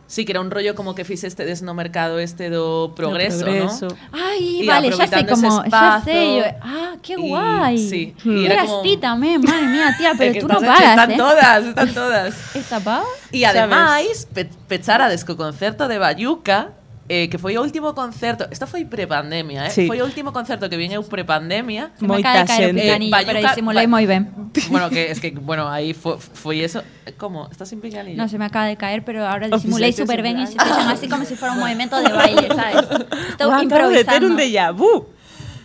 sí, 0.07 0.25
que 0.25 0.31
era 0.31 0.41
un 0.41 0.49
rollo 0.49 0.73
como 0.73 0.95
que 0.95 1.03
fixestedes 1.05 1.61
no 1.61 1.73
mercado 1.73 2.17
este 2.19 2.49
do 2.49 2.93
progreso, 2.95 3.43
progreso. 3.43 3.87
¿no? 3.89 3.95
Ay, 4.13 4.63
Y 4.63 4.67
vale, 4.67 4.89
ya 4.89 4.95
sé 4.97 5.03
ese 5.03 5.25
ya 5.69 6.01
sé. 6.03 6.37
yo- 6.37 6.43
ah, 6.61 6.95
qué 7.01 7.13
Y- 7.13 7.29
guay. 7.29 7.77
sí, 7.77 8.15
y 8.23 8.29
y 8.31 8.45
era 8.45 8.53
eras 8.55 8.67
como- 8.69 8.81
ti 8.81 8.97
también, 8.97 9.41
madre 9.41 9.67
mía, 9.67 9.93
tía, 9.97 10.13
pero 10.17 10.39
tú 10.39 10.47
no 10.47 10.59
paras, 10.59 10.81
Están 10.89 11.11
¿eh? 11.11 11.17
todas, 11.17 11.65
están 11.65 11.93
todas. 11.93 12.35
¿Esta 12.55 12.79
pava? 12.79 13.03
E 13.31 13.45
ademais, 13.45 14.25
pe 14.33 14.49
pecharades 14.67 15.23
co 15.25 15.35
concerto 15.35 15.87
de 15.87 15.97
Bayuca, 15.99 16.71
eh, 17.09 17.27
que 17.31 17.37
foi 17.37 17.57
o 17.57 17.61
último 17.63 17.95
concerto, 17.95 18.47
isto 18.51 18.67
foi 18.67 18.83
prepandemia, 18.85 19.67
eh? 19.67 19.69
Sí. 19.71 19.87
Foi 19.87 20.01
o 20.01 20.05
último 20.05 20.31
concerto 20.31 20.67
que 20.69 20.75
vin 20.75 20.91
eu 20.91 21.03
prepandemia. 21.03 21.91
Se 21.95 22.03
me 22.03 22.19
Moita 22.19 22.45
caer 22.45 22.45
o 22.45 22.75
xente. 22.75 22.83
Eh, 22.83 22.97
pero 22.99 23.09
Bayuca- 23.09 23.49
disimulei 23.55 23.87
moi 23.87 24.05
ben. 24.05 24.27
Bueno, 24.69 24.89
que 24.89 25.07
es 25.13 25.19
que, 25.19 25.31
bueno, 25.31 25.67
aí 25.71 25.93
foi, 25.93 26.19
foi 26.19 26.59
eso. 26.61 26.83
¿Cómo? 27.17 27.47
¿Estás 27.49 27.69
sin 27.69 27.79
pinganillo? 27.79 28.17
No, 28.19 28.27
se 28.27 28.37
me 28.37 28.45
acaba 28.45 28.65
de 28.67 28.75
caer, 28.75 29.03
pero 29.03 29.25
ahora 29.25 29.47
disimulei 29.47 29.95
en 29.95 30.07
ben 30.23 30.37
e 30.39 30.47
se 30.47 30.57
así 30.59 31.07
como 31.07 31.23
si 31.23 31.35
fuera 31.35 31.53
un 31.55 31.59
movimento 31.59 31.95
de 31.99 32.11
baile, 32.11 32.47
¿sabes? 32.51 32.83
Estou 33.31 33.47
Guau, 33.47 33.61
acabo 33.63 33.89
de 33.89 34.03
ter 34.03 34.21
improvisando. 34.21 34.27
un 34.27 34.35
déjà 34.35 34.71
vu. 34.75 35.07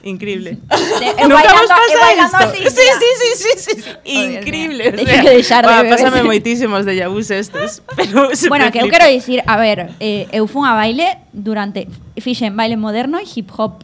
Increíble. 0.04 0.58
De- 0.68 1.22
eu 1.22 1.28
Nunca 1.28 1.42
bailando- 1.42 1.60
vos 1.60 1.68
pasa 1.68 1.98
bailando 2.00 2.38
esto. 2.38 2.48
así, 2.48 2.58
sí, 2.58 2.86
sí, 3.00 3.08
sí, 3.20 3.72
sí, 3.74 3.82
sí, 3.82 3.94
Increíble. 4.38 4.92
que 5.22 5.30
deixar 5.30 5.64
de. 5.64 5.88
Pásame 5.88 6.22
moitísimos 6.22 6.84
déjà 6.84 7.08
vus 7.08 7.30
estes. 7.30 7.82
Pero 7.96 8.28
Bueno, 8.48 8.70
que 8.72 8.78
eu 8.80 8.88
quero 8.88 9.06
dicir, 9.06 9.42
a 9.46 9.56
ver, 9.56 9.90
eh, 10.00 10.26
eu 10.32 10.46
fun 10.48 10.64
a 10.66 10.74
baile 10.74 11.18
durante 11.32 11.86
fixen 12.20 12.56
baile 12.56 12.76
moderno 12.76 13.20
e 13.20 13.24
hip 13.34 13.50
hop. 13.56 13.82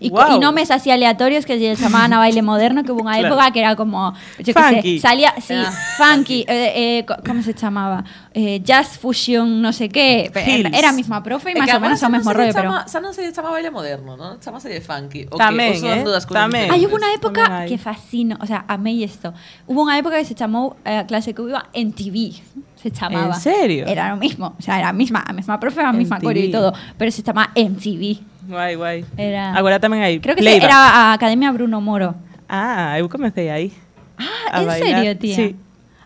Y, 0.00 0.10
Guau. 0.10 0.36
y 0.36 0.38
nomes 0.38 0.70
así 0.70 0.90
aleatorios 0.90 1.44
que 1.44 1.58
se 1.58 1.74
llamaban 1.82 2.12
a 2.12 2.18
baile 2.18 2.42
moderno, 2.42 2.84
que 2.84 2.92
hubo 2.92 3.02
una 3.02 3.12
Claro. 3.18 3.34
época 3.34 3.50
que 3.52 3.60
era 3.60 3.74
como, 3.76 4.12
yo 4.38 4.44
qué 4.44 4.54
Funky. 4.54 5.00
sé, 5.00 5.08
salía, 5.08 5.34
sí, 5.40 5.54
Ah. 5.54 5.72
funky, 5.98 6.44
eh, 6.48 7.02
eh, 7.02 7.06
¿cómo 7.26 7.42
se 7.42 7.52
llamaba? 7.54 8.04
Eh, 8.32 8.60
jazz 8.62 8.98
fusion, 8.98 9.60
no 9.60 9.72
sé 9.72 9.88
qué. 9.88 10.30
Hills. 10.34 10.70
Era 10.76 10.90
a 10.90 10.92
mesma 10.92 11.22
profe 11.22 11.50
máis 11.58 11.66
que 11.66 11.74
ou 11.74 11.80
menos 11.82 11.98
agora 12.02 12.06
o 12.06 12.14
mesmo 12.14 12.30
rollo, 12.32 12.52
pero... 12.54 12.70
chama, 12.70 12.86
xa 12.86 12.98
non 13.02 13.10
se 13.12 13.26
chama 13.34 13.50
baile 13.50 13.70
moderno, 13.74 14.14
non? 14.14 14.38
Chamase 14.38 14.68
de 14.70 14.78
funky. 14.80 15.26
O 15.30 15.36
Tamén, 15.36 15.74
que, 15.74 15.82
ou 15.82 15.82
son 15.82 15.90
eh, 15.90 16.02
diferentes. 16.06 16.26
unha 16.30 16.70
Tamén 16.70 17.18
época 17.18 17.42
que 17.66 17.76
fascino, 17.82 18.38
o 18.38 18.46
sea, 18.46 18.62
amei 18.70 19.02
isto. 19.02 19.34
Hubo 19.66 19.82
unha 19.82 19.98
época 19.98 20.14
que 20.22 20.26
se 20.28 20.38
chamou 20.38 20.78
eh, 20.86 21.02
clase 21.10 21.34
que 21.34 21.42
iba 21.42 21.66
en 21.74 21.90
TV. 21.90 22.38
Se 22.78 22.94
chamaba. 22.94 23.34
¿En 23.34 23.40
serio? 23.42 23.82
Era 23.90 24.14
lo 24.14 24.22
mismo, 24.22 24.54
o 24.54 24.62
sea, 24.62 24.78
era 24.78 24.90
a 24.90 24.94
mesma, 24.94 25.26
a 25.26 25.32
mesma 25.34 25.58
profe, 25.58 25.82
a 25.82 25.90
mesma 25.90 26.22
coreo 26.22 26.46
MTV. 26.46 26.54
todo, 26.54 26.70
pero 26.94 27.10
se 27.10 27.26
chamaba 27.26 27.50
MTV. 27.58 28.22
Guai, 28.48 28.74
guai. 28.80 29.04
Era- 29.20 29.52
Agora 29.52 29.76
tamén 29.76 30.00
hai 30.00 30.16
Creo 30.24 30.32
que 30.32 30.40
se- 30.42 30.56
era 30.56 30.72
a 30.72 31.12
Academia 31.12 31.52
Bruno 31.52 31.84
Moro. 31.84 32.16
Ah, 32.48 32.96
eu 32.96 33.04
comecei 33.12 33.52
aí. 33.52 33.68
Ah, 34.16 34.56
a 34.56 34.60
en 34.64 34.66
bailar. 34.66 34.88
serio, 35.04 35.12
tía? 35.20 35.36
Sí. 35.36 35.48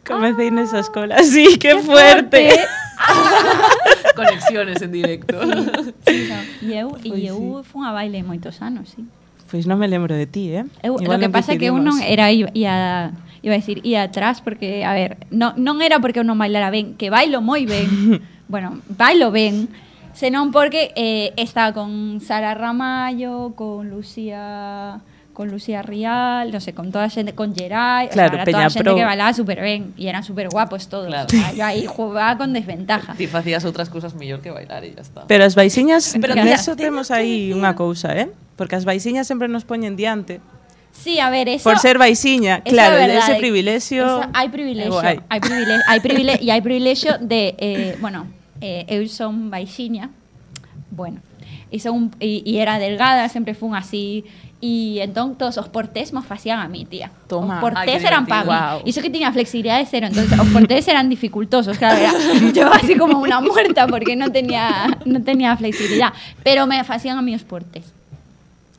Comecei 0.03 0.51
nesa 0.51 0.83
escola. 0.83 1.23
Sí, 1.23 1.55
qué, 1.63 1.79
fuerte. 1.79 2.51
Conexiones 4.19 4.83
en 4.83 4.91
directo. 4.93 5.39
E 6.61 6.75
eu, 6.75 6.99
e 7.03 7.27
eu 7.27 7.63
fun 7.65 7.87
a 7.87 7.93
baile 7.95 8.23
moitos 8.27 8.61
anos, 8.61 8.91
sí. 8.91 9.07
Pois 9.51 9.65
non 9.69 9.79
me 9.79 9.87
lembro 9.87 10.13
de 10.17 10.27
ti, 10.27 10.51
eh? 10.51 10.65
Eu, 10.83 10.99
Igual 10.99 11.23
lo 11.23 11.23
que 11.23 11.29
non 11.31 11.35
pasa 11.35 11.55
é 11.55 11.59
que 11.61 11.71
eu 11.71 11.77
non 11.79 11.95
era 12.03 12.33
ia, 12.35 13.15
iba 13.45 13.55
a 13.55 13.59
decir 13.61 13.79
ia 13.87 14.09
atrás 14.11 14.41
porque 14.43 14.83
a 14.83 14.93
ver, 14.97 15.23
no, 15.31 15.55
non 15.61 15.79
era 15.79 16.01
porque 16.03 16.19
eu 16.19 16.27
non 16.27 16.37
bailara 16.41 16.75
ben, 16.75 16.99
que 16.99 17.07
bailo 17.13 17.39
moi 17.45 17.63
ben. 17.69 18.19
bueno, 18.53 18.81
bailo 18.91 19.31
ben, 19.31 19.69
senón 20.15 20.53
porque 20.53 20.93
eh, 20.97 21.33
estaba 21.37 21.73
con 21.73 22.21
Sara 22.21 22.55
Ramallo, 22.55 23.53
con 23.57 23.91
Lucía 23.91 25.01
con 25.33 25.49
Lucía 25.51 25.81
Rial, 25.81 26.53
no 26.53 26.61
sé, 26.61 26.75
con 26.75 26.93
toda 26.93 27.05
a 27.05 27.11
xente, 27.11 27.33
con 27.33 27.55
Geray, 27.57 28.09
Claro, 28.13 28.37
o 28.37 28.37
sea, 28.37 28.43
era 28.43 28.45
Peña 28.45 28.69
toda 28.69 28.83
Pro. 28.85 28.95
que 28.97 29.03
bailaba 29.05 29.33
super 29.33 29.63
ben 29.65 29.95
e 29.97 30.05
eran 30.07 30.21
super 30.23 30.51
guapos 30.53 30.89
todos. 30.93 31.09
Claro. 31.09 31.25
O 31.27 31.31
sea, 31.31 31.53
yo 31.57 31.65
aí 31.65 31.87
jugaba 31.89 32.37
con 32.37 32.53
desventaja. 32.53 33.15
Ti 33.17 33.27
facías 33.33 33.65
outras 33.65 33.89
cousas 33.89 34.13
mellor 34.13 34.45
que 34.45 34.53
bailar 34.53 34.85
e 34.85 34.93
ya 34.93 35.01
está. 35.01 35.25
Pero 35.25 35.49
as 35.49 35.57
baixinhas, 35.57 36.13
Pero 36.21 36.37
eso 36.37 36.77
temos 36.77 37.09
aí 37.09 37.49
unha 37.57 37.73
cousa, 37.73 38.13
eh? 38.13 38.29
Porque 38.61 38.77
as 38.77 38.85
baixinhas 38.85 39.25
sempre 39.25 39.49
nos 39.49 39.65
poñen 39.65 39.97
diante. 39.97 40.45
Sí, 40.93 41.17
a 41.17 41.33
ver, 41.33 41.49
eso 41.49 41.65
Por 41.65 41.81
ser 41.81 41.97
baixiña, 41.97 42.61
Eso 42.61 42.77
claro, 42.77 43.01
é 43.01 43.09
ese 43.09 43.17
verdade. 43.17 43.41
privilexio. 43.41 44.05
Esa- 44.05 44.29
hai 44.37 44.53
privilexio, 44.53 44.93
é 44.93 45.17
guai. 45.17 45.17
hai 45.33 45.41
privilexio, 45.41 45.85
hai 45.89 46.01
privilexio 46.05 46.45
e 46.45 46.49
hai 46.53 46.61
privilexio 46.61 47.13
de 47.25 47.43
eh, 47.57 47.97
bueno, 48.05 48.29
eh, 48.63 48.87
eu 48.87 49.05
son 49.11 49.51
baixiña. 49.51 50.15
Bueno, 50.89 51.19
e 51.73 51.81
son 51.83 52.15
e, 52.21 52.47
e 52.47 52.63
era 52.63 52.79
delgada, 52.79 53.29
sempre 53.29 53.59
fun 53.59 53.75
así 53.75 54.25
e 54.63 55.03
entón 55.03 55.35
todos 55.35 55.59
os 55.59 55.67
portés 55.67 56.15
me 56.15 56.23
facían 56.23 56.63
a 56.63 56.69
mí, 56.71 56.87
tía. 56.87 57.11
Toma. 57.27 57.59
Os 57.59 57.61
portés 57.67 58.05
eran 58.05 58.31
para 58.31 58.45
mí. 58.45 58.51
divertido. 58.53 58.83
Iso 58.87 59.03
que 59.03 59.11
tiña 59.11 59.33
flexibilidade 59.35 59.83
cero, 59.91 60.07
entonces 60.07 60.39
os 60.39 60.49
portés 60.55 60.87
eran 60.87 61.11
dificultosos, 61.11 61.77
claro, 61.77 61.99
era 61.99 62.15
yo 62.55 62.71
así 62.73 62.95
como 62.95 63.19
una 63.19 63.41
muerta 63.41 63.89
porque 63.89 64.15
no 64.15 64.31
tenía 64.31 64.87
no 65.05 65.21
tenía 65.21 65.57
flexibilidad, 65.57 66.13
pero 66.45 66.69
me 66.69 66.79
facían 66.85 67.19
a 67.19 67.23
mí 67.23 67.35
os 67.35 67.43
portés. 67.43 67.91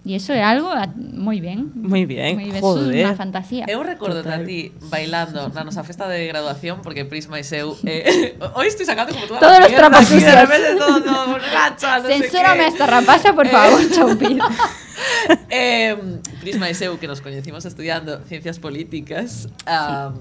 E 0.03 0.19
eso 0.19 0.35
é 0.35 0.43
algo 0.43 0.67
a- 0.67 0.91
moi 1.15 1.39
ben. 1.39 1.71
Moi 1.79 2.03
bien, 2.03 2.35
Moi 2.35 2.51
ben, 2.51 2.59
eso 2.59 2.75
é 2.75 2.91
joder. 2.91 3.05
unha 3.07 3.15
fantasía. 3.15 3.63
Eu 3.71 3.79
recordo 3.87 4.19
Total. 4.19 4.43
a 4.43 4.45
ti 4.45 4.75
bailando 4.91 5.47
na 5.55 5.63
nosa 5.63 5.79
festa 5.87 6.11
de 6.11 6.27
graduación 6.27 6.83
porque 6.83 7.07
Prisma 7.07 7.39
e 7.39 7.47
Seu 7.47 7.79
eh, 7.87 8.35
hoy 8.59 8.67
estoy 8.67 8.83
sacando 8.83 9.15
como 9.15 9.31
toda 9.31 9.39
Todos 9.39 9.63
la 9.63 9.67
los 9.67 9.71
trapos 9.79 10.03
sucios. 10.03 10.35
todo, 10.75 10.99
todo 11.07 11.21
borracha, 11.39 12.03
no 12.03 12.07
sé 12.11 12.19
Censúrame 12.19 12.67
esta 12.67 12.83
rapaza, 12.83 13.31
por 13.31 13.47
favor, 13.47 13.79
Chaupi. 13.95 14.35
Eh, 15.49 15.95
Prisma 16.43 16.67
e 16.67 16.75
Seu 16.75 16.99
que 16.99 17.07
nos 17.07 17.23
coñecimos 17.23 17.63
estudiando 17.63 18.19
ciencias 18.27 18.59
políticas 18.59 19.47
um, 19.63 20.19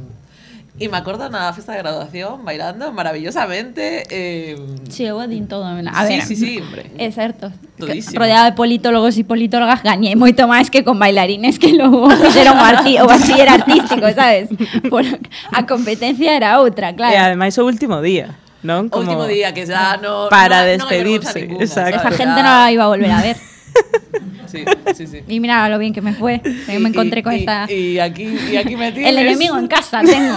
E 0.81 0.89
me 0.89 0.97
acordo 0.97 1.29
na 1.29 1.53
festa 1.53 1.77
de 1.77 1.85
graduación 1.85 2.49
bailando 2.49 2.89
maravillosamente 2.97 4.09
eh, 4.09 4.57
Sí, 4.89 5.05
eu 5.05 5.21
din 5.29 5.45
todo. 5.45 5.69
A 5.69 5.77
Sí, 6.09 6.17
ver, 6.17 6.23
sí, 6.25 6.35
sí, 6.35 6.59
hombre. 6.65 6.89
É 6.97 7.13
certo. 7.13 7.53
Todísimo. 7.77 8.17
Rodeada 8.17 8.49
de 8.49 8.57
politólogos 8.57 9.21
e 9.21 9.23
politólogas 9.23 9.85
gañei 9.85 10.17
moito 10.17 10.49
máis 10.49 10.73
que 10.73 10.81
con 10.81 10.97
bailarines 10.97 11.61
que 11.61 11.77
logo 11.77 12.09
fixeron 12.09 12.57
o, 12.57 12.65
arti 12.65 12.97
o 12.97 13.05
bachiller 13.05 13.53
artístico, 13.53 14.01
sabes? 14.17 14.49
Por, 14.89 15.05
a 15.53 15.61
competencia 15.69 16.33
era 16.33 16.57
outra, 16.57 16.91
E 16.91 16.97
claro. 16.97 17.21
ademais 17.21 17.53
o 17.61 17.69
último 17.69 18.01
día, 18.01 18.33
non? 18.65 18.89
O 18.89 19.05
último 19.05 19.29
día 19.29 19.53
que 19.53 19.69
ya 19.69 20.01
no 20.01 20.33
Para 20.33 20.65
no, 20.65 20.73
despedirse, 20.73 21.53
ninguna, 21.53 21.69
exacto. 21.69 22.01
Esa 22.01 22.11
gente 22.17 22.41
no 22.41 22.49
la 22.49 22.73
iba 22.73 22.89
a 22.89 22.91
volver 22.91 23.13
a 23.13 23.21
ver. 23.21 23.37
Sí, 24.53 24.65
sí, 24.95 25.07
sí 25.07 25.21
Y 25.29 25.41
mira 25.41 25.67
lo 25.71 25.79
bien 25.79 25.95
que 25.95 26.03
me 26.03 26.13
fue. 26.13 26.41
que 26.41 26.79
me 26.83 26.91
encontré 26.91 27.23
con 27.23 27.33
y, 27.33 27.39
esta... 27.39 27.71
y 27.73 27.99
aquí, 27.99 28.25
y 28.53 28.57
aquí 28.57 28.77
me 28.77 28.93
tienes 28.93 29.11
El 29.11 29.19
enemigo 29.19 29.57
en 29.57 29.67
casa 29.67 30.03
tengo. 30.05 30.37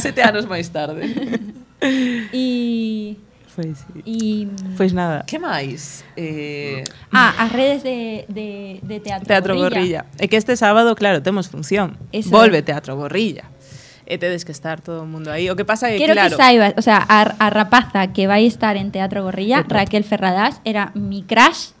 Sete 0.00 0.22
anos 0.22 0.46
máis 0.46 0.70
tarde 0.70 1.10
y... 2.32 3.16
Pois 3.54 3.84
y 4.06 4.48
Pois 4.78 4.94
nada. 4.94 5.24
Que 5.26 5.36
máis? 5.38 6.04
Eh, 6.16 6.84
Ah, 7.12 7.34
as 7.36 7.52
redes 7.52 7.82
de, 7.82 8.24
de, 8.28 8.80
de 8.80 8.96
teatro, 9.00 9.26
Teatro 9.28 9.52
Gorrilla. 9.56 10.06
É 10.16 10.24
que 10.24 10.40
este 10.40 10.56
sábado, 10.56 10.94
claro, 10.96 11.20
temos 11.20 11.52
función. 11.52 11.98
Eso 12.16 12.30
Volve. 12.32 12.62
Teatro 12.64 12.96
Gorrilla. 12.96 13.44
E 14.12 14.20
tedes 14.20 14.44
que 14.44 14.52
estar 14.52 14.84
todo 14.84 15.02
o 15.02 15.08
mundo 15.08 15.32
aí. 15.32 15.48
O 15.48 15.56
que 15.56 15.64
pasa 15.64 15.88
é 15.88 15.96
que, 15.96 16.04
Quiero 16.04 16.12
claro... 16.12 16.28
que 16.28 16.36
saibas, 16.36 16.74
o 16.76 16.82
sea, 16.84 17.00
a, 17.08 17.32
a 17.40 17.48
rapaza 17.48 18.04
que 18.12 18.28
vai 18.28 18.44
estar 18.44 18.76
en 18.76 18.92
Teatro 18.92 19.24
Gorrilla, 19.24 19.64
Exacto. 19.64 19.74
Raquel 19.80 20.04
Ferradas, 20.04 20.60
era 20.68 20.92
mi 20.92 21.24
crush 21.24 21.72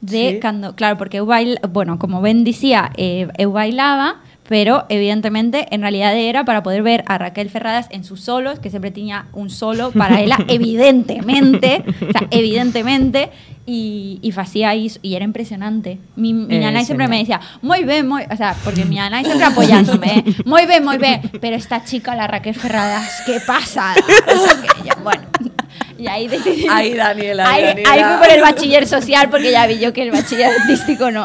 de 0.00 0.38
Sí. 0.38 0.40
cando, 0.40 0.76
claro, 0.78 0.94
porque 0.96 1.18
eu 1.18 1.26
bail, 1.26 1.58
bueno, 1.72 1.98
como 1.98 2.22
ben 2.22 2.44
dicía, 2.46 2.92
eh, 2.94 3.26
eu 3.34 3.50
bailaba, 3.50 4.22
pero 4.48 4.86
evidentemente 4.88 5.66
en 5.70 5.82
realidade 5.82 6.28
era 6.28 6.44
para 6.44 6.62
poder 6.62 6.82
ver 6.82 7.04
a 7.06 7.18
Raquel 7.18 7.50
Ferradas 7.50 7.88
en 7.90 8.04
sus 8.04 8.20
solos, 8.20 8.58
que 8.58 8.70
sempre 8.70 8.90
tiña 8.90 9.26
un 9.32 9.50
solo 9.50 9.90
para 9.90 10.20
ela, 10.20 10.38
evidentemente, 10.48 11.84
o 12.08 12.12
sea, 12.12 12.28
evidentemente, 12.30 13.30
e 13.66 14.30
facía 14.30 14.74
iso, 14.78 15.02
e 15.02 15.18
era 15.18 15.24
impresionante. 15.26 15.98
Mi, 16.14 16.30
miña 16.32 16.70
Eh, 16.70 16.72
nai 16.72 16.86
sempre 16.86 17.10
me 17.10 17.18
decía, 17.18 17.42
moi 17.66 17.82
ben, 17.82 18.06
moi, 18.06 18.22
o 18.30 18.36
sea, 18.38 18.54
porque 18.62 18.86
miña 18.86 19.10
nai 19.10 19.26
sempre 19.26 19.42
apoyándome, 19.42 20.22
eh, 20.22 20.22
moi 20.46 20.62
ben, 20.70 20.86
moi 20.86 20.98
ben, 21.02 21.18
pero 21.42 21.58
esta 21.58 21.82
chica, 21.82 22.14
la 22.14 22.30
Raquel 22.30 22.54
Ferradas, 22.54 23.26
qué 23.26 23.42
yo, 24.86 24.94
bueno, 25.02 25.26
y 25.98 26.06
ahí 26.06 26.28
decidí. 26.28 26.66
Ahí, 26.70 26.94
Daniela, 26.94 27.50
Ahí, 27.50 27.64
Daniela. 27.64 27.90
ahí 27.90 28.00
fui 28.04 28.16
por 28.22 28.30
el 28.30 28.40
bachiller 28.40 28.86
social 28.86 29.28
porque 29.30 29.50
ya 29.50 29.66
vi 29.66 29.78
yo 29.78 29.92
que 29.92 30.02
el 30.02 30.10
bachiller 30.12 30.50
artístico 30.60 31.10
no. 31.10 31.22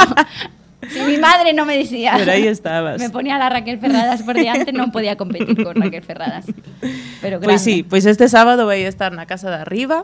Si 0.90 1.00
mi 1.02 1.18
madre 1.18 1.54
no 1.54 1.66
me 1.66 1.78
decía. 1.78 2.14
Pero 2.18 2.32
ahí 2.32 2.48
estabas. 2.48 3.00
Me 3.00 3.10
ponía 3.10 3.38
la 3.38 3.50
Raquel 3.50 3.80
Ferradas 3.80 4.24
por 4.24 4.36
diante, 4.36 4.74
no 4.74 4.92
podía 4.92 5.16
competir 5.16 5.64
con 5.64 5.76
Raquel 5.76 6.04
Ferradas. 6.04 6.46
Pero 7.22 7.40
grande. 7.40 7.46
Pois 7.46 7.62
sí, 7.62 7.84
pois 7.84 8.06
este 8.06 8.28
sábado 8.30 8.66
vai 8.66 8.84
estar 8.84 9.14
na 9.14 9.26
Casa 9.26 9.50
de 9.50 9.62
Arriba 9.62 10.04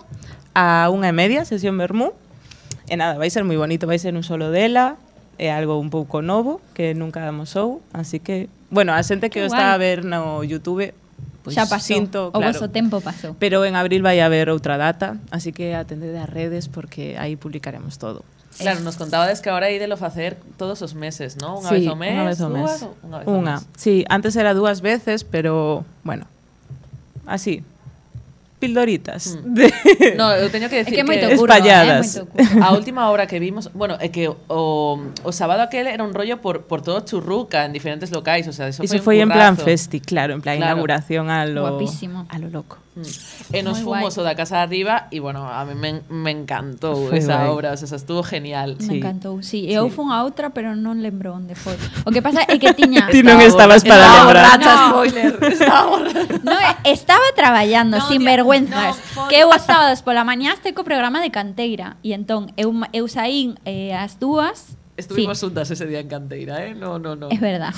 a 0.54 0.90
unha 0.94 1.10
e 1.10 1.16
media, 1.18 1.46
sesión 1.46 1.78
Bermú. 1.78 2.14
E 2.88 2.96
nada, 2.96 3.18
vai 3.18 3.28
ser 3.34 3.44
moi 3.44 3.58
bonito, 3.58 3.90
vai 3.90 4.00
ser 4.00 4.16
un 4.16 4.24
solo 4.24 4.48
dela, 4.54 4.96
é 5.38 5.52
algo 5.52 5.76
un 5.82 5.90
pouco 5.92 6.22
novo 6.22 6.62
que 6.74 6.96
nunca 6.96 7.28
amosou, 7.28 7.82
así 7.92 8.22
que, 8.24 8.48
bueno, 8.72 8.94
a 8.94 9.04
xente 9.04 9.28
que 9.30 9.44
Que 9.44 9.46
o 9.46 9.52
está 9.52 9.74
a 9.74 9.78
ver 9.78 10.06
no 10.08 10.42
YouTube, 10.48 10.96
pois 11.44 11.54
Xa 11.58 11.68
pasou. 11.68 11.84
sinto, 11.84 12.20
o 12.30 12.32
claro. 12.32 12.54
vosso 12.56 12.72
tempo 12.72 13.02
pasou. 13.04 13.36
Pero 13.38 13.68
en 13.68 13.76
abril 13.76 14.02
vai 14.02 14.24
haber 14.24 14.48
outra 14.48 14.80
data, 14.80 15.20
así 15.36 15.52
que 15.52 15.76
atendede 15.76 16.16
as 16.16 16.30
redes 16.32 16.72
porque 16.72 17.20
aí 17.20 17.36
publicaremos 17.36 18.00
todo. 18.00 18.24
Claro, 18.58 18.80
nos 18.82 18.98
contabades 18.98 19.42
que 19.42 19.50
ahora 19.50 19.70
ídelo 19.70 19.98
facer 19.98 20.38
todos 20.58 20.82
os 20.82 20.94
meses, 20.96 21.38
¿no? 21.38 21.60
Unha 21.62 21.70
Sí, 21.70 21.76
vez 21.78 21.88
ao 21.88 21.96
mes, 21.96 22.14
unha 22.16 22.26
vez 22.26 22.40
ao 22.42 22.50
mes. 22.50 22.64
dúas, 22.66 22.80
unha 23.06 23.18
vez 23.22 23.28
ao 23.30 23.42
mes. 23.42 23.62
Sí, 23.78 24.06
antes 24.10 24.34
era 24.36 24.54
dúas 24.58 24.82
veces, 24.82 25.24
pero 25.24 25.86
bueno, 26.04 26.26
así. 27.28 27.62
Pildoritas. 28.60 29.38
Mm. 29.38 29.54
De- 29.54 30.16
No, 30.18 30.34
eu 30.34 30.50
teño 30.50 30.66
que 30.70 30.82
decir 30.82 30.94
que 30.98 31.02
é 31.02 31.06
moito 31.06 31.30
Es 31.30 31.38
curro, 31.38 31.54
Espalladas. 31.54 32.18
moito 32.18 32.26
curro. 32.34 32.64
A 32.66 32.74
última 32.74 33.10
hora 33.14 33.28
que 33.30 33.38
vimos, 33.38 33.70
bueno, 33.74 33.98
é 34.02 34.10
que 34.10 34.28
o, 34.30 34.98
o 35.24 35.32
sábado 35.32 35.62
aquel 35.62 35.86
era 35.86 36.02
un 36.04 36.14
rollo 36.14 36.42
por, 36.42 36.66
por 36.66 36.82
todo 36.82 37.02
Churruca 37.06 37.66
en 37.66 37.72
diferentes 37.74 38.10
locais, 38.10 38.48
o 38.50 38.54
sea, 38.54 38.68
eso, 38.68 38.82
Eso 38.82 38.98
foi 39.06 39.22
un 39.22 39.30
en 39.30 39.38
plan 39.38 39.54
festi, 39.58 40.02
claro, 40.02 40.34
en 40.34 40.42
plan 40.42 40.58
Claro. 40.58 40.74
inauguración 40.74 41.30
a 41.30 41.46
lo 41.46 41.70
Guapísimo. 41.70 42.26
a 42.30 42.40
lo 42.42 42.50
loco. 42.50 42.78
Mm. 42.98 43.54
E 43.54 43.62
nos 43.62 43.78
Moi 43.86 44.02
fomos 44.10 44.18
o 44.18 44.26
da 44.26 44.34
casa 44.34 44.58
de 44.58 44.64
arriba 44.66 45.06
e, 45.14 45.22
bueno, 45.22 45.46
a 45.46 45.62
mí 45.70 45.78
me, 45.78 46.02
me 46.10 46.34
encantou 46.34 47.14
Foi 47.14 47.22
esa 47.22 47.46
guai. 47.46 47.54
obra, 47.54 47.68
o 47.70 47.78
sea, 47.78 47.94
estuvo 47.94 48.26
genial. 48.26 48.74
Me 48.82 48.90
Sí. 48.90 48.98
encantou, 48.98 49.38
sí. 49.46 49.70
Eu 49.70 49.86
fun 49.94 50.10
a 50.10 50.26
outra, 50.26 50.50
pero 50.50 50.74
non 50.74 50.98
lembro 51.06 51.38
onde 51.38 51.54
foi. 51.54 51.78
O 52.02 52.10
que 52.10 52.26
pasa 52.26 52.42
é 52.50 52.58
que 52.58 52.74
tiña... 52.74 53.06
Ti 53.14 53.22
non 53.22 53.38
estabas 53.46 53.86
para 53.86 54.02
Estaba 54.02 54.18
lembrar. 54.26 54.44
borracha, 54.50 54.74
No. 54.74 54.90
spoiler. 54.90 55.32
Estaba 55.46 55.84
borracha. 55.94 56.42
No, 56.42 56.56
estaba 56.90 57.28
traballando 57.38 58.02
No, 58.02 58.08
sin 58.10 58.18
tía, 58.26 58.34
vergüenzas. 58.48 58.96
no, 59.16 59.28
que 59.28 59.36
eu 59.44 59.50
os 59.52 59.62
sábados 59.68 60.00
pola 60.02 60.24
mañá 60.24 60.56
co 60.74 60.84
programa 60.88 61.20
de 61.20 61.30
Canteira 61.30 62.00
e 62.04 62.16
entón 62.16 62.56
eu, 62.56 62.72
eu 62.96 63.06
saín 63.12 63.60
eh, 63.68 63.92
as 63.92 64.16
dúas 64.16 64.80
Estuvimos 64.98 65.38
sí, 65.38 65.46
juntas 65.46 65.70
ese 65.70 65.86
día 65.86 66.00
en 66.00 66.08
Canteira, 66.10 66.66
¿eh? 66.66 66.74
No, 66.74 66.98
no, 66.98 67.16
no. 67.16 67.30
es 67.30 67.40
verdad. 67.40 67.70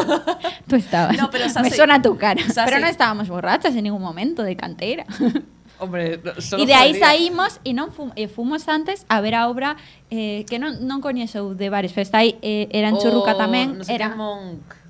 Tú 0.66 0.76
estabas. 0.76 1.14
No, 1.18 1.28
pero 1.30 1.44
Me 1.60 1.70
suena 1.70 2.00
tu 2.00 2.16
cara. 2.16 2.40
Sase- 2.42 2.64
Pero 2.64 2.80
no 2.80 2.86
estábamos 2.86 3.28
borrachas 3.28 3.76
en 3.76 3.84
ningún 3.84 4.00
momento 4.00 4.42
de 4.42 4.56
Canteira. 4.56 5.04
Hombre, 5.78 6.20
no- 6.24 6.40
solo 6.40 6.62
E 6.62 6.66
de 6.66 6.72
aí 6.72 6.94
saímos 6.96 7.60
e 7.68 7.74
non 7.74 7.90
fum, 7.92 8.14
e 8.16 8.30
fomos 8.30 8.64
antes 8.70 9.04
a 9.12 9.20
ver 9.20 9.34
a 9.36 9.50
obra 9.50 9.76
eh, 10.08 10.46
que 10.48 10.56
non, 10.56 10.86
non 10.88 11.02
de 11.02 11.68
bares, 11.68 11.92
pero 11.92 12.06
está 12.08 12.24
aí, 12.24 12.38
eh, 12.40 12.70
era 12.72 12.88
en 12.88 12.96
Churruca 12.96 13.34
O 13.34 13.40
tamén, 13.40 13.76
no 13.76 13.84
sé 13.84 13.92
era 13.92 14.14
Monk. 14.16 14.83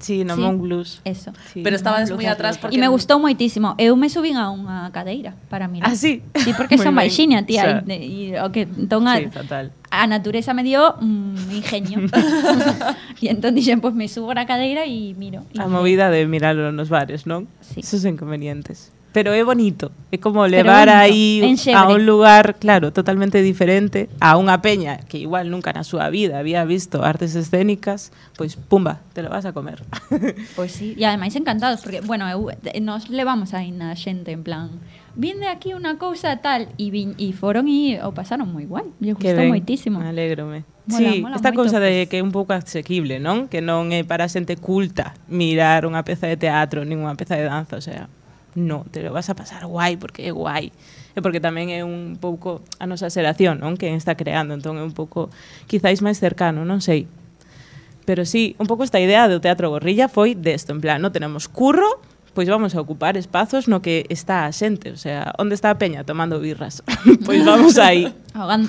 Sí, 0.00 0.24
no 0.24 0.36
Sí. 0.36 0.42
Blues. 0.56 1.00
eso. 1.04 1.32
Sí. 1.52 1.60
Pero 1.62 1.76
estabas 1.76 2.08
Blues. 2.10 2.26
atrás 2.26 2.58
porque 2.58 2.76
E 2.76 2.80
me 2.80 2.86
gustou 2.88 3.18
moitísimo. 3.18 3.74
Eu 3.78 3.96
me 3.98 4.08
subín 4.08 4.38
a 4.38 4.50
unha 4.54 4.88
cadeira 4.94 5.34
para 5.50 5.66
mirar. 5.66 5.90
Ah, 5.90 5.96
sí? 5.98 6.22
Sí, 6.38 6.54
porque 6.54 6.78
son 6.82 6.94
baixiña, 6.94 7.42
tía, 7.44 7.82
O 7.82 7.90
e, 7.90 8.38
e 8.38 8.48
que 8.54 8.62
entón 8.66 9.06
a, 9.10 9.18
Sí, 9.18 9.26
fatal. 9.32 9.72
a 9.90 10.06
natureza 10.06 10.54
me 10.54 10.62
dio 10.62 10.94
mm, 11.02 11.50
ingenio. 11.54 11.98
e 13.20 13.26
entón 13.30 13.54
dixen, 13.58 13.80
pois 13.82 13.92
pues 13.92 13.98
me 13.98 14.06
subo 14.06 14.30
na 14.34 14.46
cadeira 14.46 14.86
e 14.86 15.14
miro. 15.18 15.42
E 15.54 15.58
A 15.58 15.66
movida 15.66 16.10
de 16.10 16.26
mirarlo 16.30 16.70
nos 16.70 16.88
bares, 16.92 17.26
non? 17.26 17.48
Sí. 17.60 17.80
Esos 17.82 18.04
inconvenientes. 18.06 18.90
Pero 19.12 19.32
é 19.32 19.42
bonito. 19.42 19.90
É 20.12 20.18
como 20.18 20.44
Pero 20.44 20.62
levar 20.62 20.88
bonito. 20.88 21.02
aí 21.02 21.40
En 21.42 21.56
a 21.74 21.88
un 21.88 22.04
lugar, 22.04 22.56
claro, 22.60 22.92
totalmente 22.92 23.42
diferente, 23.42 24.08
a 24.20 24.36
unha 24.36 24.60
peña 24.60 25.00
que 25.08 25.16
igual 25.18 25.48
nunca 25.48 25.72
na 25.72 25.84
súa 25.84 26.12
vida 26.12 26.38
había 26.38 26.64
visto 26.68 27.04
artes 27.04 27.34
escénicas, 27.34 28.12
pois 28.36 28.56
pumba, 28.56 29.00
te 29.16 29.24
lo 29.24 29.32
vas 29.32 29.48
a 29.48 29.52
comer. 29.52 29.84
Pois 30.56 30.72
sí, 30.78 30.92
e 30.96 31.04
ademais 31.08 31.36
encantados 31.36 31.80
porque, 31.80 32.00
bueno, 32.04 32.28
eu, 32.28 32.52
eh, 32.52 32.80
nos 32.84 33.08
levamos 33.08 33.56
aí 33.56 33.72
na 33.72 33.96
xente 33.96 34.32
en 34.32 34.44
plan 34.44 34.68
vinde 35.18 35.50
aquí 35.50 35.74
unha 35.74 35.98
cousa 35.98 36.38
tal 36.38 36.70
e 36.78 36.94
vin, 36.94 37.18
e 37.18 37.34
foron 37.34 37.66
e 37.66 37.98
o 37.98 38.14
pasaron 38.14 38.46
moi 38.54 38.64
guai. 38.70 38.86
Lle 39.02 39.18
gustou 39.18 39.50
moitísimo. 39.50 39.98
Me 39.98 40.14
alégrome. 40.14 40.62
Mola, 40.86 40.94
sí, 40.94 41.20
mola 41.20 41.34
esta 41.36 41.50
moito, 41.50 41.58
cousa 41.66 41.82
de 41.82 42.06
pois. 42.06 42.08
que 42.08 42.16
é 42.18 42.22
un 42.22 42.30
pouco 42.30 42.54
asequible, 42.54 43.18
non? 43.18 43.50
Que 43.50 43.58
non 43.58 43.90
é 43.90 44.06
para 44.06 44.30
xente 44.30 44.54
culta 44.56 45.18
mirar 45.26 45.84
unha 45.90 46.06
peza 46.06 46.30
de 46.30 46.38
teatro 46.38 46.86
nin 46.86 47.02
unha 47.02 47.18
peza 47.18 47.34
de 47.34 47.50
danza, 47.50 47.76
o 47.76 47.82
sea, 47.82 48.06
no, 48.54 48.84
te 48.90 49.02
lo 49.02 49.12
vas 49.12 49.28
a 49.30 49.34
pasar 49.34 49.66
guai 49.66 49.96
porque 49.96 50.28
é 50.28 50.32
guai 50.32 50.72
e 51.18 51.20
porque 51.20 51.42
tamén 51.42 51.74
é 51.74 51.82
un 51.82 52.16
pouco 52.16 52.62
a 52.78 52.86
nosa 52.86 53.10
xeración, 53.10 53.58
non? 53.58 53.74
Que 53.74 53.90
está 53.90 54.14
creando, 54.14 54.54
entón 54.54 54.78
é 54.78 54.84
un 54.86 54.94
pouco 54.94 55.34
quizáis 55.66 55.98
máis 55.98 56.22
cercano, 56.22 56.62
non 56.62 56.78
sei. 56.78 57.10
Pero 58.06 58.24
sí, 58.24 58.56
un 58.56 58.70
pouco 58.70 58.86
esta 58.86 59.02
idea 59.02 59.26
do 59.26 59.42
Teatro 59.42 59.68
Gorrilla 59.68 60.06
foi 60.06 60.38
desto, 60.38 60.70
en 60.72 60.80
plan, 60.80 61.02
non 61.02 61.10
tenemos 61.10 61.50
curro, 61.50 62.00
pois 62.38 62.46
vamos 62.46 62.78
a 62.78 62.80
ocupar 62.80 63.18
espazos 63.18 63.66
no 63.66 63.82
que 63.82 64.06
está 64.08 64.46
a 64.46 64.54
xente, 64.54 64.94
o 64.94 64.98
sea, 65.00 65.34
onde 65.42 65.58
está 65.58 65.74
a 65.74 65.76
peña 65.76 66.06
tomando 66.06 66.38
birras, 66.38 66.86
pois 67.26 67.42
vamos 67.42 67.76
aí. 67.82 68.14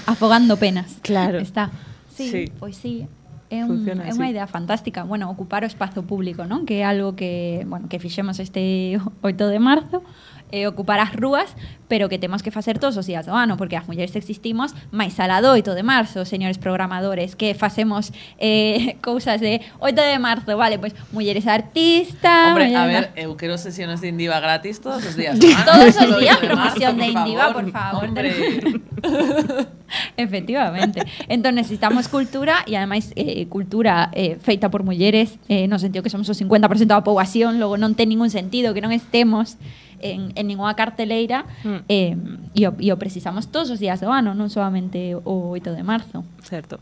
Afogando 0.10 0.58
penas. 0.58 0.98
Claro. 1.06 1.38
Está. 1.38 1.70
Sí, 2.10 2.28
sí. 2.28 2.44
pois 2.58 2.76
sí, 2.76 3.08
É, 3.50 3.66
un, 3.66 3.82
Funciona 3.82 4.06
é 4.06 4.14
unha 4.14 4.30
así. 4.30 4.34
idea 4.38 4.46
fantástica, 4.46 5.02
bueno, 5.10 5.26
ocupar 5.26 5.66
o 5.66 5.70
espazo 5.70 6.06
público, 6.06 6.46
non? 6.46 6.70
Que 6.70 6.82
é 6.82 6.86
algo 6.86 7.18
que, 7.18 7.66
bueno, 7.66 7.90
que 7.90 7.98
fixemos 7.98 8.38
este 8.38 9.02
8 9.26 9.50
de 9.50 9.60
marzo, 9.60 10.06
eh, 10.52 10.68
ocupar 10.68 11.00
as 11.00 11.14
rúas, 11.16 11.54
pero 11.90 12.06
que 12.10 12.20
temos 12.22 12.44
que 12.46 12.52
facer 12.54 12.78
todos 12.78 12.98
os 12.98 13.06
días 13.10 13.26
do 13.26 13.34
ano, 13.34 13.58
porque 13.58 13.74
as 13.78 13.88
mulleres 13.90 14.14
existimos 14.16 14.78
máis 14.94 15.18
ala 15.18 15.42
do 15.42 15.50
8 15.58 15.74
de 15.74 15.82
marzo, 15.82 16.22
señores 16.26 16.58
programadores, 16.62 17.34
que 17.36 17.54
facemos 17.58 18.14
eh, 18.38 18.98
cousas 19.06 19.42
de 19.42 19.62
8 19.82 19.96
de 19.98 20.18
marzo, 20.22 20.54
vale, 20.58 20.78
pois 20.78 20.94
mulleres 21.12 21.48
artistas, 21.50 22.54
Hombre, 22.54 22.70
a 22.76 22.86
mulleres- 22.86 23.10
ver, 23.16 23.26
eu 23.26 23.34
quero 23.38 23.58
sesiones 23.58 24.02
de 24.02 24.10
Indiva 24.14 24.38
gratis 24.40 24.78
todos 24.82 25.02
os 25.06 25.16
días. 25.18 25.34
¿no? 25.38 25.46
Todos 25.66 25.98
os 25.98 26.10
días 26.22 26.38
de 26.42 26.48
marzo, 26.54 26.78
promoción 26.78 26.98
de 26.98 27.06
Indiva, 27.10 27.54
por 27.54 27.66
favor. 27.72 28.06
Hombre. 28.06 28.30
Efectivamente. 30.18 31.02
Entón 31.28 31.56
necesitamos 31.56 32.08
cultura 32.08 32.62
e 32.70 32.78
ademais 32.78 33.10
eh, 33.18 33.50
cultura 33.50 34.14
eh, 34.14 34.38
feita 34.38 34.70
por 34.70 34.84
mulleres 34.86 35.40
eh, 35.50 35.66
no 35.66 35.80
sentido 35.82 36.04
que 36.06 36.14
somos 36.14 36.30
o 36.30 36.36
50% 36.38 36.86
da 36.86 37.02
poboación, 37.02 37.58
logo 37.58 37.74
non 37.82 37.98
ten 37.98 38.10
ningún 38.14 38.30
sentido 38.30 38.78
que 38.78 38.82
non 38.86 38.94
estemos 38.94 39.58
en, 40.02 40.32
en 40.36 40.46
ninguna 40.48 40.76
carteleira 40.76 41.46
mm. 41.64 41.88
eh, 41.88 42.16
e, 42.56 42.62
o, 42.68 42.74
e 42.80 42.90
o 42.92 42.98
precisamos 42.98 43.48
todos 43.48 43.70
os 43.70 43.80
días 43.80 44.00
do 44.00 44.12
ano, 44.12 44.34
non 44.34 44.52
solamente 44.52 45.16
o 45.16 45.54
8 45.54 45.76
de 45.76 45.84
marzo. 45.84 46.24
Certo. 46.44 46.80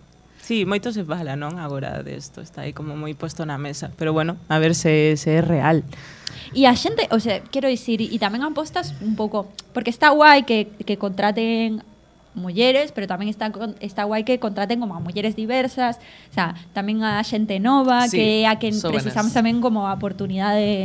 Sí, 0.48 0.64
moito 0.64 0.96
se 0.96 1.04
fala, 1.04 1.36
non, 1.36 1.60
agora 1.60 2.00
desto, 2.08 2.40
está 2.40 2.64
aí 2.64 2.72
como 2.72 2.96
moi 2.96 3.12
posto 3.20 3.44
na 3.44 3.60
mesa, 3.60 3.92
pero 4.00 4.16
bueno, 4.16 4.40
a 4.48 4.56
ver 4.64 4.80
se, 4.80 5.20
se 5.20 5.38
é 5.38 5.42
real. 5.44 5.84
E 6.56 6.64
a 6.64 6.72
xente, 6.72 7.04
o 7.12 7.20
sea, 7.20 7.44
quero 7.52 7.68
dicir, 7.68 8.00
e 8.00 8.16
tamén 8.16 8.48
apostas 8.48 8.96
un 9.04 9.20
pouco, 9.20 9.52
porque 9.76 9.92
está 9.92 10.08
guai 10.16 10.48
que, 10.48 10.72
que 10.88 10.96
contraten 10.96 11.84
mulleres, 12.32 12.96
pero 12.96 13.12
tamén 13.12 13.28
está 13.28 13.52
está 13.84 14.08
guai 14.08 14.24
que 14.24 14.40
contraten 14.40 14.80
como 14.80 14.96
a 14.96 15.04
mulleres 15.04 15.36
diversas, 15.36 16.00
o 16.32 16.34
sea, 16.34 16.56
tamén 16.72 17.04
a 17.04 17.20
xente 17.28 17.60
nova, 17.60 18.08
sí, 18.08 18.16
que 18.16 18.28
a 18.48 18.56
quen 18.56 18.72
precisamos 18.80 19.36
tamén 19.36 19.60
como 19.60 19.84
a 19.84 19.92
oportunidade 19.92 20.64
de 20.64 20.80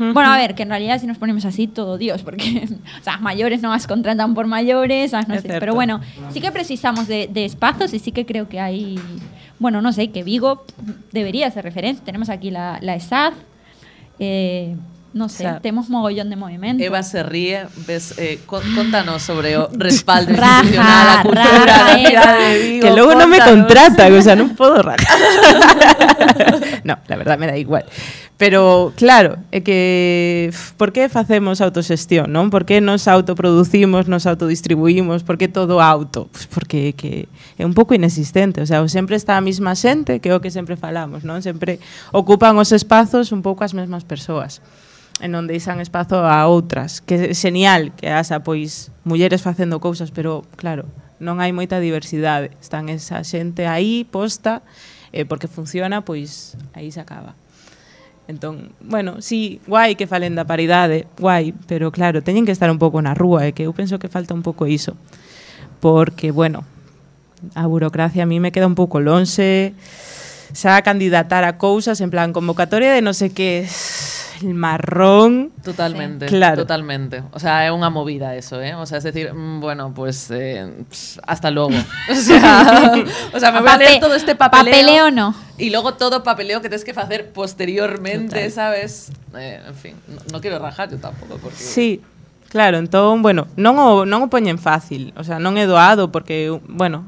Bueno, 0.00 0.32
a 0.32 0.36
ver, 0.36 0.54
que 0.54 0.62
en 0.62 0.70
realidad 0.70 0.98
si 0.98 1.06
nos 1.06 1.18
ponemos 1.18 1.44
así, 1.44 1.66
todo 1.66 1.98
Dios, 1.98 2.22
porque 2.22 2.66
o 3.00 3.04
sea, 3.04 3.18
mayores 3.18 3.60
non 3.60 3.76
as 3.76 3.84
contratan 3.84 4.32
por 4.32 4.48
mayores, 4.48 5.12
as 5.12 5.28
no 5.28 5.36
sé, 5.36 5.60
pero 5.60 5.76
bueno, 5.76 6.00
sí 6.32 6.40
que 6.40 6.50
precisamos 6.50 7.04
de, 7.06 7.28
de 7.28 7.44
espazos 7.44 7.92
y 7.92 7.98
sí 8.00 8.10
que 8.10 8.24
creo 8.24 8.48
que 8.48 8.60
hay, 8.60 8.96
bueno, 9.60 9.82
no 9.84 9.92
sé, 9.92 10.08
que 10.08 10.24
Vigo 10.24 10.64
debería 11.12 11.50
ser 11.52 11.64
referencia. 11.64 12.02
Tenemos 12.02 12.32
aquí 12.32 12.50
la, 12.50 12.78
la 12.80 12.96
ESAD, 12.96 13.34
eh, 14.18 14.74
no 15.12 15.28
sé, 15.28 15.44
tenemos 15.60 15.88
mogollón 15.90 16.30
de 16.30 16.36
movimiento. 16.36 16.82
Eva 16.84 17.02
se 17.02 17.22
ríe, 17.22 17.66
ves, 17.86 18.14
eh, 18.16 18.38
con- 18.46 18.62
contanos 18.74 19.22
sobre 19.22 19.56
respaldo 19.74 20.32
Raja, 20.36 20.62
institucional 20.62 21.08
a 21.08 21.22
cultura 21.22 21.44
raja, 21.66 21.84
da 21.84 21.96
cidade 21.98 22.12
Eva. 22.14 22.32
de 22.38 22.58
Vigo. 22.62 22.82
que 22.86 22.90
logo 22.94 23.12
non 23.18 23.26
me 23.28 23.40
contratan, 23.42 24.14
o 24.14 24.22
sea, 24.22 24.38
non 24.38 24.54
podo 24.54 24.78
rajar. 24.82 25.02
no, 26.84 26.98
la 27.08 27.16
verdad 27.16 27.38
me 27.38 27.46
da 27.46 27.56
igual. 27.58 27.84
Pero 28.40 28.92
claro, 28.96 29.36
é 29.52 29.60
que 29.60 30.48
f- 30.48 30.72
por 30.80 30.96
que 30.96 31.12
facemos 31.12 31.60
autoxestión, 31.60 32.32
non? 32.32 32.48
Por 32.48 32.64
que 32.64 32.80
nos 32.80 33.04
autoproducimos, 33.04 34.08
nos 34.08 34.24
autodistribuímos, 34.24 35.28
por 35.28 35.36
que 35.36 35.44
todo 35.44 35.84
auto? 35.84 36.32
Pues 36.32 36.48
porque 36.48 36.96
que 36.96 37.28
é 37.60 37.68
un 37.68 37.76
pouco 37.76 37.92
inexistente, 37.92 38.64
o 38.64 38.66
sea, 38.66 38.80
sempre 38.88 39.20
está 39.20 39.36
a 39.36 39.44
mesma 39.44 39.76
xente, 39.76 40.24
que 40.24 40.32
é 40.32 40.34
o 40.34 40.40
que 40.40 40.48
sempre 40.48 40.80
falamos, 40.80 41.20
non? 41.20 41.44
Sempre 41.44 41.84
ocupan 42.16 42.56
os 42.56 42.72
espazos 42.72 43.28
un 43.28 43.44
pouco 43.44 43.60
as 43.60 43.76
mesmas 43.76 44.08
persoas 44.08 44.64
e 45.20 45.28
non 45.28 45.44
deixan 45.44 45.84
espazo 45.84 46.24
a 46.24 46.48
outras, 46.48 47.04
que 47.04 47.30
é 47.30 47.36
genial 47.36 47.92
que 47.92 48.08
haxa 48.08 48.40
pois 48.40 48.88
mulleres 49.04 49.44
facendo 49.44 49.78
cousas, 49.78 50.08
pero 50.08 50.42
claro, 50.56 50.88
non 51.20 51.38
hai 51.44 51.52
moita 51.52 51.76
diversidade, 51.76 52.56
están 52.58 52.88
esa 52.88 53.20
xente 53.20 53.68
aí 53.68 54.08
posta 54.08 54.64
e 55.12 55.28
porque 55.28 55.46
funciona, 55.46 56.00
pois 56.00 56.56
aí 56.72 56.88
se 56.88 57.04
acaba. 57.04 57.36
Entón, 58.30 58.70
bueno, 58.80 59.20
sí, 59.20 59.60
guai 59.66 59.98
que 59.98 60.06
falen 60.06 60.38
da 60.38 60.46
paridade, 60.46 61.10
guai, 61.18 61.50
pero 61.66 61.90
claro, 61.90 62.22
teñen 62.22 62.46
que 62.46 62.54
estar 62.54 62.70
un 62.70 62.78
pouco 62.78 63.02
na 63.02 63.10
rúa, 63.10 63.42
e 63.44 63.52
que 63.52 63.66
eu 63.66 63.74
penso 63.74 63.98
que 63.98 64.06
falta 64.06 64.38
un 64.38 64.46
pouco 64.46 64.70
iso. 64.70 64.94
Porque, 65.82 66.30
bueno, 66.30 66.62
a 67.58 67.66
burocracia 67.66 68.22
a 68.22 68.30
mí 68.30 68.38
me 68.38 68.54
queda 68.54 68.70
un 68.70 68.78
pouco 68.78 69.02
lonxe, 69.02 69.74
xa 70.52 70.82
candidatar 70.82 71.44
a 71.44 71.56
cousas 71.58 72.00
en 72.00 72.10
plan 72.10 72.32
convocatoria 72.32 72.92
de 72.92 73.02
no 73.02 73.12
sé 73.14 73.30
qué, 73.30 73.68
el 74.42 74.54
marrón, 74.54 75.52
Totalmente, 75.62 76.24
Claro. 76.26 76.62
totalmente. 76.64 77.22
O 77.32 77.38
sea, 77.38 77.68
é 77.68 77.70
unha 77.70 77.92
movida 77.92 78.32
eso, 78.40 78.56
¿eh? 78.64 78.72
O 78.72 78.88
sea, 78.88 78.96
es 78.96 79.04
decir, 79.04 79.28
mm, 79.36 79.60
bueno, 79.60 79.92
pues 79.92 80.32
eh, 80.32 80.64
hasta 81.28 81.52
luego. 81.52 81.76
O 82.08 82.14
sea, 82.16 82.96
o 83.34 83.38
sea, 83.38 83.52
me 83.52 83.60
voy 83.60 83.68
a 83.68 83.76
leer 83.76 84.00
Pape- 84.00 84.00
todo 84.00 84.14
este 84.16 84.32
papeleo. 84.34 84.72
papeleo 84.72 85.04
no. 85.12 85.36
Y 85.60 85.68
luego 85.68 85.92
todo 86.00 86.22
papeleo 86.24 86.64
que 86.64 86.68
tienes 86.72 86.88
que 86.88 86.96
hacer 86.96 87.32
posteriormente, 87.36 88.48
Total. 88.48 88.50
¿sabes? 88.52 89.12
Eh, 89.36 89.60
en 89.60 89.74
fin, 89.76 89.94
no, 90.08 90.20
no 90.32 90.40
quiero 90.40 90.58
rajar 90.58 90.88
yo 90.90 90.96
tampoco 90.96 91.36
porque 91.36 91.60
Sí, 91.60 92.00
claro, 92.48 92.78
entón, 92.80 93.20
bueno, 93.20 93.44
non 93.60 93.76
o, 93.76 94.08
non 94.08 94.24
o 94.24 94.32
poñen 94.32 94.56
fácil, 94.56 95.12
o 95.20 95.22
sea, 95.22 95.36
non 95.36 95.60
é 95.60 95.68
doado 95.68 96.08
porque, 96.08 96.48
bueno, 96.64 97.04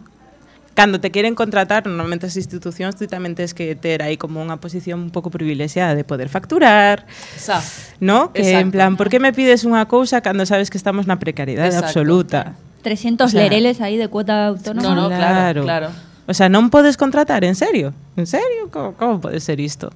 cando 0.74 1.00
te 1.00 1.10
queren 1.10 1.34
contratar, 1.34 1.86
normalmente 1.86 2.26
as 2.26 2.36
institucións 2.36 2.96
tú 2.96 3.04
tamén 3.04 3.36
tens 3.36 3.52
que 3.52 3.76
ter 3.76 4.00
aí 4.00 4.16
como 4.16 4.40
unha 4.40 4.56
posición 4.56 5.00
un 5.04 5.10
pouco 5.12 5.28
privilexiada 5.28 5.92
de 5.92 6.04
poder 6.04 6.32
facturar. 6.32 7.04
Exacto. 7.36 8.00
¿No? 8.00 8.32
Que 8.32 8.42
Exacto. 8.42 8.60
en 8.60 8.68
plan, 8.72 8.90
por 8.96 9.12
que 9.12 9.20
me 9.20 9.36
pides 9.36 9.68
unha 9.68 9.84
cousa 9.84 10.24
cando 10.24 10.48
sabes 10.48 10.72
que 10.72 10.80
estamos 10.80 11.04
na 11.04 11.20
precariedade 11.20 11.76
Exacto. 11.76 12.00
absoluta? 12.00 12.56
300 12.82 13.26
o 13.26 13.30
sea, 13.30 13.42
lereles 13.46 13.80
aí 13.80 13.96
de 13.96 14.08
cuota 14.08 14.50
autónoma. 14.50 14.94
No, 14.94 15.06
no, 15.06 15.08
claro, 15.08 15.62
claro. 15.62 15.88
O 16.26 16.34
sea, 16.34 16.48
non 16.48 16.70
podes 16.70 16.96
contratar, 16.96 17.44
en 17.44 17.54
serio? 17.54 17.92
En 18.16 18.26
serio? 18.26 18.70
Como, 18.70 18.94
como 18.94 19.20
pode 19.20 19.38
ser 19.42 19.60
isto? 19.60 19.90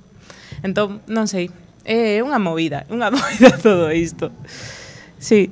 Entón, 0.63 1.01
non 1.07 1.31
sei, 1.31 1.51
é 1.87 2.21
unha 2.21 2.39
movida, 2.43 2.85
unha 2.91 3.09
movida 3.15 3.55
todo 3.59 3.89
isto. 3.95 4.35
Sí, 5.19 5.51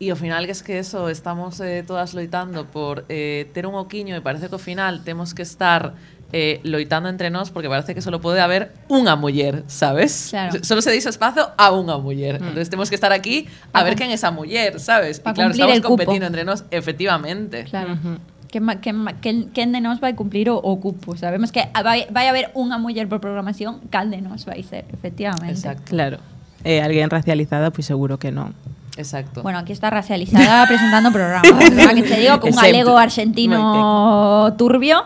E 0.00 0.08
ao 0.08 0.16
final 0.16 0.48
que 0.48 0.52
es 0.56 0.64
que 0.64 0.80
eso 0.80 1.12
estamos 1.12 1.60
eh, 1.60 1.84
todas 1.84 2.16
loitando 2.16 2.64
por 2.64 3.04
eh, 3.12 3.52
ter 3.52 3.68
un 3.68 3.76
oquiño 3.76 4.16
e 4.16 4.24
parece 4.24 4.48
que 4.48 4.56
ao 4.56 4.62
final 4.62 5.04
temos 5.04 5.36
que 5.36 5.44
estar 5.44 5.92
eh, 6.32 6.56
loitando 6.64 7.12
entre 7.12 7.28
nós 7.28 7.52
porque 7.52 7.68
parece 7.68 7.92
que 7.92 8.00
solo 8.00 8.16
pode 8.16 8.40
haber 8.40 8.72
unha 8.88 9.12
muller, 9.20 9.60
sabes? 9.68 10.32
Claro. 10.32 10.56
Solo 10.64 10.80
se 10.80 10.88
deixa 10.88 11.12
espazo 11.12 11.52
a 11.52 11.68
unha 11.76 12.00
muller. 12.00 12.40
Entonces 12.40 12.72
temos 12.72 12.88
que 12.88 12.96
estar 12.96 13.12
aquí 13.12 13.44
a 13.76 13.84
ver 13.84 13.92
quen 13.92 14.08
é 14.08 14.16
esa 14.16 14.32
muller, 14.32 14.80
sabes? 14.80 15.20
Pa 15.20 15.30
e 15.30 15.34
claro, 15.36 15.52
cumplir 15.52 15.68
estamos 15.68 15.76
el 15.76 15.82
cupo. 15.84 15.92
competindo 16.00 16.24
entre 16.32 16.48
nós, 16.48 16.64
efectivamente. 16.72 17.68
Claro. 17.68 18.00
Que, 18.48 18.58
ma- 18.58 18.80
que, 18.80 18.96
ma- 18.96 19.20
que, 19.20 19.52
quen 19.52 19.68
de 19.68 19.84
nós 19.84 20.00
vai 20.00 20.16
cumplir 20.16 20.48
o, 20.48 20.56
o 20.56 20.80
cupo? 20.80 21.12
Sabemos 21.20 21.52
que 21.52 21.60
vai, 21.76 22.08
vai 22.08 22.24
haber 22.24 22.48
unha 22.56 22.80
muller 22.80 23.04
por 23.04 23.20
programación, 23.20 23.84
cal 23.92 24.08
de 24.08 24.24
nós 24.24 24.48
vai 24.48 24.64
ser, 24.64 24.88
efectivamente. 24.96 25.52
Exacto. 25.60 25.92
Claro. 25.92 26.24
Eh, 26.64 26.80
alguén 26.80 27.12
racializada, 27.12 27.68
pois 27.68 27.84
seguro 27.84 28.16
que 28.16 28.32
non. 28.32 28.56
Exacto. 29.00 29.42
Bueno, 29.42 29.58
aquí 29.58 29.72
está 29.72 29.88
racializada 29.90 30.66
presentando 30.70 31.10
programas. 31.10 31.50
Que 31.58 32.02
te 32.02 32.20
digo 32.20 32.38
con 32.40 32.50
un 32.50 32.56
galego 32.56 32.96
argentino 32.98 34.54
turbio, 34.56 35.04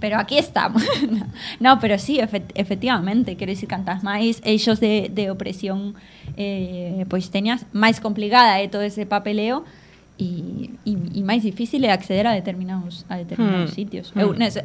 pero 0.00 0.18
aquí 0.18 0.38
estamos. 0.38 0.82
no, 1.60 1.78
pero 1.78 1.98
sí, 1.98 2.18
efe- 2.18 2.50
efectivamente, 2.54 3.36
quero 3.36 3.50
dicir, 3.50 3.68
cantas 3.68 4.02
máis 4.02 4.40
eixos 4.44 4.80
de, 4.80 5.08
de 5.12 5.30
opresión 5.30 5.94
eh, 6.36 7.04
pois 7.08 7.30
teñas 7.30 7.64
máis 7.72 8.00
complicada 8.00 8.60
eh, 8.60 8.68
todo 8.68 8.82
ese 8.82 9.06
papeleo 9.06 9.64
e, 10.20 10.72
e, 10.84 10.92
e 11.16 11.20
máis 11.24 11.44
difícil 11.44 11.84
é 11.84 11.92
acceder 11.92 12.24
a 12.28 12.32
determinados 12.32 13.04
a 13.08 13.16
determinados 13.20 13.72
Hmm. 13.72 13.76
sitios. 13.76 14.12
Eu, 14.16 14.32
nese, 14.32 14.64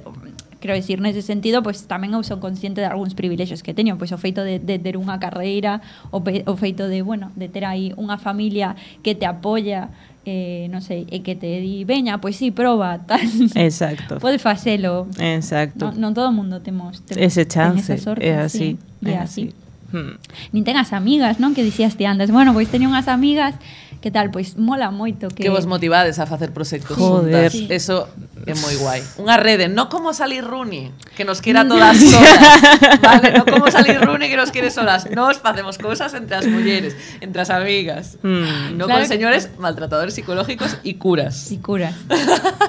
quero 0.62 0.78
dicir, 0.78 1.02
nese 1.02 1.26
sentido, 1.26 1.66
pois 1.66 1.90
tamén 1.90 2.14
eu 2.14 2.22
son 2.22 2.38
consciente 2.38 2.80
de 2.80 2.88
algúns 2.88 3.18
privilexios 3.18 3.66
que 3.66 3.74
teño, 3.74 3.98
pois 3.98 4.14
o 4.14 4.20
feito 4.22 4.46
de, 4.46 4.62
de 4.62 4.78
ter 4.78 4.96
unha 4.96 5.18
carreira, 5.18 5.82
o, 6.14 6.22
pe, 6.22 6.46
o 6.46 6.54
feito 6.54 6.86
de, 6.86 7.02
bueno, 7.02 7.34
de 7.34 7.50
ter 7.50 7.66
aí 7.66 7.92
unha 7.98 8.22
familia 8.22 8.78
que 9.02 9.18
te 9.18 9.26
apoia, 9.26 9.90
eh, 10.24 10.70
non 10.70 10.86
sei, 10.86 11.10
e 11.10 11.26
que 11.26 11.34
te 11.34 11.50
di, 11.60 11.82
veña, 11.82 12.22
pois 12.22 12.38
sí, 12.38 12.54
proba, 12.54 13.02
tal. 13.10 13.26
Exacto. 13.58 14.22
Podes 14.22 14.40
facelo. 14.40 15.10
Exacto. 15.18 15.90
Non, 15.90 15.98
non 15.98 16.12
todo 16.14 16.30
o 16.30 16.36
mundo 16.36 16.62
temos, 16.62 17.02
temos 17.02 17.18
Ese 17.18 17.50
chance, 17.50 17.98
sorte, 17.98 18.22
é 18.22 18.38
así. 18.38 18.78
sí, 18.78 19.10
é 19.10 19.18
así. 19.18 19.50
Hmm. 19.92 20.16
Nin 20.56 20.64
ten 20.64 20.78
as 20.80 20.94
amigas, 20.94 21.42
non? 21.42 21.52
Que 21.52 21.66
dicías 21.66 22.00
ti 22.00 22.08
antes. 22.08 22.32
Bueno, 22.32 22.54
pois 22.56 22.70
teño 22.72 22.88
unhas 22.88 23.12
amigas 23.12 23.58
que 24.02 24.10
tal, 24.10 24.34
pois 24.34 24.58
mola 24.58 24.90
moito 24.90 25.30
que 25.30 25.46
Que 25.46 25.54
vos 25.54 25.70
motivades 25.70 26.18
a 26.18 26.26
facer 26.26 26.50
proxectos 26.52 26.98
Joder. 26.98 27.54
juntas. 27.54 27.54
Sí. 27.54 27.68
Eso 27.70 28.10
é 28.50 28.58
moi 28.58 28.74
guai. 28.82 29.06
Unha 29.22 29.38
rede, 29.38 29.70
non 29.70 29.86
como 29.94 30.10
salir 30.18 30.42
Rooney, 30.42 30.90
que 31.14 31.22
nos 31.22 31.38
quera 31.40 31.62
todas 31.70 32.02
solas. 32.02 32.98
vale, 32.98 33.30
non 33.38 33.46
como 33.46 33.70
salir 33.70 34.02
Rooney 34.02 34.26
que 34.34 34.42
nos 34.42 34.50
quere 34.50 34.74
solas. 34.74 35.06
Nos 35.14 35.38
facemos 35.38 35.78
cousas 35.78 36.10
entre 36.18 36.34
as 36.34 36.50
mulleres, 36.50 36.98
entre 37.22 37.46
as 37.46 37.54
amigas. 37.54 38.18
Mm. 38.26 38.74
Non 38.82 38.90
Claro 38.90 39.06
con 39.06 39.06
que- 39.06 39.14
señores 39.14 39.54
maltratadores 39.62 40.18
psicológicos 40.18 40.82
y 40.82 40.98
curas. 40.98 41.54
y 41.54 41.62
curas. 41.62 41.94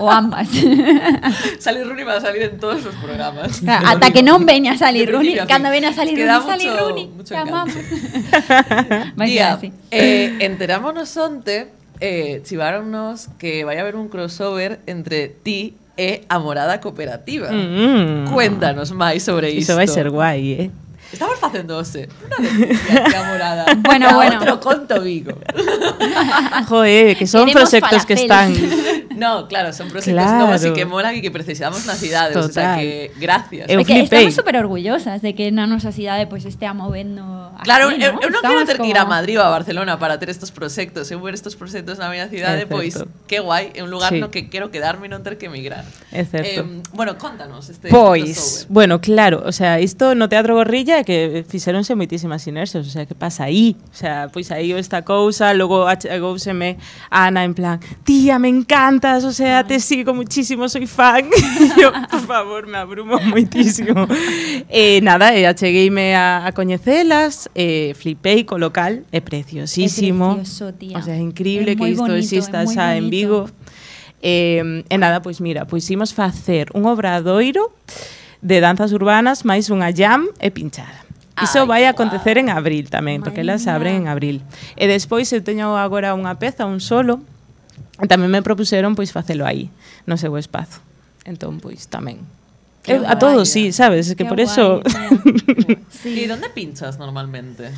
o 0.05 0.13
ambas. 0.13 0.53
Salir 1.59 1.89
Rooney 1.89 2.05
va 2.05 2.17
a 2.17 2.21
salir 2.21 2.43
en 2.43 2.61
todos 2.61 2.85
los 2.85 2.95
programas. 3.01 3.61
Claro, 3.65 3.89
ata 3.89 4.13
que 4.13 4.21
non 4.21 4.45
veña 4.45 4.77
a 4.77 4.79
salir 4.79 5.09
a 5.09 5.49
cando 5.49 5.73
fin. 5.73 5.81
ven 5.81 5.85
a 5.89 5.93
salir 5.97 6.13
que 6.13 6.29
da 6.29 6.45
salir 6.45 6.69
mucho- 6.69 6.81
Rooney, 6.85 7.07
mucho 7.09 7.33
te 7.33 7.41
encanto. 7.41 7.57
amamos. 7.57 7.75
Vai 9.17 9.29
ser 9.29 9.33
Día, 9.33 9.59
eh, 9.91 10.37
enterámonos 10.45 11.09
onte, 11.25 11.69
eh, 12.01 12.43
que 13.39 13.65
vai 13.65 13.79
a 13.79 13.81
haber 13.83 13.97
un 13.97 14.09
crossover 14.09 14.81
entre 14.87 15.29
ti 15.29 15.77
e 15.97 16.23
a 16.29 16.39
Morada 16.39 16.81
Cooperativa. 16.81 17.53
Mm. 17.53 18.33
Cuéntanos 18.33 18.91
máis 18.91 19.23
sobre 19.23 19.51
isto. 19.51 19.71
Iso 19.71 19.77
vai 19.77 19.87
ser 19.87 20.11
guai, 20.11 20.43
eh? 20.53 20.71
Estamos 21.13 21.39
facéndose 21.39 22.09
denuncia 22.41 23.21
a 23.21 23.25
Morada. 23.31 23.65
Bueno, 23.79 24.09
a 24.09 24.15
bueno. 24.15 24.37
Outro 24.41 24.61
conto 24.65 25.01
Vigo. 25.03 25.37
Joder, 26.69 27.17
que 27.17 27.27
son 27.27 27.47
Queremos 27.47 27.71
proxectos 27.71 28.07
que 28.07 28.15
están... 28.15 28.53
No, 29.17 29.47
claro, 29.47 29.73
son 29.73 29.89
proxectos 29.89 30.25
Claro. 30.25 30.47
novos 30.49 30.65
e 30.65 30.73
que 30.73 30.85
molan 30.89 31.13
e 31.15 31.21
que 31.21 31.29
precisamos 31.31 31.85
nas 31.85 32.01
cidades. 32.01 32.33
O 32.35 32.49
sea 32.49 32.75
Total. 32.75 32.81
que, 32.81 33.13
gracias. 33.21 33.69
Eu 33.69 33.85
que 33.85 34.01
estamos 34.09 34.33
super 34.35 34.57
orgullosas 34.57 35.21
de 35.21 35.37
que 35.37 35.53
na 35.53 35.69
nosa 35.69 35.93
cidade 35.93 36.25
pois 36.27 36.43
estea 36.49 36.73
movendo 36.73 37.21
así, 37.55 37.65
Claro, 37.69 37.93
¿no? 37.93 37.97
eu, 38.01 38.17
eu 38.19 38.31
non 38.33 38.41
quero 38.41 38.65
ter 38.65 38.81
que 38.81 38.89
ir 38.89 38.97
a 38.97 39.05
como- 39.05 39.13
Madrid 39.15 39.37
ou 39.37 39.45
a 39.45 39.53
Barcelona 39.53 40.01
para 40.01 40.17
ter 40.17 40.33
estos 40.33 40.49
proxectos. 40.51 41.13
Eu 41.13 41.21
ver 41.21 41.37
estos 41.37 41.55
proxectos 41.55 42.01
na 42.01 42.09
miña 42.09 42.27
cidade, 42.33 42.65
É 42.65 42.67
pois 42.67 42.97
certo. 42.97 43.13
que 43.29 43.39
guai, 43.45 43.71
é 43.77 43.85
un 43.85 43.93
lugar 43.93 44.11
Sí. 44.17 44.19
no 44.19 44.33
que 44.33 44.49
quero 44.49 44.73
quedarme 44.73 45.07
e 45.07 45.13
non 45.13 45.21
ter 45.21 45.37
que 45.37 45.47
emigrar. 45.47 45.85
É 46.11 46.25
certo. 46.25 46.65
Eh, 46.65 46.81
bueno, 46.97 47.15
contanos 47.21 47.69
este 47.69 47.93
Pois, 47.93 48.33
crossover. 48.65 48.73
bueno, 48.73 48.95
claro, 49.05 49.45
o 49.45 49.53
sea, 49.53 49.77
isto 49.79 50.17
no 50.17 50.33
Teatro 50.33 50.57
Gorrilla 50.57 51.02
que 51.05 51.45
fixeronse 51.49 51.95
moitísimas 51.95 52.47
inercias, 52.47 52.87
o 52.87 52.91
sea, 52.91 53.07
que 53.07 53.15
pasa 53.15 53.45
aí? 53.45 53.77
O 53.93 53.97
sea, 53.97 54.29
pois 54.33 54.51
aí 54.51 54.73
esta 54.73 55.03
cousa, 55.03 55.53
logo 55.55 55.87
achegouseme 55.87 56.79
Ana 57.11 57.45
en 57.45 57.55
plan, 57.55 57.81
tía, 58.05 58.39
me 58.39 58.49
encantas, 58.49 59.25
o 59.25 59.33
sea, 59.33 59.65
te 59.65 59.81
sigo 59.81 60.15
muchísimo, 60.15 60.69
soy 60.69 60.87
fan. 60.87 61.29
yo, 61.81 61.93
por 62.11 62.21
favor, 62.21 62.67
me 62.67 62.79
abrumo 62.79 63.19
moitísimo. 63.31 64.07
eh, 64.69 65.01
nada, 65.03 65.35
eh, 65.37 65.47
achegueime 65.47 66.15
a, 66.15 66.47
a 66.47 66.53
coñecelas, 66.53 67.51
eh, 67.55 67.95
flipei 67.95 68.45
co 68.45 68.59
local, 68.59 69.05
é 69.13 69.21
preciosísimo. 69.21 70.33
É 70.33 70.35
precioso, 70.37 70.73
tía. 70.73 70.99
O 70.99 71.03
sea, 71.03 71.15
é 71.15 71.21
increíble 71.21 71.73
é 71.73 71.77
que 71.77 71.89
isto 71.89 72.03
bonito, 72.03 72.19
exista 72.19 72.67
xa 72.67 72.97
en 72.97 73.11
Vigo. 73.11 73.49
Eh, 74.23 74.85
e 74.89 74.97
nada, 74.99 75.21
pois 75.21 75.41
mira, 75.41 75.67
pois 75.67 75.89
imos 75.91 76.15
facer 76.15 76.71
un 76.75 76.87
obradoiro 76.87 77.75
de 78.43 78.59
danzas 78.61 78.91
urbanas, 78.91 79.47
máis 79.47 79.71
unha 79.71 79.95
jam 79.95 80.29
e 80.43 80.51
pinchada. 80.51 81.07
Iso 81.41 81.65
vai 81.65 81.89
acontecer 81.89 82.37
en 82.37 82.53
abril 82.53 82.93
tamén, 82.93 83.25
porque 83.25 83.41
elas 83.41 83.65
abren 83.65 84.05
en 84.05 84.07
abril. 84.11 84.45
E 84.77 84.85
despois 84.85 85.33
eu 85.33 85.41
teño 85.41 85.79
agora 85.79 86.13
unha 86.13 86.37
peza, 86.37 86.69
un 86.69 86.83
solo, 86.83 87.25
e 87.97 88.05
tamén 88.11 88.29
me 88.29 88.45
propuseron 88.45 88.93
pois 88.93 89.15
facelo 89.15 89.49
aí, 89.49 89.73
no 90.05 90.21
seu 90.21 90.37
espazo. 90.37 90.85
Entón, 91.25 91.63
pois 91.63 91.89
tamén. 91.89 92.21
Qué 92.83 92.99
eu, 92.99 93.07
a 93.07 93.17
todos 93.17 93.49
sí, 93.49 93.71
sabes, 93.71 94.13
que 94.13 94.23
Qué 94.23 94.29
por 94.29 94.43
guay, 94.43 94.51
eso... 94.51 94.83
sí. 96.03 96.27
E 96.27 96.29
onde 96.29 96.51
pinchas 96.51 96.99
normalmente? 96.99 97.71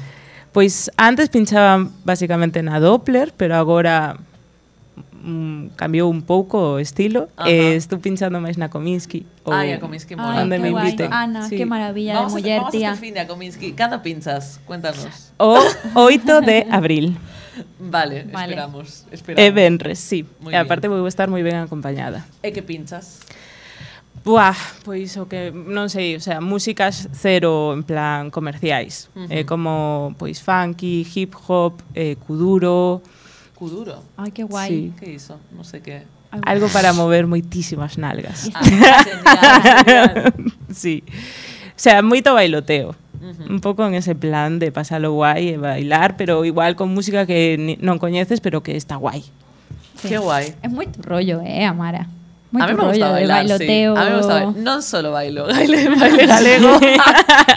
Pois 0.50 0.90
antes 0.96 1.28
pinchaba 1.28 1.84
basicamente 2.02 2.64
na 2.64 2.80
Doppler, 2.80 3.36
pero 3.36 3.54
agora 3.54 4.16
mm, 5.24 5.74
cambiou 5.80 6.12
un 6.12 6.20
pouco 6.20 6.76
o 6.76 6.78
estilo 6.78 7.32
Ajá. 7.36 7.48
e 7.48 7.80
estou 7.80 7.98
pinchando 7.98 8.36
máis 8.44 8.60
na 8.60 8.68
Kominsky 8.68 9.24
ou 9.44 9.56
Ai, 9.56 9.72
a 9.72 9.80
Kominsky 9.80 10.14
mola. 10.14 10.44
Onde 10.44 10.60
me 10.60 10.68
inviten. 10.68 11.08
Ana, 11.08 11.48
sí. 11.48 11.56
que 11.56 11.64
maravilla 11.64 12.20
vamos 12.20 12.36
de 12.36 12.44
muller, 12.44 12.58
vamos 12.60 12.72
tía. 12.72 12.92
Vamos 12.92 13.00
este 13.00 13.06
fin 13.08 13.14
de 13.16 13.20
a 13.20 13.26
Kominsky. 13.26 13.72
Cando 13.72 14.04
pinchas? 14.04 14.60
Cuéntanos. 14.68 15.32
O 15.40 15.56
8 15.94 16.40
de 16.44 16.68
abril. 16.70 17.16
Vale, 17.78 18.24
vale. 18.30 18.52
esperamos. 18.52 19.06
esperamos. 19.10 19.42
E 19.42 19.50
Benres, 19.50 19.98
sí. 19.98 20.26
Muy 20.40 20.52
e 20.52 20.56
aparte 20.56 20.88
vou 20.88 21.06
estar 21.08 21.32
moi 21.32 21.40
ben 21.40 21.56
acompañada. 21.56 22.26
E 22.44 22.52
que 22.52 22.60
pinchas? 22.60 23.24
Buah, 24.24 24.56
pois 24.84 25.16
o 25.20 25.28
que 25.28 25.52
non 25.52 25.92
sei, 25.92 26.16
o 26.16 26.22
sea, 26.22 26.40
músicas 26.40 27.12
cero 27.12 27.76
en 27.76 27.84
plan 27.84 28.32
comerciais, 28.32 29.12
uh 29.12 29.28
-huh. 29.28 29.28
eh, 29.28 29.44
como 29.44 30.16
pois 30.16 30.40
funky, 30.40 31.04
hip 31.04 31.36
hop, 31.44 31.84
eh, 31.92 32.16
kuduro, 32.24 33.04
Kuduro. 33.54 34.02
Ay, 34.16 34.30
qué 34.32 34.42
guay. 34.42 34.92
Sí. 34.98 35.14
Iso? 35.14 35.38
Non 35.54 35.62
sei 35.64 35.80
que. 35.80 36.02
Ay, 36.34 36.40
algo 36.44 36.66
para 36.74 36.90
mover 36.92 37.26
moitísimas 37.30 37.94
nalgas. 37.98 38.50
Ah, 38.54 38.62
genial, 38.66 39.04
genial. 39.86 40.12
sí. 40.74 41.06
O 41.70 41.78
sea, 41.78 42.02
moito 42.02 42.34
bailoteo. 42.34 42.94
Ujú. 43.24 43.46
Un 43.48 43.60
pouco 43.62 43.86
en 43.86 43.94
ese 43.94 44.14
plan 44.18 44.58
de 44.58 44.68
pasalo 44.74 45.14
guai 45.14 45.54
e 45.54 45.56
bailar, 45.56 46.18
pero 46.18 46.44
igual 46.44 46.74
con 46.76 46.90
música 46.92 47.24
que 47.24 47.78
non 47.80 47.96
coñeces, 48.02 48.42
pero 48.42 48.60
que 48.66 48.74
está 48.76 48.98
guai. 48.98 49.22
sí. 49.96 50.10
Qué 50.10 50.18
guai. 50.18 50.52
Es 50.60 50.70
muy 50.70 50.90
tu 50.90 51.00
rollo, 51.06 51.40
eh, 51.40 51.64
Amara. 51.64 52.10
Muy 52.54 52.62
a 52.62 52.66
mí 52.70 52.74
me 52.78 52.84
gusta 52.86 53.10
bailar, 53.10 53.38
bailoteo. 53.42 53.96
sí. 53.96 54.00
A 54.00 54.04
mí 54.04 54.10
me 54.10 54.16
gusta 54.22 54.34
bailar. 54.38 54.54
Non 54.62 54.78
solo 54.78 55.10
bailo, 55.10 55.50
baile, 55.50 55.90
baile 55.90 56.22
galego. 56.30 56.78
¿Que 56.78 56.94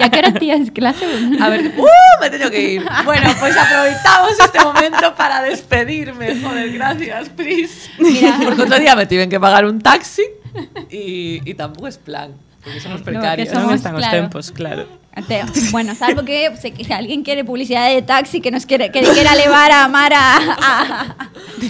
¿A 0.02 0.10
qué 0.10 0.18
hora 0.26 0.34
tienes 0.34 0.74
clase? 0.74 1.06
A 1.38 1.48
ver, 1.54 1.70
¡uh! 1.78 1.86
Me 2.18 2.28
tengo 2.34 2.50
que 2.50 2.82
ir. 2.82 2.82
Bueno, 3.06 3.30
pues 3.38 3.54
aprovechamos 3.54 4.34
este 4.42 4.58
momento 4.58 5.14
para 5.14 5.46
despedirme. 5.46 6.34
Joder, 6.42 6.74
gracias, 6.74 7.30
Pris. 7.30 7.94
Mira. 8.02 8.42
Porque 8.42 8.62
otro 8.66 8.80
día 8.82 8.96
me 8.98 9.06
tiven 9.06 9.30
que 9.30 9.38
pagar 9.40 9.66
un 9.70 9.78
taxi 9.86 10.26
y, 10.90 11.42
y 11.46 11.54
tampoco 11.54 11.86
es 11.88 12.02
plan, 12.02 12.34
porque 12.64 12.82
somos 12.82 13.06
que 13.06 13.14
precarios. 13.14 13.54
somos- 13.54 13.70
non 13.70 13.78
están 13.78 13.94
os 13.94 14.02
claro. 14.02 14.18
tempos, 14.18 14.50
claro. 14.50 14.90
Te- 15.28 15.44
Bueno, 15.72 15.96
salvo 15.96 16.24
que, 16.24 16.52
se- 16.60 16.72
que 16.72 16.94
alguien 16.94 17.24
quiere 17.24 17.44
publicidad 17.44 17.88
de 17.90 18.02
taxi 18.02 18.42
que 18.42 18.52
nos 18.52 18.66
quiere, 18.66 18.92
que 18.92 19.02
quiera 19.02 19.36
llevar 19.36 19.72
a 19.72 19.84
Amara 19.86 20.38
a, 20.38 21.02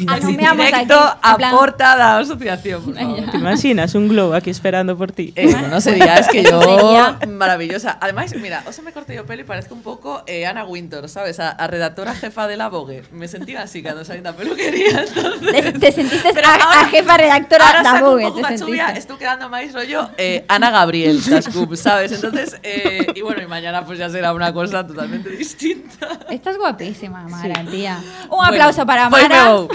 a, 0.08 0.16
a 0.16 0.20
directo 0.56 1.00
aporta 1.22 1.96
da 1.96 2.18
asociación, 2.20 2.84
por 2.84 2.96
favor. 2.96 3.32
¿Te 3.32 3.38
imaginas 3.38 3.96
un 3.96 4.08
globo 4.10 4.34
aquí 4.34 4.50
esperando 4.50 4.98
por 4.98 5.12
ti? 5.12 5.34
Eh, 5.36 5.48
bueno, 5.52 5.80
sería, 5.82 6.16
es 6.18 6.28
que 6.28 6.44
yo 6.50 6.62
Sería- 6.62 7.20
maravillosa. 7.28 7.98
Además, 8.02 8.34
mira, 8.36 8.64
o 8.68 8.72
sea, 8.72 8.84
me 8.84 8.92
corté 8.92 9.16
yo 9.16 9.26
pelo 9.26 9.42
y 9.42 9.46
parezco 9.46 9.74
un 9.76 9.82
poco 9.82 10.24
eh, 10.28 10.46
Ana 10.46 10.66
Winter, 10.66 11.08
¿sabes? 11.10 11.40
A, 11.40 11.52
a 11.52 11.68
redactora 11.68 12.14
jefa 12.16 12.48
de 12.48 12.58
la 12.58 12.70
Vogue. 12.70 13.04
Me 13.12 13.28
sentía 13.28 13.62
así 13.64 13.82
cuando 13.82 14.04
salí 14.04 14.20
de 14.20 14.24
la 14.26 14.34
peluquería. 14.36 15.06
entonces- 15.16 15.52
Te, 15.52 15.72
te 15.80 15.92
sentiste 15.92 16.32
Pero 16.34 16.48
ahora- 16.48 16.82
a 16.82 16.86
jefa 16.90 17.18
redactora 17.18 17.84
saco 17.84 17.96
un 18.06 18.12
Vogue, 18.12 18.24
poco 18.26 18.36
te 18.38 18.42
más 18.42 18.60
chubia, 18.60 18.90
estoy 18.90 19.18
quedando 19.18 19.50
más 19.50 19.72
rollo 19.74 20.10
eh, 20.18 20.46
Ana 20.48 20.70
Gabriel, 20.72 21.22
Tascub, 21.24 21.76
¿sabes? 21.76 22.12
Entonces, 22.12 22.58
eh, 22.64 23.08
y 23.16 23.22
bueno, 23.22 23.37
y 23.42 23.48
mañana 23.48 23.86
pues 23.86 24.00
ya 24.00 24.10
será 24.10 24.34
una 24.34 24.52
cosa 24.54 24.86
totalmente 24.86 25.30
distinta. 25.30 26.20
Estás 26.30 26.58
guapísima, 26.58 27.22
Amara, 27.22 27.64
tía. 27.70 28.00
Un 28.24 28.30
Bueno, 28.30 28.44
aplauso 28.44 28.86
para 28.86 29.10
pues 29.10 29.28
me 29.30 29.36
Amara. 29.36 29.52
voy. 29.54 29.68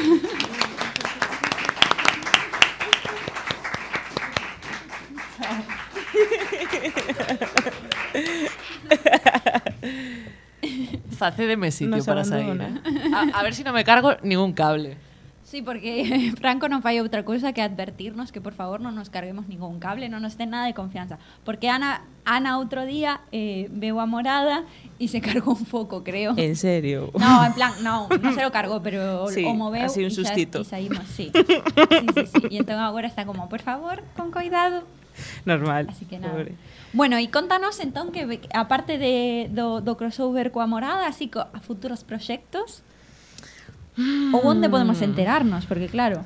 Facédeme 11.16 11.70
sitio 11.70 11.96
Nos 11.96 12.06
para 12.06 12.24
salir. 12.24 12.60
A, 13.14 13.38
a 13.38 13.42
ver 13.42 13.54
si 13.54 13.64
no 13.64 13.72
me 13.72 13.84
cargo 13.84 14.14
ningún 14.22 14.52
cable. 14.52 14.96
Sí, 15.52 15.60
porque 15.60 16.32
Franco 16.40 16.64
non 16.72 16.80
fai 16.80 16.96
outra 17.04 17.28
cousa 17.28 17.52
que 17.52 17.60
advertirnos 17.60 18.32
que 18.32 18.40
por 18.40 18.56
favor 18.56 18.80
non 18.80 18.96
nos 18.96 19.12
carguemos 19.12 19.52
ningún 19.52 19.84
cable, 19.84 20.08
non 20.08 20.24
nos 20.24 20.40
ten 20.40 20.48
nada 20.48 20.64
de 20.64 20.72
confianza. 20.72 21.20
Porque 21.44 21.68
Ana, 21.68 22.08
Ana 22.24 22.56
outro 22.56 22.88
día 22.88 23.20
eh, 23.36 23.68
veu 23.68 24.00
a 24.00 24.08
morada 24.08 24.64
e 24.96 25.12
se 25.12 25.20
cargou 25.28 25.52
un 25.52 25.68
foco, 25.68 26.00
creo. 26.00 26.32
En 26.40 26.56
serio. 26.56 27.12
No, 27.20 27.44
en 27.44 27.52
plan, 27.52 27.76
no, 27.84 28.08
non 28.08 28.32
se 28.32 28.40
lo 28.40 28.48
cargou, 28.56 28.80
pero 28.80 29.28
Sí, 29.28 29.44
o 29.44 29.52
moveu 29.52 29.84
así 29.84 30.00
un 30.00 30.08
sustito. 30.08 30.64
Saímos, 30.64 31.04
sí. 31.12 31.28
sí, 31.28 31.44
sí, 32.16 32.24
sí. 32.32 32.42
E 32.48 32.56
entón 32.56 32.80
agora 32.80 33.04
está 33.04 33.28
como, 33.28 33.52
por 33.52 33.60
favor, 33.60 34.00
con 34.16 34.32
cuidado. 34.32 34.88
Normal. 35.44 35.92
Así 35.92 36.08
que 36.08 36.16
nada. 36.16 36.32
Pobre. 36.32 36.56
Bueno, 36.96 37.20
e 37.20 37.28
contanos 37.28 37.76
entón 37.84 38.08
que 38.08 38.40
aparte 38.56 38.96
de, 38.96 39.52
do, 39.52 39.84
do 39.84 40.00
crossover 40.00 40.48
coa 40.48 40.64
morada, 40.64 41.04
así 41.04 41.28
co, 41.28 41.44
a 41.44 41.60
futuros 41.60 42.08
proxectos, 42.08 42.80
Mm. 43.96 44.34
Ou 44.34 44.46
onde 44.46 44.68
podemos 44.68 45.00
enterarnos, 45.02 45.66
porque 45.66 45.88
claro... 45.88 46.22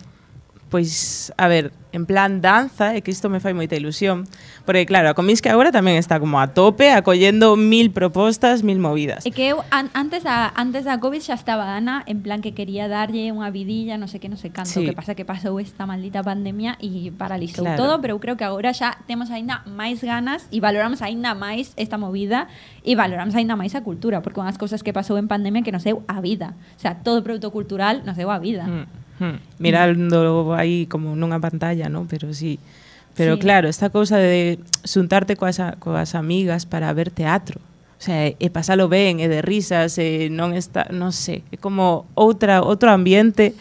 Pois, 0.66 1.30
a 1.38 1.46
ver, 1.46 1.70
en 1.94 2.10
plan 2.10 2.42
danza, 2.42 2.98
e 2.98 3.00
que 3.00 3.14
isto 3.14 3.30
me 3.30 3.38
fai 3.38 3.54
moita 3.54 3.78
ilusión, 3.78 4.26
porque 4.66 4.84
claro, 4.84 5.08
a 5.08 5.14
Cominsky 5.14 5.48
agora 5.48 5.70
tamén 5.70 5.94
está 5.96 6.18
como 6.18 6.42
a 6.42 6.50
tope, 6.50 6.90
acollendo 6.90 7.54
mil 7.54 7.94
propostas, 7.94 8.66
mil 8.66 8.82
movidas. 8.82 9.22
é 9.24 9.30
que 9.30 9.54
eu 9.54 9.62
an, 9.70 9.88
antes 9.94 10.26
da 10.26 10.50
antes 10.58 10.82
da 10.84 10.98
Covid 10.98 11.22
xa 11.22 11.38
estaba 11.38 11.78
Ana 11.78 12.02
en 12.10 12.20
plan 12.20 12.42
que 12.42 12.50
quería 12.52 12.90
darlle 12.90 13.30
unha 13.30 13.48
vidilla, 13.54 13.94
non 13.96 14.10
sei 14.10 14.18
que, 14.18 14.26
non 14.26 14.36
sei 14.36 14.50
canto, 14.50 14.74
Sí. 14.74 14.82
que 14.82 14.92
pasa 14.92 15.14
que 15.14 15.22
pasou 15.24 15.56
esta 15.62 15.86
maldita 15.86 16.20
pandemia 16.26 16.74
e 16.82 17.14
paralizou 17.14 17.62
Claro. 17.64 17.78
todo, 17.78 17.92
pero 18.02 18.18
eu 18.18 18.20
creo 18.20 18.34
que 18.34 18.42
agora 18.44 18.74
xa 18.74 18.98
temos 19.06 19.30
aínda 19.30 19.62
máis 19.70 20.02
ganas 20.02 20.50
e 20.50 20.58
valoramos 20.58 21.00
aínda 21.00 21.32
máis 21.38 21.70
esta 21.78 21.94
movida 21.96 22.50
e 22.82 22.98
valoramos 22.98 23.38
aínda 23.38 23.54
máis 23.54 23.78
a 23.78 23.86
cultura, 23.86 24.18
porque 24.20 24.42
unhas 24.42 24.58
cousas 24.58 24.82
que 24.82 24.90
pasou 24.90 25.14
en 25.16 25.30
pandemia 25.30 25.62
que 25.62 25.70
nos 25.70 25.86
deu 25.86 26.02
a 26.10 26.18
vida. 26.18 26.58
O 26.74 26.80
sea, 26.82 26.98
todo 27.06 27.22
produto 27.22 27.54
cultural 27.54 28.02
nos 28.02 28.18
deu 28.18 28.34
a 28.34 28.42
vida. 28.42 28.66
Mm, 28.66 28.86
mm. 29.22 29.36
Mirando 29.62 30.54
aí 30.58 30.90
como 30.90 31.14
nunha 31.14 31.38
pantalla, 31.38 31.86
¿no? 31.86 32.10
Pero 32.10 32.34
sí. 32.34 32.58
Pero 33.16 33.34
sí. 33.34 33.40
claro, 33.40 33.68
esta 33.68 33.90
cousa 33.90 34.18
de 34.18 34.60
xuntarte 34.84 35.36
coas, 35.36 35.58
coas 35.80 36.14
amigas 36.14 36.68
para 36.68 36.92
ver 36.92 37.10
teatro, 37.10 37.60
o 37.98 38.02
sea, 38.02 38.28
eh, 38.28 38.36
e 38.38 38.52
pasalo 38.52 38.92
ben, 38.92 39.18
e 39.18 39.24
eh, 39.24 39.28
de 39.32 39.40
risas, 39.40 39.96
eh, 39.96 40.28
e 40.28 40.32
non 40.32 40.52
está, 40.52 40.92
non 40.92 41.16
sei, 41.16 41.40
é 41.48 41.56
como 41.56 42.04
outra 42.12 42.60
outro 42.60 42.92
ambiente, 42.92 43.56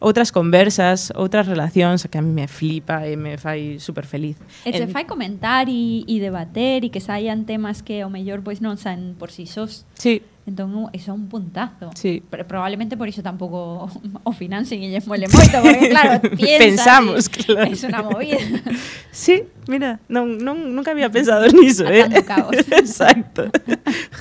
outras 0.00 0.32
conversas, 0.32 1.12
outras 1.12 1.44
relacións 1.44 2.08
que 2.08 2.16
a 2.16 2.24
mí 2.24 2.32
me 2.32 2.48
flipa 2.48 3.04
e 3.04 3.20
me 3.20 3.36
fai 3.36 3.76
super 3.76 4.08
feliz. 4.08 4.40
E 4.64 4.72
se 4.72 4.88
en... 4.88 4.92
fai 4.92 5.04
comentar 5.04 5.68
e, 5.68 6.08
e 6.08 6.16
debater 6.16 6.84
e 6.84 6.88
que 6.88 7.04
saian 7.04 7.44
temas 7.44 7.84
que 7.84 8.00
o 8.00 8.08
mellor 8.08 8.40
pois 8.40 8.64
non 8.64 8.80
saen 8.80 9.12
por 9.20 9.28
si 9.28 9.44
sí 9.44 9.60
sós. 9.60 9.84
Sí. 10.00 10.24
Entón, 10.46 10.70
uh, 10.78 10.86
eso 10.94 11.10
é 11.10 11.14
un 11.14 11.26
puntazo. 11.26 11.90
Sí. 11.98 12.22
Pero 12.30 12.46
probablemente 12.46 12.96
por 12.96 13.08
iso 13.10 13.20
tampouco 13.20 13.90
o 14.22 14.30
financien 14.32 14.78
e 14.78 15.02
moito, 15.02 15.26
porque 15.58 15.90
claro, 15.94 16.22
piensas 16.38 16.62
Pensamos, 16.62 17.26
e 17.26 17.30
claro. 17.42 17.66
Es 17.74 17.82
unha 17.82 18.02
movida. 18.06 18.38
Sí, 19.16 19.48
mira, 19.66 19.96
non, 20.12 20.36
non, 20.36 20.76
nunca 20.76 20.92
había 20.92 21.08
pensado 21.08 21.48
niso, 21.48 21.88
eh? 21.88 22.04
Cabos. 22.22 22.52
Exacto. 22.68 23.48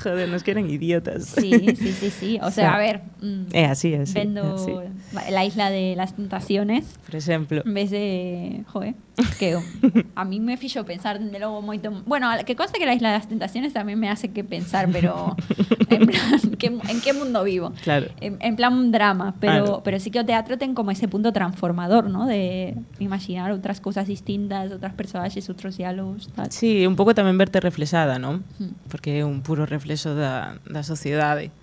Joder, 0.02 0.32
nos 0.32 0.40
quedan 0.42 0.72
idiotas. 0.72 1.36
Sí, 1.36 1.52
sí, 1.76 1.92
sí, 1.92 2.10
sí. 2.10 2.32
O 2.42 2.48
sea, 2.50 2.74
a 2.74 2.80
ver, 2.80 3.04
mm, 3.20 3.52
É 3.52 3.68
así, 3.68 3.92
é 3.94 4.02
así. 4.08 4.16
vendo 4.16 4.56
así. 4.56 4.72
la 5.30 5.44
isla 5.44 5.70
de 5.70 6.00
las 6.00 6.16
tentaciones, 6.16 6.96
Por 7.06 7.16
exemplo. 7.20 7.62
en 7.68 7.74
vez 7.76 7.92
de, 7.92 8.64
joder, 8.72 8.96
que 9.40 9.58
a 10.16 10.24
mí 10.26 10.40
me 10.40 10.58
fixo 10.58 10.84
pensar 10.84 11.20
dende 11.20 11.40
logo 11.40 11.62
moito, 11.64 11.92
bueno, 12.06 12.28
que 12.46 12.56
conste 12.56 12.80
que 12.80 12.86
la 12.86 12.94
isla 12.94 13.12
das 13.16 13.28
tentaciones 13.32 13.72
tamén 13.72 13.96
me 13.96 14.12
hace 14.12 14.36
que 14.36 14.44
pensar, 14.44 14.92
pero 14.92 15.36
en 15.90 16.04
plan, 16.08 16.40
que, 16.60 16.68
en 16.68 16.98
que 17.00 17.12
mundo 17.16 17.44
vivo? 17.48 17.72
Claro. 17.84 18.12
En, 18.20 18.36
en 18.44 18.56
plan 18.56 18.76
un 18.76 18.92
drama, 18.92 19.36
pero 19.40 19.54
Claro. 19.56 19.82
pero 19.88 20.00
sí 20.00 20.12
que 20.12 20.20
o 20.20 20.26
teatro 20.28 20.58
ten 20.60 20.76
como 20.76 20.92
ese 20.92 21.08
punto 21.08 21.32
transformador, 21.32 22.10
¿no? 22.12 22.28
De 22.28 22.76
imaginar 23.00 23.56
outras 23.56 23.80
cousas 23.80 24.04
distintas, 24.08 24.68
outras 24.72 24.92
personaxes, 24.92 25.48
outros 25.48 25.80
diálogos, 25.80 26.28
tal. 26.36 26.52
Sí, 26.52 26.84
un 26.84 27.00
pouco 27.00 27.16
tamén 27.16 27.40
verte 27.40 27.64
reflexada? 27.64 28.20
Mm. 28.20 28.92
Porque 28.92 29.20
é 29.20 29.24
un 29.24 29.40
puro 29.40 29.64
reflexo 29.64 30.12
da, 30.12 30.60
da 30.68 30.84
sociedade 30.84 31.56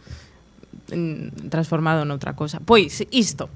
transformado 1.51 2.05
noutra 2.05 2.35
cosa. 2.35 2.61
Pois 2.65 3.05
isto. 3.11 3.49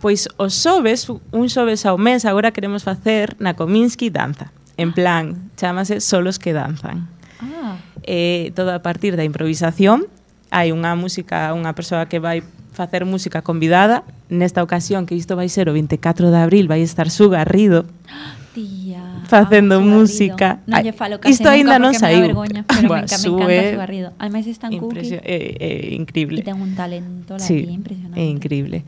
Pois 0.00 0.28
os 0.36 0.52
xoves, 0.54 1.08
un 1.08 1.46
xoves 1.48 1.86
ao 1.86 1.96
mes, 1.96 2.24
agora 2.24 2.52
queremos 2.52 2.84
facer 2.84 3.34
na 3.40 3.54
Cominsky 3.54 4.10
danza. 4.10 4.52
En 4.76 4.92
plan, 4.92 5.50
chamase 5.56 6.04
Solos 6.04 6.38
que 6.38 6.52
danzan. 6.52 7.08
Ah. 7.40 7.80
Eh, 8.04 8.52
todo 8.54 8.72
a 8.72 8.84
partir 8.84 9.16
da 9.16 9.24
improvisación. 9.24 10.06
Hai 10.52 10.70
unha 10.70 10.94
música, 10.94 11.50
unha 11.56 11.72
persoa 11.72 12.06
que 12.06 12.20
vai 12.22 12.44
facer 12.76 13.08
música 13.08 13.40
convidada. 13.40 14.04
Nesta 14.28 14.62
ocasión, 14.62 15.08
que 15.08 15.16
isto 15.16 15.34
vai 15.34 15.48
ser 15.48 15.66
o 15.68 15.74
24 15.74 16.28
de 16.28 16.38
abril, 16.38 16.68
vai 16.68 16.84
estar 16.84 17.08
Su 17.08 17.32
Garrido. 17.32 17.88
Ah 18.06 18.45
tía 18.56 19.20
facendo 19.28 19.84
música. 19.84 20.64
Non 20.64 20.80
lle 20.80 20.96
falo 20.96 21.20
case 21.20 21.36
Isto 21.36 21.52
ainda 21.52 21.76
non 21.76 21.92
saiu. 21.92 22.32
Vergoña, 22.32 22.64
pero 22.64 22.88
me, 22.88 23.04
enca, 23.04 23.20
sube, 23.20 23.44
me 23.44 23.52
encanta 23.52 23.68
su 23.68 23.76
garrido. 23.76 24.08
Ademais 24.16 24.48
es 24.48 24.56
tan 24.56 24.72
Impresio 24.72 25.20
cookie. 25.20 25.28
É, 25.28 25.92
é 25.92 25.92
increíble. 25.92 26.40
E 26.40 26.48
ten 26.48 26.56
un 26.56 26.72
talento 26.72 27.36
la 27.36 27.44
sí, 27.44 27.68
tía 27.68 27.76
impresionante. 27.76 28.16
É 28.16 28.24
increíble. 28.24 28.78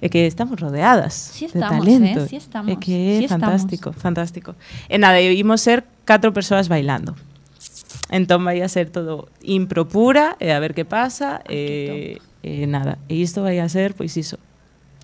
É 0.00 0.08
que 0.08 0.24
estamos 0.24 0.56
rodeadas 0.56 1.12
sí 1.12 1.44
estamos, 1.44 1.84
de 1.84 1.92
talento. 1.92 2.24
Eh, 2.24 2.28
sí 2.32 2.36
estamos. 2.40 2.72
É 2.72 2.74
que 2.80 2.96
é 2.96 3.18
sí 3.20 3.26
fantástico, 3.28 3.92
estamos. 3.92 4.00
fantástico. 4.00 4.50
E 4.88 4.96
eh, 4.96 4.98
nada, 4.98 5.20
imos 5.20 5.60
ser 5.60 5.84
catro 6.08 6.32
persoas 6.32 6.72
bailando. 6.72 7.12
Entón 8.08 8.48
vai 8.48 8.64
a 8.64 8.68
ser 8.72 8.88
todo 8.88 9.28
impro 9.44 9.84
pura 9.84 10.40
e 10.40 10.48
a 10.48 10.56
ver 10.56 10.72
que 10.72 10.88
pasa 10.88 11.44
Ay, 11.44 11.52
e, 11.52 11.60
que 12.40 12.64
e 12.64 12.66
nada. 12.66 12.96
E 13.12 13.20
isto 13.20 13.44
vai 13.44 13.60
a 13.60 13.68
ser, 13.68 13.92
pois 13.92 14.16
iso, 14.16 14.40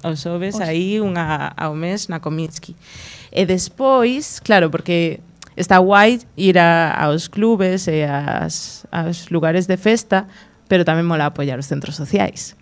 os 0.05 0.21
xoves 0.21 0.61
aí 0.61 1.01
unha 1.01 1.53
ao 1.57 1.75
mes 1.75 2.09
na 2.09 2.21
Cominsky. 2.21 2.77
E 3.35 3.43
despois, 3.45 4.39
claro, 4.39 4.71
porque 4.71 5.19
está 5.59 5.79
guai 5.79 6.23
ir 6.39 6.59
a, 6.59 6.95
aos 6.95 7.27
clubes 7.27 7.91
e 7.91 8.07
as, 8.07 8.87
aos 8.95 9.31
lugares 9.31 9.67
de 9.67 9.77
festa, 9.77 10.31
pero 10.71 10.87
tamén 10.87 11.03
mola 11.03 11.27
apoiar 11.27 11.59
os 11.59 11.67
centros 11.67 11.99
sociais. 11.99 12.55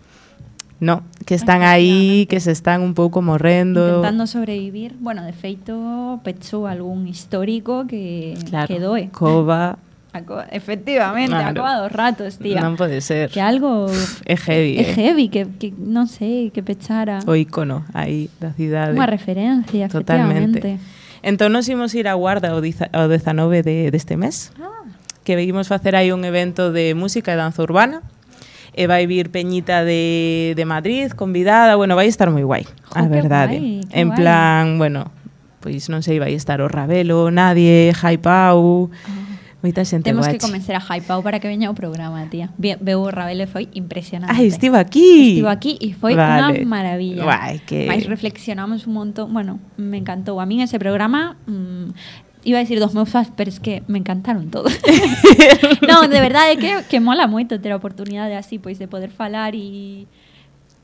No, 0.83 1.05
que 1.23 1.37
están 1.37 1.63
aí, 1.63 2.25
que 2.27 2.41
se 2.41 2.51
están 2.51 2.81
un 2.81 2.91
pouco 2.91 3.21
morrendo. 3.21 4.03
Intentando 4.03 4.27
sobrevivir. 4.27 4.97
Bueno, 4.99 5.23
de 5.23 5.31
feito, 5.31 6.19
pechou 6.25 6.67
algún 6.67 7.07
histórico 7.07 7.87
que, 7.87 8.35
claro, 8.49 8.67
que 8.67 8.81
doe. 8.81 9.07
Cova, 9.15 9.79
efectivamente, 10.51 11.31
Claro. 11.33 11.49
a 11.49 11.53
cova 11.53 11.75
dos 11.81 11.91
ratos, 11.91 12.37
tía. 12.37 12.61
non 12.61 12.77
pode 12.77 13.01
ser. 13.01 13.29
Que 13.33 13.41
algo 13.41 13.89
É 14.29 14.37
heavy, 14.37 14.77
é 14.77 14.85
eh. 14.85 14.93
heavy, 14.93 15.25
que, 15.29 15.49
que 15.57 15.73
non 15.73 16.05
sei, 16.05 16.53
que 16.53 16.61
pechara. 16.61 17.19
O 17.25 17.33
icono 17.33 17.83
aí 17.97 18.29
da 18.37 18.53
cidade. 18.53 18.93
Unha 18.93 19.09
referencia, 19.09 19.89
Totalmente. 19.89 20.61
efectivamente. 20.61 21.25
Entón 21.25 21.55
nos 21.55 21.65
imos 21.71 21.95
ir 21.95 22.05
a 22.11 22.13
Guarda 22.19 22.53
o, 22.53 22.59
diza- 22.61 22.91
o 22.93 23.07
19 23.09 23.63
de, 23.63 23.89
deste 23.89 24.13
mes, 24.19 24.51
Ah, 24.59 24.85
que 25.23 25.33
vimos 25.39 25.71
facer 25.71 25.95
aí 25.95 26.11
un 26.11 26.21
evento 26.27 26.69
de 26.75 26.93
música 26.93 27.31
e 27.33 27.39
danza 27.39 27.63
urbana. 27.63 28.03
E 28.73 28.89
vai 28.89 29.05
vir 29.05 29.29
Peñita 29.29 29.85
de, 29.85 30.53
de 30.57 30.65
Madrid, 30.65 31.13
convidada, 31.13 31.77
bueno, 31.77 31.93
vai 31.93 32.09
estar 32.09 32.27
moi 32.33 32.41
guai, 32.41 32.65
Jo, 32.89 32.97
a 32.97 33.05
verdade. 33.05 33.61
guai, 33.61 33.85
en 33.93 34.07
guai. 34.09 34.17
plan, 34.17 34.65
bueno, 34.81 35.13
pois 35.61 35.87
non 35.93 36.01
sei, 36.01 36.17
vai 36.17 36.33
estar 36.33 36.57
o 36.57 36.65
Ravelo, 36.67 37.29
Nadie, 37.29 37.93
Jaipau, 37.93 38.89
moita 39.63 39.87
xente 39.87 40.03
Temos 40.11 40.27
que 40.27 40.35
guachi. 40.35 40.43
convencer 40.43 40.75
a 40.75 40.83
Hypao 40.83 41.23
para 41.23 41.39
que 41.39 41.47
veña 41.47 41.71
ao 41.71 41.75
programa, 41.75 42.27
tía. 42.27 42.51
Veu 42.59 42.99
o 42.99 43.07
Rabelo 43.07 43.43
e 43.43 43.49
foi 43.49 43.71
impresionante. 43.71 44.35
Ai, 44.35 44.51
estivo 44.51 44.75
aquí. 44.75 45.39
Estivo 45.39 45.47
aquí 45.47 45.79
e 45.79 45.95
foi 45.95 46.13
Vale. 46.19 46.59
unha 46.61 46.67
maravilla. 46.67 47.23
Guai, 47.23 47.63
que- 47.63 47.87
Mais 47.87 48.03
reflexionamos 48.03 48.83
un 48.85 48.93
montón. 48.99 49.31
Bueno, 49.31 49.63
me 49.79 49.95
encantou. 49.97 50.43
A 50.43 50.45
min 50.45 50.59
ese 50.59 50.75
programa 50.83 51.39
mm, 51.47 51.95
iba 52.43 52.59
a 52.59 52.63
decir 52.67 52.83
dos 52.83 52.91
meus 52.91 53.07
fans, 53.07 53.31
pero 53.31 53.47
es 53.47 53.63
que 53.63 53.87
me 53.87 53.95
encantaron 54.03 54.51
todos. 54.51 54.75
no, 55.87 56.11
de 56.11 56.19
verdade 56.19 56.59
que, 56.59 56.83
que 56.91 56.99
mola 56.99 57.23
moito 57.31 57.55
ter 57.63 57.71
a 57.71 57.79
oportunidade 57.79 58.35
así, 58.35 58.59
pois 58.59 58.75
de 58.83 58.91
poder 58.91 59.15
falar 59.15 59.55
e 59.55 60.11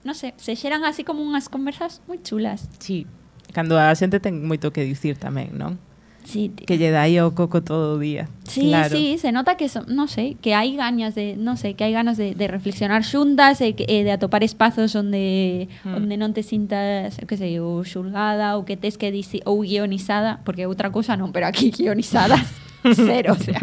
non 0.07 0.15
sei, 0.15 0.31
se 0.39 0.55
xeran 0.55 0.87
así 0.87 1.03
como 1.03 1.19
unhas 1.19 1.51
conversas 1.51 1.99
moi 2.07 2.15
chulas. 2.23 2.71
Sí, 2.79 3.03
cando 3.51 3.75
a 3.75 3.91
xente 3.91 4.23
ten 4.23 4.39
moito 4.47 4.71
que 4.71 4.87
dicir 4.87 5.19
tamén, 5.19 5.51
non? 5.59 5.75
Sí. 6.23 6.51
Que 6.53 6.77
lle 6.77 6.91
dai 6.93 7.17
o 7.19 7.33
coco 7.33 7.63
todo 7.65 7.97
día. 7.97 8.29
Sí, 8.45 8.69
claro. 8.69 8.89
sí, 8.93 9.17
se 9.17 9.31
nota 9.31 9.57
que 9.57 9.69
son, 9.69 9.85
no 9.89 10.05
sé, 10.07 10.37
que 10.41 10.53
hai 10.53 10.75
ganas 10.77 11.15
de, 11.17 11.33
no 11.37 11.57
sé, 11.57 11.73
que 11.73 11.85
hai 11.85 11.93
ganas 11.93 12.17
de, 12.21 12.35
de 12.37 12.45
reflexionar 12.45 13.01
xuntas 13.01 13.61
e, 13.65 13.73
e 13.73 14.03
de 14.05 14.11
atopar 14.13 14.43
espazos 14.45 14.93
onde 14.93 15.65
Mm. 15.85 15.95
onde 15.95 16.15
non 16.21 16.33
te 16.37 16.43
sintas, 16.45 17.17
que 17.25 17.33
sei, 17.37 17.57
ou 17.57 17.81
xulgada 17.81 18.57
ou 18.57 18.65
que 18.65 18.77
tes 18.77 18.97
que 18.97 19.09
disi, 19.09 19.41
ou 19.49 19.65
guionizada, 19.65 20.41
porque 20.45 20.69
outra 20.69 20.93
cousa 20.93 21.17
non, 21.17 21.33
pero 21.33 21.49
aquí 21.49 21.71
guionizadas 21.77 22.45
cero, 22.95 23.33
o 23.33 23.41
sea, 23.41 23.59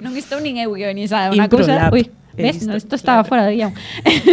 non 0.00 0.16
estou 0.16 0.40
nin 0.40 0.56
eu 0.58 0.72
guionizada, 0.72 1.30
unha 1.36 1.46
cousa, 1.52 1.76
Improlab. 1.90 2.25
Ves, 2.36 2.60
visto, 2.60 2.70
no, 2.70 2.76
isto 2.76 2.94
estaba 2.94 3.24
claro. 3.24 3.28
fora 3.28 3.44
de 3.48 3.54
guion. 3.56 3.72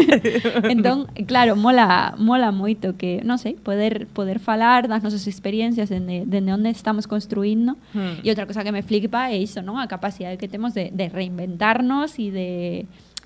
entón, 0.76 1.08
claro, 1.26 1.56
mola 1.56 2.14
mola 2.20 2.52
moito 2.52 3.00
que, 3.00 3.24
non 3.24 3.40
sei, 3.40 3.56
poder 3.56 4.06
poder 4.12 4.44
falar 4.44 4.92
das 4.92 5.02
nosas 5.02 5.26
experiencias 5.26 5.88
dende, 5.88 6.28
dende 6.28 6.52
onde 6.52 6.70
estamos 6.70 7.08
construindo 7.08 7.64
Hmm. 7.94 8.20
E 8.24 8.30
outra 8.30 8.46
cosa 8.46 8.64
que 8.64 8.72
me 8.72 8.82
flipa 8.82 9.30
é 9.30 9.38
iso, 9.38 9.62
non? 9.62 9.78
A 9.78 9.88
capacidade 9.88 10.38
que 10.38 10.50
temos 10.50 10.74
de, 10.74 10.90
de 10.90 11.10
reinventarnos 11.10 12.18
e 12.18 12.34
de 12.34 12.50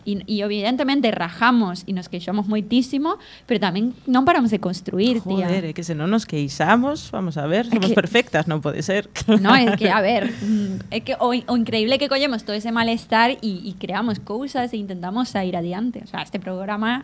y, 0.08 0.24
y 0.24 0.40
evidentemente 0.40 1.12
rajamos 1.12 1.84
y 1.84 1.92
nos 1.92 2.08
queixamos 2.08 2.48
moitísimo, 2.48 3.20
pero 3.44 3.60
tamén 3.60 3.92
non 4.08 4.24
paramos 4.24 4.56
de 4.56 4.64
construir, 4.64 5.20
tía. 5.20 5.52
Joder, 5.52 5.68
é 5.68 5.76
que 5.76 5.84
se 5.84 5.92
non 6.00 6.08
nos 6.08 6.24
queixamos, 6.24 7.12
vamos 7.12 7.36
a 7.36 7.44
ver, 7.44 7.68
somos 7.68 7.92
que- 7.92 8.00
perfectas, 8.00 8.48
non 8.48 8.64
pode 8.64 8.80
ser. 8.88 9.12
No, 9.44 9.52
es 9.60 9.76
que, 9.76 9.92
a 9.92 10.00
ver, 10.00 10.32
mm, 10.40 10.88
é 10.96 11.04
que 11.04 11.20
o, 11.20 11.36
o 11.36 11.54
increíble 11.60 12.00
que 12.00 12.08
collemos 12.08 12.48
todo 12.48 12.56
ese 12.56 12.72
malestar 12.72 13.36
y, 13.44 13.60
y 13.68 13.76
creamos 13.76 14.24
cousas 14.24 14.72
e 14.72 14.80
intentamos 14.80 15.28
sair 15.36 15.60
adiante. 15.60 16.00
O 16.02 16.08
sea, 16.08 16.24
este 16.24 16.40
programa 16.40 17.04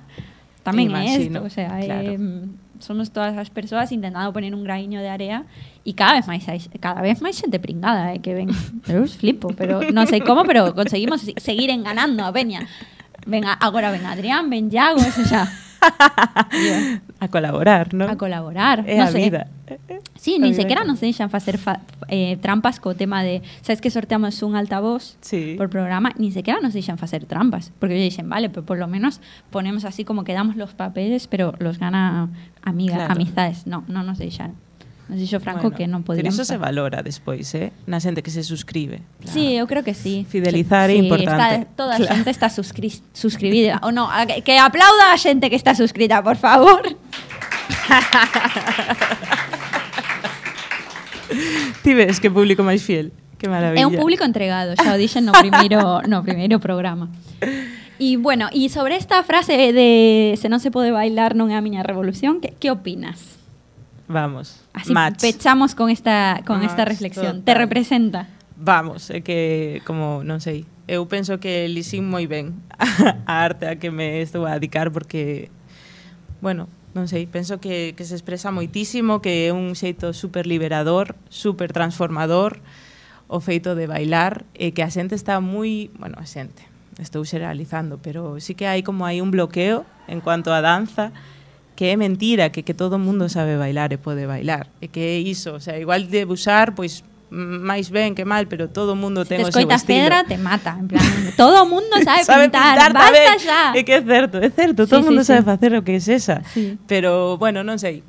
tamén 0.64 0.95
é 0.95 1.20
esto, 1.20 1.43
o 1.43 1.51
sea, 1.51 1.76
claro. 1.84 2.16
eh, 2.16 2.47
somos 2.80 3.12
todas 3.12 3.36
as 3.36 3.51
persoas 3.51 3.91
intentando 3.91 4.32
poner 4.32 4.56
un 4.56 4.64
graíño 4.64 4.99
de 5.04 5.08
area 5.12 5.43
e 5.84 5.91
cada 5.91 6.16
vez 6.20 6.28
máis 6.28 6.43
cada 6.80 7.04
vez 7.04 7.20
máis 7.20 7.36
xente 7.36 7.60
pringada, 7.60 8.16
eh, 8.16 8.24
que 8.24 8.32
ven. 8.32 8.47
Eu 8.91 9.04
os 9.04 9.20
flipo, 9.20 9.51
pero 9.56 9.84
non 9.91 10.08
sei 10.08 10.24
como, 10.24 10.47
pero 10.47 10.72
conseguimos 10.72 11.20
se- 11.28 11.36
seguir 11.39 11.68
enganando 11.68 12.24
a 12.24 12.32
Peña. 12.32 12.64
Ven, 13.26 13.43
agora 13.45 13.91
ven 13.91 14.05
Adrián, 14.05 14.49
ven 14.49 14.69
Yago, 14.69 14.99
eso 14.99 15.24
xa. 15.26 15.47
a 17.19 17.28
colaborar, 17.28 17.91
non? 17.93 18.07
A 18.07 18.15
colaborar, 18.15 18.88
É 18.88 18.95
non 18.99 19.07
a 19.07 19.11
sei. 19.11 19.28
vida. 19.28 19.47
Sí, 20.15 20.39
A 20.39 20.43
ni 20.43 20.51
vida 20.55 20.63
sequera 20.63 20.82
que- 20.84 20.88
nos 20.88 20.99
deixan 21.03 21.28
facer 21.28 21.57
fa 21.59 21.84
eh, 22.07 22.39
trampas 22.39 22.80
co 22.80 22.95
tema 22.95 23.19
de, 23.24 23.43
sabes 23.63 23.80
que 23.84 23.91
sorteamos 23.91 24.39
un 24.43 24.55
altavoz 24.55 25.17
Sí. 25.19 25.55
por 25.59 25.67
programa, 25.67 26.11
ni 26.15 26.32
sequera 26.32 26.59
nos 26.63 26.71
deixan 26.76 26.95
facer 26.95 27.26
trampas, 27.28 27.71
porque 27.80 27.95
ellos 27.99 28.15
dicen, 28.15 28.28
vale, 28.32 28.47
pero 28.47 28.63
por 28.63 28.78
lo 28.80 28.88
menos 28.88 29.19
ponemos 29.51 29.84
así 29.84 30.03
como 30.07 30.24
que 30.24 30.32
damos 30.32 30.55
los 30.55 30.71
papeles, 30.76 31.28
pero 31.28 31.55
los 31.59 31.80
gana 31.80 32.30
amiga, 32.63 32.95
Claro. 33.03 33.13
amizades. 33.19 33.67
No, 33.67 33.84
no 33.88 34.03
nos 34.03 34.19
deixaron. 34.19 34.55
dixo 35.16 35.39
Franco 35.39 35.70
bueno, 35.70 35.78
que 35.78 35.86
non 35.88 36.01
podíamos. 36.03 36.34
Pero 36.34 36.43
iso 36.43 36.45
se 36.45 36.57
valora 36.57 37.03
despois, 37.05 37.53
eh? 37.55 37.72
Na 37.86 37.99
xente 38.01 38.22
que 38.26 38.32
se 38.34 38.43
suscribe. 38.43 39.01
Claro. 39.22 39.34
Sí, 39.34 39.53
eu 39.55 39.66
creo 39.68 39.84
que 39.84 39.93
sí. 39.93 40.26
Fidelizar 40.28 40.89
sí, 40.89 40.95
é 40.95 40.99
importante. 41.05 41.68
Está, 41.68 41.78
toda 41.78 41.95
claro. 41.97 42.11
a 42.11 42.16
xente 42.16 42.30
está 42.32 42.47
suscri 42.49 42.89
suscribida. 43.14 43.80
o 43.84 43.91
no, 43.91 44.09
a, 44.09 44.26
que 44.26 44.57
aplauda 44.57 45.14
a 45.14 45.18
xente 45.18 45.49
que 45.49 45.55
está 45.55 45.76
suscrita, 45.76 46.24
por 46.24 46.38
favor. 46.38 46.82
Ti 51.84 51.93
ves 51.93 52.20
que 52.20 52.30
público 52.32 52.64
máis 52.64 52.82
fiel. 52.84 53.11
Que 53.38 53.51
maravilla. 53.51 53.84
É 53.84 53.88
un 53.88 53.99
público 53.99 54.24
entregado, 54.24 54.74
xa 54.80 54.95
o 54.95 54.97
dixen 54.97 55.28
no 55.28 55.36
primeiro, 55.36 55.99
no 56.07 56.24
primeiro 56.24 56.64
programa. 56.64 57.11
E 57.99 58.18
bueno, 58.18 58.47
e 58.55 58.72
sobre 58.72 58.95
esta 58.95 59.22
frase 59.24 59.76
de 59.76 60.34
se 60.39 60.47
non 60.47 60.64
se 60.64 60.72
pode 60.72 60.95
bailar 60.95 61.36
non 61.36 61.51
é 61.51 61.59
a 61.59 61.64
miña 61.64 61.84
revolución, 61.84 62.39
que, 62.39 62.55
que 62.55 62.72
opinas? 62.72 63.38
Vamos. 64.07 64.62
Así 64.74 64.91
Match. 64.91 65.21
pechamos 65.21 65.76
con 65.76 65.89
esta, 65.89 66.41
con 66.45 66.59
Match, 66.59 66.71
esta 66.71 66.86
reflexión. 66.86 67.41
Total. 67.41 67.43
Te 67.43 67.53
representa. 67.53 68.28
Vamos, 68.57 69.09
é 69.09 69.21
que, 69.21 69.82
como, 69.86 70.24
non 70.26 70.41
sei, 70.41 70.65
eu 70.88 71.05
penso 71.05 71.39
que 71.39 71.67
lixín 71.69 72.09
moi 72.09 72.26
ben 72.26 72.57
a 73.30 73.43
arte 73.43 73.69
a 73.69 73.76
que 73.78 73.91
me 73.91 74.21
estou 74.21 74.45
a 74.47 74.55
dedicar 74.55 74.91
porque, 74.91 75.49
bueno, 76.41 76.69
non 76.93 77.09
sei, 77.09 77.26
penso 77.26 77.57
que, 77.57 77.97
que 77.97 78.05
se 78.05 78.13
expresa 78.13 78.53
moitísimo, 78.53 79.17
que 79.19 79.49
é 79.49 79.51
un 79.51 79.74
xeito 79.74 80.13
super 80.13 80.45
liberador, 80.45 81.17
super 81.30 81.74
transformador, 81.74 82.61
o 83.26 83.41
feito 83.41 83.74
de 83.74 83.89
bailar, 83.89 84.45
e 84.53 84.78
que 84.78 84.86
a 84.86 84.93
xente 84.93 85.17
está 85.17 85.41
moi, 85.41 85.89
bueno, 85.97 86.21
a 86.21 86.26
xente, 86.30 86.69
estou 87.01 87.26
xeralizando, 87.26 87.97
pero 87.97 88.38
sí 88.38 88.53
que 88.53 88.69
hai 88.69 88.86
como 88.86 89.09
hai 89.09 89.19
un 89.19 89.34
bloqueo 89.34 89.89
en 90.05 90.21
cuanto 90.21 90.53
a 90.53 90.61
danza, 90.61 91.09
que 91.76 91.89
é 91.89 91.97
mentira, 91.97 92.49
que, 92.49 92.61
que 92.61 92.74
todo 92.74 92.97
mundo 92.99 93.30
sabe 93.30 93.57
bailar 93.57 93.93
e 93.93 93.97
pode 93.97 94.26
bailar. 94.26 94.69
E 94.82 94.88
que 94.88 95.01
é 95.01 95.17
iso, 95.19 95.57
o 95.57 95.61
sea, 95.61 95.78
igual 95.78 96.05
de 96.05 96.26
busar, 96.26 96.74
pois 96.74 97.03
máis 97.34 97.89
ben 97.89 98.13
que 98.13 98.26
mal, 98.26 98.45
pero 98.45 98.69
todo 98.69 98.93
o 98.93 98.99
mundo 98.99 99.26
ten 99.26 99.41
te 99.41 99.49
o 99.49 99.51
seu 99.51 99.65
estilo. 99.65 100.05
pedra, 100.05 100.21
te 100.21 100.38
mata. 100.38 100.78
En 100.78 100.86
plan, 100.86 101.01
todo 101.34 101.65
o 101.65 101.65
mundo 101.65 101.97
sabe, 102.05 102.21
sabe 102.30 102.45
pintar, 102.45 102.78
pintar 102.78 102.93
basta 102.93 103.34
xa. 103.41 103.61
É 103.74 103.82
que 103.82 103.93
é 103.97 104.01
certo, 104.05 104.38
é 104.38 104.49
certo, 104.53 104.86
sí, 104.86 104.89
todo 104.89 105.01
o 105.01 105.03
sí, 105.03 105.09
mundo 105.09 105.21
sí. 105.26 105.34
sabe 105.34 105.41
facer 105.41 105.74
o 105.74 105.82
que 105.82 105.97
é 105.97 106.01
esa. 106.01 106.45
Sí. 106.53 106.78
Pero, 106.86 107.41
bueno, 107.41 107.65
non 107.65 107.82
sei, 107.82 108.05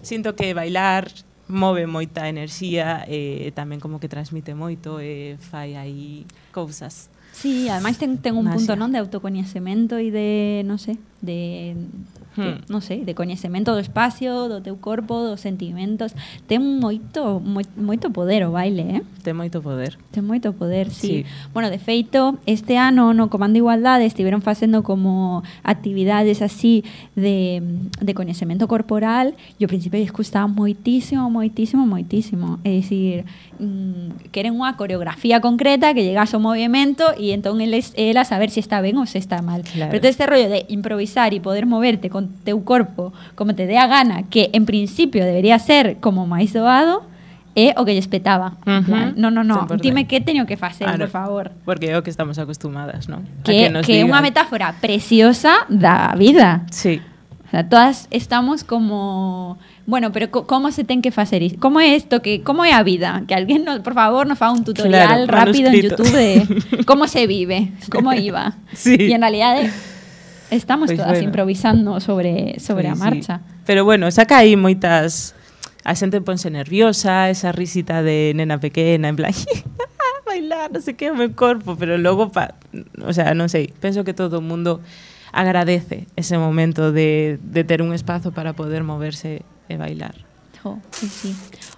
sinto 0.00 0.32
que 0.32 0.56
bailar 0.56 1.12
move 1.52 1.84
moita 1.84 2.32
enerxía 2.32 3.04
e 3.04 3.44
eh, 3.44 3.52
tamén 3.52 3.76
como 3.76 4.00
que 4.00 4.08
transmite 4.08 4.56
moito 4.56 5.04
e 5.04 5.36
eh, 5.36 5.44
fai 5.52 5.76
aí 5.76 6.24
cousas. 6.48 7.12
Sí, 7.36 7.68
ademais 7.68 8.00
ten, 8.00 8.16
ten 8.16 8.40
un 8.40 8.48
Masia. 8.48 8.56
punto 8.56 8.72
non 8.80 8.88
de 8.88 9.04
autocoñecemento 9.04 10.00
e 10.00 10.08
de, 10.08 10.28
non 10.64 10.80
sei, 10.80 10.96
de 11.22 11.74
Hmm. 12.32 12.64
non 12.72 12.80
sei, 12.80 13.04
de 13.04 13.12
coñecemento 13.12 13.76
do 13.76 13.80
espacio, 13.84 14.48
do 14.48 14.64
teu 14.64 14.80
corpo, 14.80 15.20
dos 15.20 15.44
sentimentos. 15.44 16.16
Ten 16.48 16.64
moito 16.80 17.44
moi, 17.44 17.68
moito 17.76 18.08
poder 18.08 18.48
o 18.48 18.56
baile, 18.56 18.84
eh? 18.88 19.02
Ten 19.20 19.36
moito 19.36 19.60
poder. 19.60 20.00
Ten 20.16 20.24
moito 20.24 20.56
poder, 20.56 20.88
sí. 20.88 21.28
Sí. 21.28 21.28
Bueno, 21.52 21.68
de 21.68 21.76
feito, 21.76 22.40
este 22.48 22.80
ano 22.80 23.12
no 23.12 23.28
Comando 23.28 23.60
Igualdade 23.60 24.08
estiveron 24.08 24.40
facendo 24.40 24.80
como 24.80 25.44
actividades 25.60 26.40
así 26.40 26.88
de, 27.20 27.60
de 28.00 28.12
coñecemento 28.16 28.64
corporal 28.64 29.36
e 29.60 29.68
ao 29.68 29.68
principio 29.68 30.00
lles 30.00 30.08
custaba 30.08 30.48
moitísimo, 30.48 31.28
moitísimo, 31.28 31.84
moitísimo. 31.84 32.64
É 32.64 32.80
dicir, 32.80 33.28
mm, 33.60 34.32
queren 34.32 34.56
unha 34.56 34.72
coreografía 34.80 35.44
concreta 35.44 35.92
que 35.92 36.00
llegase 36.00 36.32
ao 36.32 36.40
movimento 36.40 37.12
e 37.20 37.36
entón 37.36 37.60
eles, 37.60 37.92
elas 38.00 38.32
a 38.32 38.40
ver 38.40 38.48
se 38.48 38.64
está 38.64 38.80
ben 38.80 38.96
ou 38.96 39.04
se 39.04 39.20
está 39.20 39.44
mal. 39.44 39.60
Claro. 39.68 39.92
Pero 39.92 40.00
todo 40.00 40.08
este 40.16 40.24
rollo 40.24 40.48
de 40.48 40.64
improvisar 40.72 41.11
e 41.12 41.40
poder 41.44 41.68
moverte 41.68 42.08
con 42.08 42.32
teu 42.48 42.64
corpo 42.64 43.12
como 43.36 43.52
te 43.52 43.68
dé 43.68 43.76
a 43.76 43.84
gana, 43.86 44.24
que 44.32 44.48
en 44.56 44.64
principio 44.64 45.24
debería 45.28 45.60
ser 45.60 46.00
como 46.00 46.24
máis 46.24 46.56
doado, 46.56 47.04
é 47.52 47.76
o 47.76 47.84
que 47.84 47.92
lles 47.92 48.08
petaba. 48.08 48.56
Ujú. 48.64 48.88
plan, 48.88 49.12
No, 49.20 49.28
no, 49.28 49.44
no, 49.44 49.68
100%. 49.68 49.84
dime 49.84 50.08
que 50.08 50.24
teño 50.24 50.48
que 50.48 50.56
facer, 50.56 50.88
Claro. 50.88 51.04
por 51.04 51.12
favor. 51.12 51.44
Porque 51.68 51.92
é 51.92 51.98
o 51.98 52.02
que 52.02 52.08
estamos 52.08 52.40
acostumadas, 52.40 53.12
non? 53.12 53.28
A 53.28 53.44
Que, 53.44 53.68
nos 53.68 53.84
que 53.84 54.00
é 54.00 54.08
unha 54.08 54.24
digan. 54.24 54.32
metáfora 54.32 54.72
preciosa 54.80 55.68
da 55.68 56.16
vida. 56.16 56.64
Sí. 56.72 57.04
O 57.44 57.48
sea, 57.52 57.68
todas 57.68 58.08
estamos 58.08 58.64
como... 58.64 59.60
Bueno, 59.84 60.08
pero 60.16 60.30
como 60.32 60.72
se 60.72 60.88
ten 60.88 61.02
que 61.04 61.12
facer 61.12 61.42
isto? 61.44 61.60
Como 61.60 61.76
é 61.84 61.92
isto? 61.92 62.22
Que, 62.24 62.40
como 62.40 62.64
é 62.64 62.72
a 62.72 62.80
vida? 62.80 63.20
Que 63.28 63.34
alguén, 63.36 63.68
nos, 63.68 63.84
por 63.84 63.92
favor, 63.92 64.24
nos 64.24 64.40
faga 64.40 64.56
un 64.56 64.64
tutorial 64.64 65.28
Claro, 65.28 65.28
rápido 65.28 65.68
en. 65.68 65.76
YouTube 65.92 66.08
de 66.08 66.84
como 66.88 67.04
se 67.04 67.26
vive, 67.28 67.76
como 67.92 68.16
iba. 68.16 68.56
Sí. 68.72 68.96
E 68.96 69.12
en 69.12 69.20
realidade 69.20 69.68
Estamos 70.52 70.92
pois 70.92 71.00
todas 71.00 71.16
bueno. 71.16 71.32
improvisando 71.32 71.96
sobre 72.04 72.60
sobre 72.60 72.92
pois 72.92 73.00
a 73.00 73.04
marcha. 73.04 73.34
Sí. 73.40 73.64
Pero 73.64 73.84
bueno, 73.88 74.10
saca 74.12 74.44
aí 74.44 74.52
moitas 74.52 75.32
a 75.82 75.96
xente 75.96 76.20
ponse 76.20 76.52
nerviosa, 76.52 77.32
esa 77.32 77.50
risita 77.56 78.04
de 78.04 78.36
nena 78.36 78.60
pequena, 78.60 79.08
en 79.08 79.16
plan 79.16 79.32
ah, 79.80 80.18
bailar, 80.28 80.68
non 80.70 80.84
sei 80.84 80.94
que 80.94 81.10
o 81.10 81.16
meu 81.16 81.32
corpo, 81.32 81.74
pero 81.80 81.96
logo 81.96 82.30
pa, 82.30 82.54
o 83.00 83.10
sea, 83.16 83.32
non 83.32 83.48
sei, 83.48 83.72
penso 83.80 84.04
que 84.04 84.12
todo 84.12 84.38
o 84.38 84.44
mundo 84.44 84.84
agradece 85.32 86.06
ese 86.14 86.36
momento 86.36 86.92
de, 86.92 87.40
de 87.42 87.64
ter 87.64 87.80
un 87.80 87.96
espazo 87.96 88.30
para 88.30 88.52
poder 88.52 88.84
moverse 88.84 89.42
e 89.66 89.74
bailar. 89.80 90.14
Jo, 90.62 90.78
sí, 90.92 91.08
sí. 91.08 91.34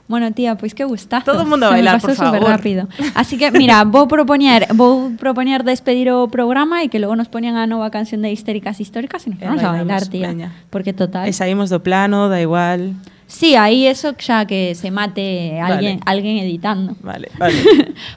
Bueno, 0.07 0.31
tía, 0.33 0.57
pois 0.57 0.75
que 0.75 0.85
gustazo. 0.85 1.25
Todo 1.25 1.43
o 1.43 1.47
mundo 1.49 1.67
a 1.67 1.71
bailar, 1.71 2.01
por 2.01 2.13
favor. 2.13 2.39
superrápido. 2.39 2.89
Así 3.15 3.39
que, 3.39 3.51
mira, 3.51 3.85
vou 3.85 4.05
propoñer, 4.07 4.69
vou 4.77 5.17
propoñer 5.17 5.65
despedir 5.65 6.13
o 6.13 6.29
programa 6.29 6.85
e 6.85 6.93
que 6.93 7.01
logo 7.01 7.17
nos 7.17 7.33
poñan 7.33 7.57
a 7.57 7.65
nova 7.65 7.89
canción 7.89 8.21
de 8.21 8.29
Histéricas 8.29 8.85
Históricas 8.85 9.25
e 9.25 9.33
nos 9.33 9.41
vamos 9.41 9.65
a 9.65 9.73
bailar, 9.73 10.05
tía. 10.05 10.29
veña. 10.29 10.53
Porque 10.69 10.93
total. 10.93 11.25
E 11.25 11.33
saímos 11.33 11.73
do 11.73 11.81
plano, 11.81 12.29
da 12.29 12.37
igual. 12.37 12.93
Sí, 13.27 13.57
aí 13.57 13.87
eso 13.87 14.15
xa 14.21 14.45
que 14.47 14.75
se 14.77 14.91
mate 14.93 15.59
alguén, 15.59 15.99
Vale. 15.99 16.07
alguén 16.07 16.37
editando. 16.39 16.95
Vale, 17.03 17.29
vale. 17.41 17.57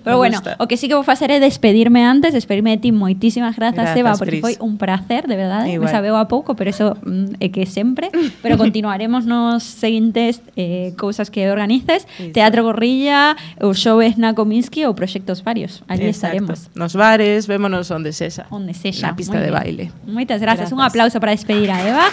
Pero 0.04 0.16
Me 0.16 0.20
bueno, 0.20 0.40
o 0.60 0.68
que 0.68 0.76
sí 0.78 0.88
que 0.88 0.94
vou 0.94 1.04
facer 1.08 1.32
é 1.32 1.40
despedirme 1.40 2.04
antes, 2.04 2.36
despedirme 2.36 2.76
de 2.76 2.78
ti. 2.84 2.92
Moitísimas 2.92 3.56
grazas, 3.56 3.96
Grazas, 3.96 3.98
Eva, 3.98 4.14
porque 4.20 4.38
Pris. 4.38 4.42
foi 4.44 4.56
un 4.60 4.78
placer, 4.78 5.26
de 5.26 5.36
verdade. 5.40 5.72
Me 5.72 5.80
Igual. 5.80 5.90
sabeu 5.90 6.16
a 6.20 6.28
pouco, 6.28 6.54
pero 6.60 6.70
eso 6.70 7.00
mm, 7.08 7.40
é 7.40 7.48
que 7.50 7.66
sempre. 7.66 8.12
Pero 8.44 8.60
continuaremos 8.60 9.26
nos 9.26 9.64
seguintes 9.64 10.44
eh, 10.60 10.94
cousas 11.00 11.32
que 11.32 11.50
organices. 11.50 12.06
Teatro 12.36 12.64
Gorrilla, 12.68 13.36
os 13.64 13.80
xoves 13.80 14.20
na 14.20 14.36
Cominsky 14.36 14.84
ou 14.86 14.94
proxectos 14.94 15.40
varios. 15.42 15.82
Allí 15.88 16.04
Exacto. 16.06 16.36
estaremos. 16.36 16.68
Nos 16.76 16.94
bares, 16.94 17.48
vémonos 17.48 17.90
onde 17.96 18.12
sexa. 18.12 18.46
Onde 18.52 18.76
sexa. 18.76 19.08
Na 19.08 19.16
pista 19.16 19.40
de 19.40 19.50
bien. 19.50 19.56
baile. 19.56 19.86
Moitas 20.06 20.44
grazas. 20.44 20.70
Un 20.76 20.84
aplauso 20.84 21.18
para 21.24 21.32
despedir 21.32 21.72
a 21.72 21.80
Eva. 21.80 22.06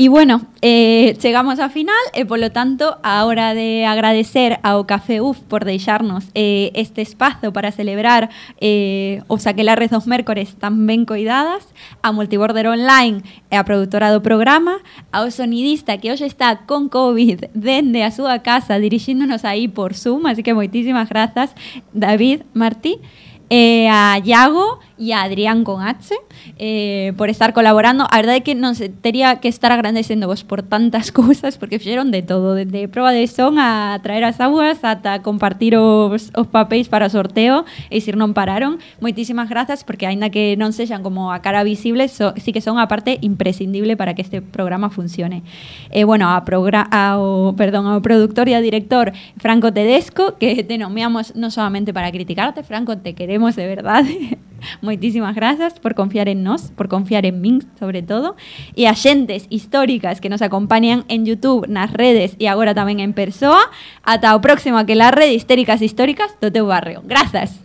E 0.00 0.06
bueno, 0.06 0.42
eh, 0.62 1.16
chegamos 1.18 1.58
ao 1.58 1.74
final 1.74 1.98
e 2.14 2.22
polo 2.22 2.54
tanto 2.54 2.86
a 3.02 3.26
hora 3.26 3.50
de 3.50 3.82
agradecer 3.82 4.62
ao 4.62 4.86
Café 4.86 5.18
UF 5.18 5.42
por 5.50 5.66
deixarnos 5.66 6.30
eh, 6.38 6.70
este 6.78 7.02
espazo 7.02 7.50
para 7.50 7.74
celebrar 7.74 8.30
eh, 8.62 9.26
os 9.26 9.50
aquelarres 9.50 9.90
dos 9.90 10.06
mércores 10.06 10.54
tan 10.54 10.86
ben 10.86 11.02
coidadas 11.02 11.66
a 11.98 12.14
Multiborder 12.14 12.70
Online 12.70 13.26
e 13.50 13.58
a 13.58 13.66
produtora 13.66 14.14
do 14.14 14.22
programa 14.22 14.78
ao 15.10 15.34
sonidista 15.34 15.98
que 15.98 16.14
hoxe 16.14 16.30
está 16.30 16.62
con 16.62 16.86
COVID 16.86 17.50
dende 17.58 18.06
a 18.06 18.14
súa 18.14 18.38
casa 18.38 18.78
dirixíndonos 18.78 19.42
aí 19.42 19.66
por 19.66 19.98
Zoom 19.98 20.30
así 20.30 20.46
que 20.46 20.54
moitísimas 20.54 21.10
grazas 21.10 21.50
David 21.90 22.46
Martí 22.54 23.02
eh, 23.50 23.90
a 23.90 24.22
Iago 24.22 24.78
e 24.98 25.14
a 25.14 25.22
Adrián 25.22 25.62
con 25.62 25.80
H 25.80 26.14
eh, 26.58 27.14
por 27.16 27.30
estar 27.30 27.54
colaborando. 27.54 28.04
A 28.10 28.16
verdade 28.18 28.42
é 28.42 28.44
que 28.44 28.58
non 28.58 28.74
se 28.74 28.90
tería 28.90 29.38
que 29.38 29.46
estar 29.46 29.70
agradecendo 29.70 30.26
vos 30.26 30.42
por 30.42 30.66
tantas 30.66 31.14
cousas 31.14 31.56
porque 31.56 31.78
fixeron 31.78 32.10
de 32.10 32.26
todo, 32.26 32.58
desde 32.58 32.90
proba 32.90 33.14
de 33.14 33.24
son 33.30 33.62
a 33.62 33.96
traer 34.02 34.26
as 34.26 34.42
aguas 34.42 34.82
ata 34.82 35.22
compartir 35.22 35.78
os, 35.78 36.34
os 36.34 36.46
papéis 36.50 36.90
para 36.90 37.06
sorteo 37.08 37.62
e 37.88 38.02
sir 38.02 38.18
non 38.18 38.34
pararon. 38.34 38.82
Moitísimas 38.98 39.46
grazas 39.46 39.86
porque 39.86 40.10
aínda 40.10 40.28
que 40.34 40.58
non 40.58 40.74
sexan 40.74 41.06
como 41.06 41.30
a 41.30 41.38
cara 41.40 41.62
visible, 41.62 42.10
so, 42.10 42.34
sí 42.36 42.50
que 42.50 42.60
son 42.60 42.82
a 42.82 42.90
parte 42.90 43.22
imprescindible 43.22 43.94
para 43.94 44.18
que 44.18 44.26
este 44.26 44.42
programa 44.42 44.90
funcione. 44.90 45.46
E 45.94 46.02
bueno, 46.02 46.28
a 46.34 46.42
progra 46.42 46.82
ao, 46.90 47.54
perdón, 47.54 47.86
ao 47.86 48.02
productor 48.02 48.50
e 48.50 48.58
a 48.58 48.60
director 48.60 49.14
Franco 49.38 49.70
Tedesco, 49.70 50.34
que 50.42 50.66
te 50.66 50.76
nomeamos 50.76 51.38
non 51.38 51.54
solamente 51.54 51.94
para 51.94 52.10
criticarte, 52.10 52.66
Franco, 52.66 52.98
te 52.98 53.14
queremos 53.14 53.54
de 53.54 53.66
verdade. 53.68 54.14
Moitísimas 54.82 55.34
grazas 55.34 55.80
por 55.80 55.94
confiar 55.94 56.28
en 56.28 56.42
nós, 56.42 56.72
por 56.76 56.88
confiar 56.88 57.26
en 57.26 57.40
min, 57.40 57.62
sobre 57.78 58.02
todo. 58.02 58.36
E 58.74 58.86
a 58.86 58.94
xentes 58.94 59.46
históricas 59.50 60.20
que 60.20 60.28
nos 60.28 60.42
acompañan 60.42 61.04
en 61.08 61.26
YouTube, 61.26 61.66
nas 61.68 61.90
redes 61.90 62.34
e 62.38 62.46
agora 62.46 62.74
tamén 62.74 63.00
en 63.00 63.16
persoa. 63.16 63.70
Ata 64.02 64.36
o 64.36 64.42
próximo 64.44 64.80
que 64.86 64.98
la 64.98 65.10
rede 65.10 65.34
Histéricas 65.34 65.82
Históricas 65.82 66.36
barrio. 66.68 67.02
Grazas. 67.04 67.60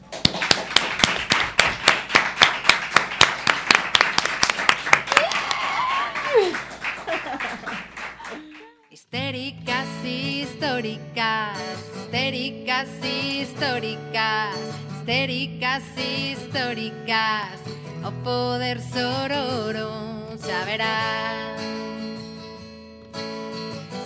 Histéricas 8.89 9.87
históricas, 10.03 11.57
histéricas 11.95 12.89
históricas, 13.05 14.55
histéricas 15.03 15.83
históricas, 15.97 17.59
o 18.05 18.11
poder 18.23 18.79
sororo 18.79 19.91
xa 20.39 20.63
verás. 20.63 21.59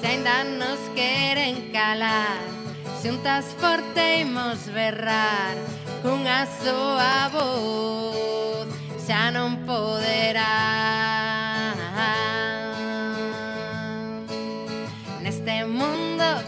Se 0.01 0.07
ainda 0.07 0.43
nos 0.43 0.79
queren 0.95 1.71
calar, 1.71 2.41
xuntas 3.03 3.45
forteimos 3.61 4.65
berrar, 4.73 5.55
cunha 6.01 6.47
soa 6.63 7.29
voz, 7.29 8.67
xa 9.05 9.29
non 9.29 9.67
poderá. 9.69 11.26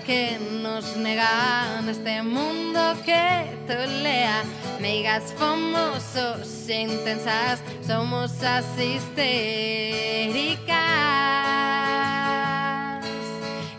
Que 0.10 0.39
nos 0.64 0.95
nega, 0.95 1.84
neste 1.84 2.24
mundo 2.24 2.80
que 3.05 3.45
tolea, 3.68 4.43
meigas 4.80 5.32
famosos 5.34 6.68
e 6.68 6.82
intensas, 6.82 7.62
somos 7.86 8.32
as 8.41 8.66
histéricas. 8.76 9.20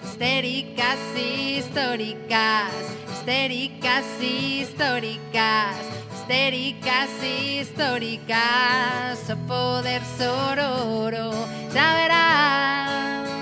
Histéricas 0.05 1.01
históricas, 1.16 2.70
histéricas 3.12 4.05
históricas, 4.22 5.76
histéricas 6.14 7.11
históricas, 7.24 9.18
o 9.31 9.37
poder 9.49 10.03
sororo, 10.16 11.33
xa 11.72 11.95
verás 11.97 13.39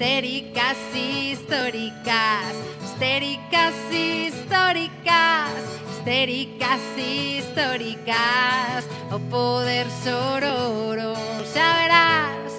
histéricas 0.00 0.78
históricas, 0.94 2.54
histéricas 2.82 3.74
históricas, 3.92 5.52
histéricas 5.90 6.80
históricas, 6.96 8.88
o 9.12 9.18
poder 9.28 9.86
sororo, 10.02 11.12
xa 11.52 11.74
verás. 11.82 12.49